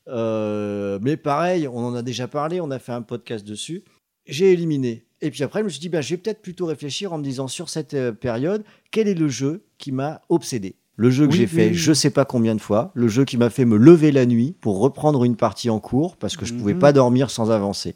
[0.08, 3.84] Euh, mais pareil, on en a déjà parlé, on a fait un podcast dessus.
[4.26, 5.04] J'ai éliminé.
[5.22, 7.22] Et puis après, je me suis dit, bah, je vais peut-être plutôt réfléchir en me
[7.24, 10.76] disant, sur cette euh, période, quel est le jeu qui m'a obsédé?
[10.96, 11.74] Le jeu que Oui, j'ai oui, fait oui.
[11.74, 14.54] je sais pas combien de fois, le jeu qui m'a fait me lever la nuit
[14.60, 16.78] pour reprendre une partie en cours parce que je pouvais Mhm.
[16.80, 17.94] pas dormir sans avancer.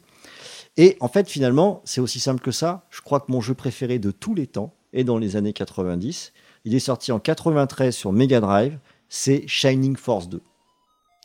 [0.77, 2.85] Et en fait, finalement, c'est aussi simple que ça.
[2.89, 6.31] Je crois que mon jeu préféré de tous les temps est dans les années 90.
[6.65, 8.77] Il est sorti en 93 sur Mega Drive.
[9.07, 10.41] C'est Shining Force 2.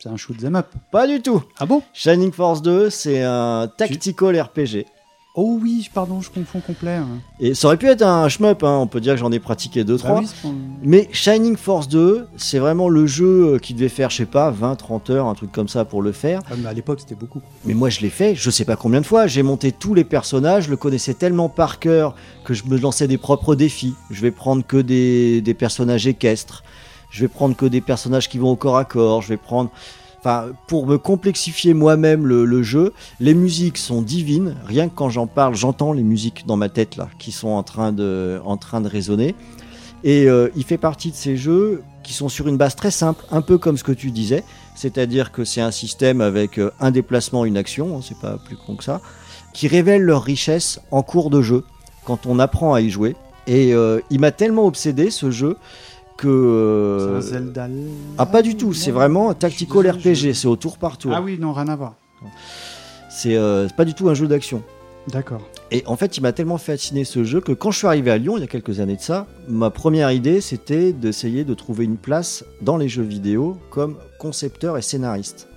[0.01, 0.67] C'est un shoot 'em up.
[0.91, 1.43] Pas du tout.
[1.59, 1.81] Ah bon?
[1.93, 4.85] Shining Force 2, c'est un tactical RPG.
[5.33, 6.95] Oh oui, pardon, je confonds complet.
[6.95, 7.07] hein.
[7.39, 9.85] Et ça aurait pu être un shmup, hein, on peut dire que j'en ai pratiqué
[9.85, 10.03] 2-3.
[10.03, 10.51] Bah oui,
[10.83, 14.51] Mais Shining Force 2, c'est vraiment le jeu euh, qui devait faire, je sais pas,
[14.51, 16.41] 20-30 heures, un truc comme ça pour le faire.
[16.51, 17.41] Ah, mais à l'époque, c'était beaucoup.
[17.63, 19.25] Mais moi, je l'ai fait, je sais pas combien de fois.
[19.25, 22.13] J'ai monté tous les personnages, je le connaissais tellement par cœur
[22.43, 23.95] que je me lançais des propres défis.
[24.09, 26.61] Je vais prendre que des, des personnages équestres.
[27.09, 29.21] Je vais prendre que des personnages qui vont au corps à corps.
[29.21, 29.69] Je vais prendre.
[30.23, 34.55] Enfin, pour me complexifier moi-même le, jeu, les musiques sont divines.
[34.65, 37.63] Rien que quand j'en parle, j'entends les musiques dans ma tête là, qui sont en
[37.63, 39.33] train de, en train de résonner.
[40.03, 43.25] Et euh, il fait partie de ces jeux qui sont sur une base très simple,
[43.31, 44.43] un peu comme ce que tu disais,
[44.75, 48.57] c'est-à-dire que c'est un système avec euh, un déplacement, une action, hein, c'est pas plus
[48.57, 49.01] con que ça,
[49.53, 51.63] qui révèle leur richesse en cours de jeu
[52.05, 53.15] quand on apprend à y jouer.
[53.47, 55.57] Et euh, il m'a tellement obsédé ce jeu
[56.21, 56.27] que.
[56.27, 57.67] euh, C'est un Zelda.
[58.17, 61.11] Ah, pas du tout, c'est vraiment un tactical RPG, c'est au tour par tour.
[61.15, 61.95] Ah oui, non, rien à voir.
[63.09, 64.61] C'est euh, c'est pas du tout un jeu d'action.
[65.11, 65.41] D'accord.
[65.71, 68.17] Et en fait, il m'a tellement fasciné ce jeu que quand je suis arrivé à
[68.19, 71.85] Lyon, il y a quelques années de ça, ma première idée, c'était d'essayer de trouver
[71.85, 75.47] une place dans les jeux vidéo comme concepteur et scénariste.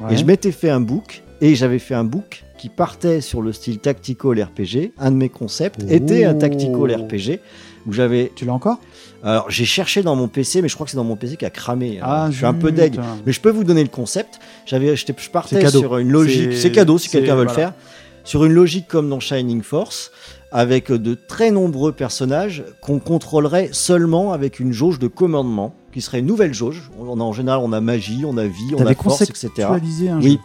[0.00, 0.12] Ouais.
[0.12, 3.52] Et je m'étais fait un book, et j'avais fait un book qui partait sur le
[3.52, 4.92] style tactical RPG.
[4.98, 7.40] Un de mes concepts était un tactical RPG
[7.86, 8.32] où j'avais.
[8.34, 8.78] Tu l'as encore?
[9.22, 11.44] Alors j'ai cherché dans mon PC, mais je crois que c'est dans mon PC qui
[11.44, 11.98] a cramé.
[12.02, 12.98] Ah, je suis un peu deg.
[13.26, 14.38] Mais je peux vous donner le concept.
[14.66, 16.54] J'avais, je partais sur une logique.
[16.54, 17.72] C'est- cadeau si quelqu'un veut le faire.
[18.24, 20.10] Sur une logique comme dans Shining Force,
[20.50, 26.20] avec de très nombreux personnages qu'on contrôlerait seulement avec une jauge de commandement, qui serait
[26.20, 26.90] une nouvelle jauge.
[26.98, 29.68] On a, en général, on a magie, on a vie, on a force, etc.
[30.08, 30.38] un oui.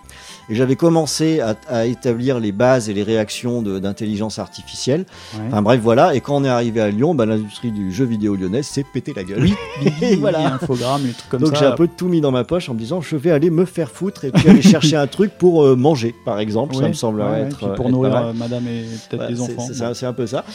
[0.49, 5.05] Et j'avais commencé à, à établir les bases et les réactions de- d'intelligence artificielle.
[5.35, 5.41] Ouais.
[5.47, 6.15] Enfin bref, voilà.
[6.15, 9.13] Et quand on est arrivé à Lyon, bah, l'industrie du jeu vidéo lyonnaise s'est pété
[9.15, 9.41] la gueule.
[9.43, 9.53] Oui,
[10.01, 10.55] et voilà.
[10.55, 12.79] infogramme et trucs comme Donc j'ai un peu tout mis dans ma poche en me
[12.79, 15.75] disant je vais aller me faire foutre et puis aller chercher un truc pour euh,
[15.75, 16.75] manger, par exemple.
[16.75, 17.57] ça me semble ouais, être.
[17.57, 19.67] puis pour être nourrir euh, madame et peut-être Ouais, les enfants.
[19.93, 20.45] C'est un peu ça.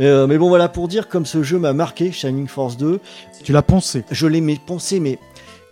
[0.00, 3.00] Euh, mais bon, voilà, pour dire comme ce jeu m'a marqué, Shining Force 2.
[3.42, 5.18] Tu l'as poncé Je l'ai poncé, mais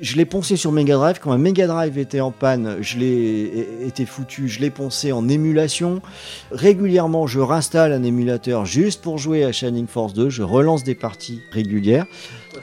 [0.01, 1.18] je l'ai poncé sur Mega Drive.
[1.23, 5.28] Quand un Mega Drive était en panne, je l'ai été foutu, je l'ai poncé en
[5.28, 6.02] émulation.
[6.51, 10.28] Régulièrement, je réinstalle un émulateur juste pour jouer à Shining Force 2.
[10.28, 12.06] Je relance des parties régulières.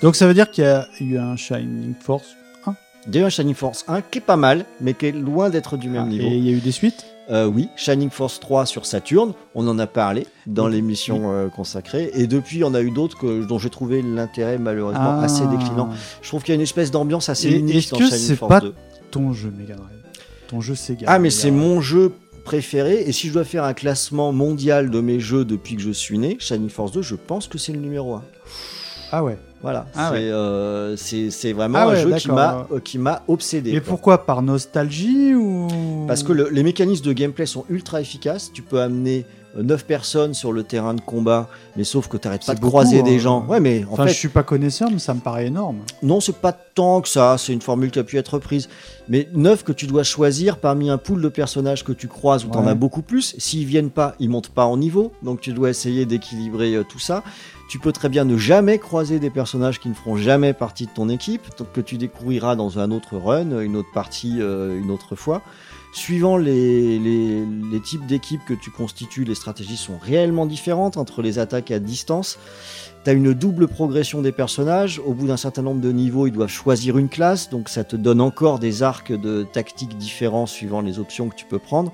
[0.02, 2.36] Donc ça veut dire qu'il y a eu un Shining Force
[2.66, 2.76] 1
[3.08, 5.12] Il y a eu un Shining Force 1 qui est pas mal, mais qui est
[5.12, 6.28] loin d'être du même Ah, niveau.
[6.28, 7.06] Et il y a eu des suites?
[7.30, 12.12] Euh, oui, Shining Force 3 sur Saturn, on en a parlé dans l'émission euh, consacrée,
[12.16, 15.24] et depuis on a eu d'autres dont j'ai trouvé l'intérêt malheureusement Ah.
[15.24, 15.90] assez déclinant.
[16.22, 18.20] Je trouve qu'il y a une espèce d'ambiance assez Et unique Est-ce dans que Shining
[18.28, 18.74] c'est Force pas 2.
[19.10, 19.88] ton jeu Mega Drive
[20.50, 22.12] Ton jeu Sega Ah mais c'est mon jeu
[22.44, 25.92] préféré, et si je dois faire un classement mondial de mes jeux depuis que je
[25.92, 28.24] suis né, Shining Force 2, je pense que c'est le numéro 1.
[29.16, 29.38] Ah ouais.
[29.62, 30.22] Voilà, Ah c'est ouais.
[30.32, 32.36] euh, c'est- vraiment Ah un ouais, jeu qui d'accord.
[32.36, 33.70] m'a euh, qui m'a obsédé.
[33.70, 33.82] Et quoi.
[33.90, 35.68] pourquoi Par nostalgie ou
[36.08, 38.52] Parce que le- les mécanismes de gameplay sont ultra efficaces.
[38.52, 39.26] Tu peux amener
[39.56, 42.72] 9 personnes sur le terrain de combat, mais sauf que tu n'arrêtes pas de beaucoup,
[42.72, 43.04] croiser hein.
[43.04, 43.46] des gens.
[43.48, 45.78] Ouais, mais en Enfin, fait, je suis pas connaisseur, mais ça me paraît énorme.
[46.02, 47.36] non, c'est pas tant que ça.
[47.38, 48.68] C'est une formule qui a pu être reprise.
[49.10, 52.50] Mais 9 que tu dois choisir parmi un pool de personnages que tu croises où
[52.50, 52.72] tu en Ouais.
[52.72, 53.36] as beaucoup plus.
[53.38, 55.12] S'ils viennent pas, ils montent pas en niveau.
[55.22, 57.24] Donc tu dois essayer d'équilibrer euh, tout ça.
[57.70, 60.92] Tu peux très bien ne jamais croiser des personnages qui ne feront jamais partie de
[60.92, 61.42] ton équipe,
[61.74, 65.42] que tu découvriras dans un autre run, une autre partie, euh, une autre fois.
[65.94, 67.00] Suivant les,
[67.84, 72.40] types d'équipes que tu constitues, les stratégies sont réellement différentes entre les attaques à distance.
[73.04, 75.00] Tu as une double progression des personnages.
[75.06, 77.96] Au bout d'un certain nombre de niveaux, ils doivent choisir une classe, donc ça te
[77.96, 81.92] donne encore des arcs de tactiques différents suivant les options que tu peux prendre.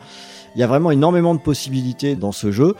[0.56, 2.76] Il y a vraiment énormément de possibilités dans ce jeu.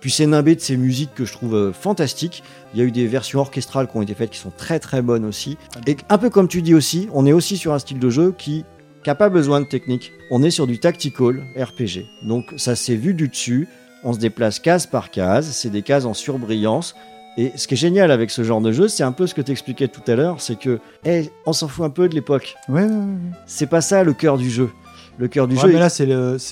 [0.00, 2.42] Puis c'est nimbé de ces musiques que je trouve euh, fantastiques.
[2.74, 5.00] Il y a eu des versions orchestrales qui ont été faites qui sont très très
[5.00, 5.58] bonnes aussi.
[5.86, 8.34] Et un peu comme tu dis aussi, on est aussi sur un style de jeu
[8.36, 8.64] qui
[9.10, 10.12] n'a pas besoin de technique.
[10.30, 12.06] On est sur du tactical RPG.
[12.22, 13.68] Donc ça s'est vu du dessus.
[14.04, 15.46] On se déplace case par case.
[15.52, 16.94] C'est des cases en surbrillance.
[17.38, 19.40] Et ce qui est génial avec ce genre de jeu, c'est un peu ce que
[19.40, 22.56] tu expliquais tout à l'heure, c'est que eh, on s'en fout un peu de l'époque.
[22.68, 22.96] Ouais, ouais, ouais.
[23.46, 24.68] C'est pas ça le cœur du jeu.
[25.18, 25.68] Le cœur du Ouais, jeu.
[25.72, 26.06] mais là, c'est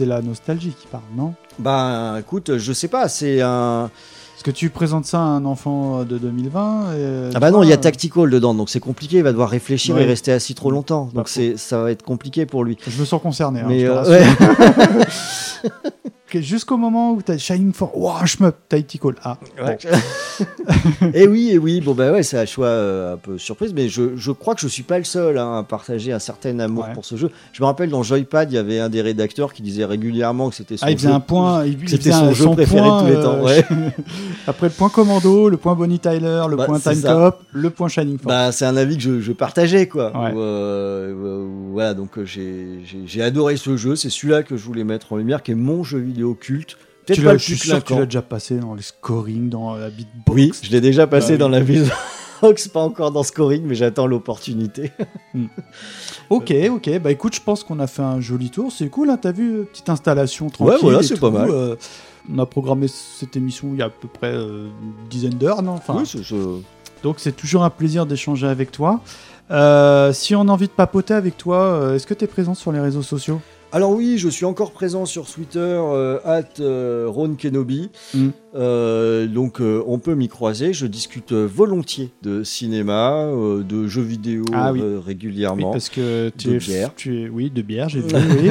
[0.06, 1.34] la nostalgie qui parle, non?
[1.58, 3.90] Bah écoute, je sais pas, c'est un.
[4.40, 7.66] Est-ce que tu présentes ça à un enfant de 2020 et, Ah bah non, vois,
[7.66, 10.04] il y a euh, Tactical dedans, donc c'est compliqué, il va devoir réfléchir Ouais.
[10.04, 11.10] et rester assis trop longtemps.
[11.12, 12.78] Donc c'est ça va être compliqué pour lui.
[12.88, 13.60] Je me sens concerné.
[13.60, 14.24] hein, je euh, ouais.
[16.34, 19.14] Jusqu'au moment où t'as Shining Force, wow, un shmup, Tactical.
[19.22, 19.78] Ah, Ouais.
[19.82, 21.06] bon.
[21.14, 23.88] et oui, et oui, bon bah ouais, c'est un choix euh, un peu surprise, mais
[23.88, 26.86] je, je crois que je suis pas le seul hein, à partager un certain amour
[26.94, 27.30] pour ce jeu.
[27.52, 30.54] Je me rappelle dans Joypad, il y avait un des rédacteurs qui disait régulièrement que
[30.54, 32.80] c'était son Ah, il faisait jeu, un point, il, c'était faisait son un- jeu préféré
[32.88, 33.36] point, de tous les temps.
[33.36, 33.64] euh, Ouais.
[34.46, 37.02] Après le point Commando, le point Bonnie Tyler, le Bah, point Time.
[37.02, 38.26] Cop, le point Shining Force.
[38.34, 40.12] Bah, c'est un avis que je, je partageais, quoi.
[40.16, 40.32] Ouais.
[40.32, 43.96] Où, euh, où, voilà, donc j'ai adoré ce jeu.
[43.96, 46.76] C'est celui-là que je voulais mettre en lumière, qui est mon jeu vidéo culte.
[47.06, 48.00] Peut-être tu l'as, le je suis plus sûr que tu clinquant.
[48.00, 50.30] l'as déjà passé dans les scoring, dans la beatbox.
[50.34, 51.52] Oui, je l'ai déjà passé Bah dans oui.
[51.52, 51.60] la
[52.42, 54.92] Beatbox, pas encore dans Scoring, mais j'attends l'opportunité.
[56.28, 56.98] Ok, ok.
[57.00, 58.70] Bah écoute, je pense qu'on a fait un joli tour.
[58.72, 60.76] C'est cool, hein, t'as vu, euh, petite installation tranquille.
[60.80, 61.50] voilà, et c'est pas mal.
[61.50, 61.76] Euh,
[62.32, 65.62] on a programmé cette émission il y a à peu près euh, une dizaine d'heures,
[65.62, 65.72] non?
[65.72, 66.34] Enfin, Oui, c'est- c'est-
[67.02, 69.00] Donc c'est toujours un plaisir d'échanger avec toi.
[69.50, 72.70] Euh, si on a envie de papoter avec toi, est-ce que tu es présent sur
[72.72, 73.40] les réseaux sociaux?
[73.72, 77.88] Alors oui, je suis encore présent sur Twitter, euh, at euh, Ron Kenobi.
[78.14, 78.28] Mm.
[78.56, 80.72] Euh, donc on peut m'y croiser.
[80.72, 84.80] Je discute volontiers de cinéma, de jeux vidéo Ah oui.
[84.82, 85.70] euh, Oui, régulièrement.
[85.70, 86.94] parce que tu de es, bière.
[86.96, 88.08] tu es, oui, de bière, j'ai vu.
[88.12, 88.50] oui.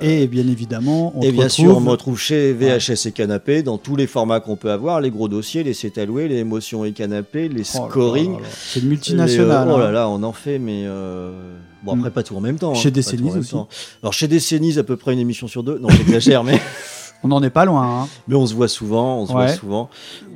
[0.00, 3.62] Et bien évidemment, on et bien retrouve- sûr, on me retrouve chez VHS et Canapé
[3.62, 6.84] dans tous les formats qu'on peut avoir, les gros dossiers, les c'est alloué, les émotions
[6.86, 8.38] et canapé, les Oh scoring.
[8.50, 9.78] C'est Les, euh, oh hein.
[9.78, 11.32] là là, on en fait, mais euh,
[11.84, 12.12] bon après Mm.
[12.12, 12.74] pas tout en même temps.
[12.74, 13.54] Chez hein, tout en Décennies aussi.
[14.02, 15.78] Alors chez Décennies, à peu près une émission sur deux.
[15.78, 16.58] Non, j'exagère, mais
[17.22, 18.02] On n'en est pas loin.
[18.02, 18.08] hein.
[18.28, 19.88] mais on se voit souvent, on se voit souvent.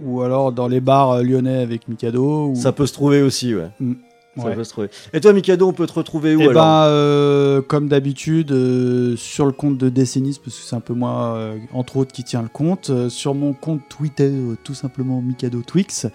[0.05, 2.49] Ou alors dans les bars euh, lyonnais avec Mikado.
[2.49, 2.55] Ou...
[2.57, 3.69] Ça peut se trouver aussi, ouais.
[3.81, 3.93] Mm.
[4.39, 4.55] Ça Ouais.
[4.55, 4.89] peut se trouver.
[5.13, 9.17] Et toi, Mikado, on peut te retrouver où Eh alors ben, euh, comme d'habitude, euh,
[9.17, 12.25] sur le compte de Décennies, parce que c'est un peu moi, euh, entre autres, qui
[12.25, 12.91] tient le compte.
[13.09, 14.33] sur mon compte Twitter,
[14.65, 16.07] tout simplement Mikado Twix.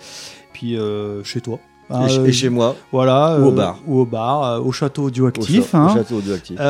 [0.53, 0.77] Puis
[1.23, 1.59] chez toi.
[1.91, 2.75] Et ch- et chez moi.
[2.91, 3.37] Voilà.
[3.39, 3.77] Ou au bar.
[3.85, 5.59] Ou au bar, au château audioactif.
[5.59, 5.93] Au cha- au hein.
[5.93, 6.57] château audioactif.
[6.57, 6.63] Ça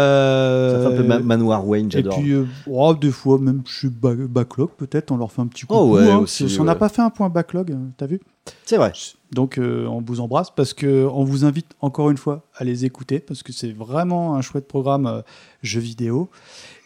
[0.81, 2.17] fait un peu ma- Manoir Wayne, Et j'adore.
[2.19, 5.65] puis, euh, oh, des fois, même chez Ba- Backlog, peut-être, on leur fait un petit
[5.65, 5.75] coup.
[5.77, 8.19] Oh ouais, aussi, si on n'a pas fait un point Backlog, t'as vu?
[8.65, 8.91] C'est vrai.
[9.31, 12.85] donc euh, on vous embrasse parce que on vous invite encore une fois à les
[12.85, 15.21] écouter parce que c'est vraiment un chouette programme euh,
[15.61, 16.29] jeux vidéo.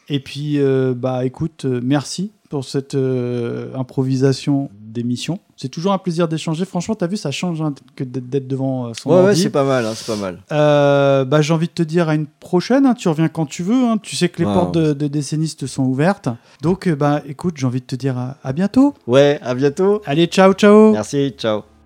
[0.10, 2.96] Et puis euh, bah écoute, euh, merci pour cette
[3.76, 5.40] improvisation d'émission.
[5.56, 6.66] C'est toujours un plaisir d'échanger.
[6.66, 9.64] Franchement, t'as vu, ça change hein, que d'être devant euh, son Ouais, ouais, c'est pas
[9.64, 10.40] mal, hein, c'est pas mal.
[10.52, 12.86] Euh, bah, j'ai envie de te dire à une prochaine.
[12.86, 12.94] hein.
[12.94, 13.76] Tu reviens quand tu veux.
[14.04, 16.30] Tu sais que les portes de, de décennistes sont ouvertes.
[16.62, 18.94] Donc, euh, bah, écoute, j'ai envie de te dire à, à bientôt.
[19.08, 20.02] Ouais, à bientôt.
[20.06, 20.92] Allez, ciao, ciao.
[20.92, 21.77] Merci, ciao.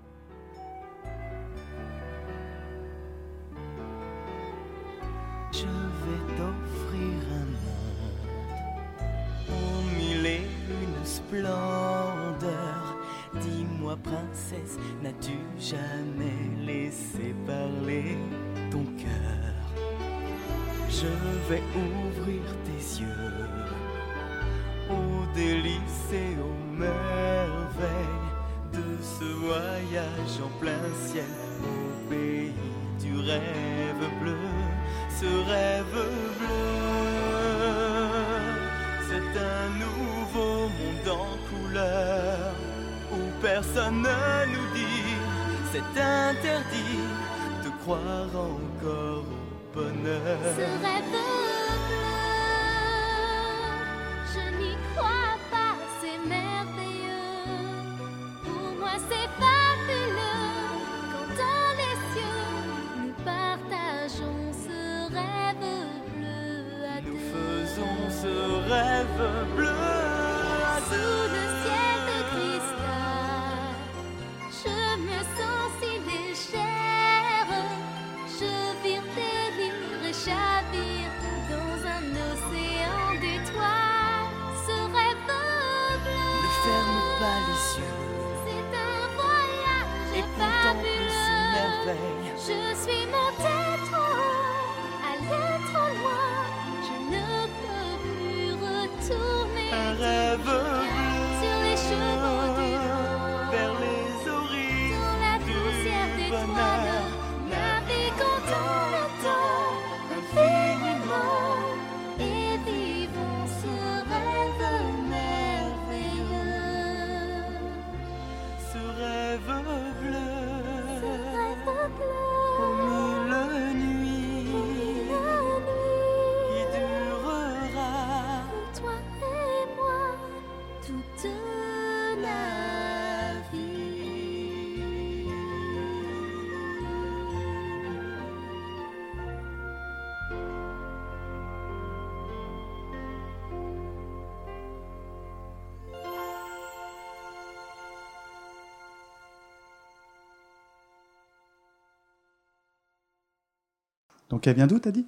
[154.41, 155.05] Donc elle vient d'où, t'as dit?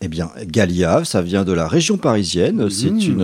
[0.00, 2.68] Eh bien, Gallia, ça vient de la région parisienne.
[2.70, 3.00] C'est Mmh.
[3.00, 3.22] une.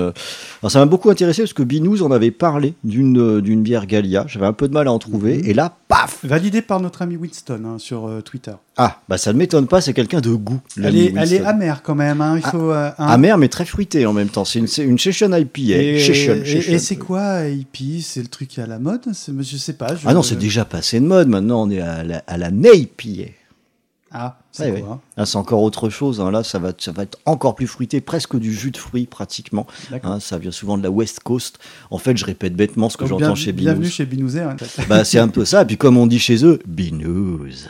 [0.62, 4.24] Alors, ça m'a beaucoup intéressé parce que Binous en avait parlé d'une d'une bière Gallia.
[4.28, 5.38] J'avais un peu de mal à en trouver.
[5.38, 5.46] Mmh.
[5.46, 8.52] Et là, paf Validé par notre ami Winston hein, sur euh, Twitter.
[8.76, 10.60] Ah, bah ça ne m'étonne pas, c'est quelqu'un de goût.
[10.82, 12.20] Elle est, elle est amère quand même.
[12.20, 14.44] hein, il faut, euh, un- Amère, mais très fruitée en même temps.
[14.44, 15.60] C'est une, c'est une Session IPA.
[15.80, 16.72] Et, Session, et- Session.
[16.72, 19.02] et c'est quoi hippie C'est le truc qui est à la mode?
[19.12, 19.94] C'est- Je sais pas.
[19.94, 21.28] je- Ah non, c'est déjà passé de mode.
[21.28, 23.30] Maintenant, on est à la, à la NAPA.
[24.16, 24.96] Ah, c'est Ouais, quoi ouais.
[25.16, 26.20] Là, c'est encore autre chose.
[26.20, 26.30] hein.
[26.30, 29.66] Là, ça va, ça va être encore plus fruité, presque du jus de fruits pratiquement.
[30.04, 31.58] Hein, ça vient souvent de la West Coast.
[31.90, 33.92] En fait, je répète bêtement ce que j'entends chez Bienvenue Binous.
[33.92, 34.40] chez Binouzet.
[34.42, 34.56] hein.
[34.88, 35.62] Bah, c'est un peu ça.
[35.62, 37.66] Et puis, comme on dit chez eux, Binous.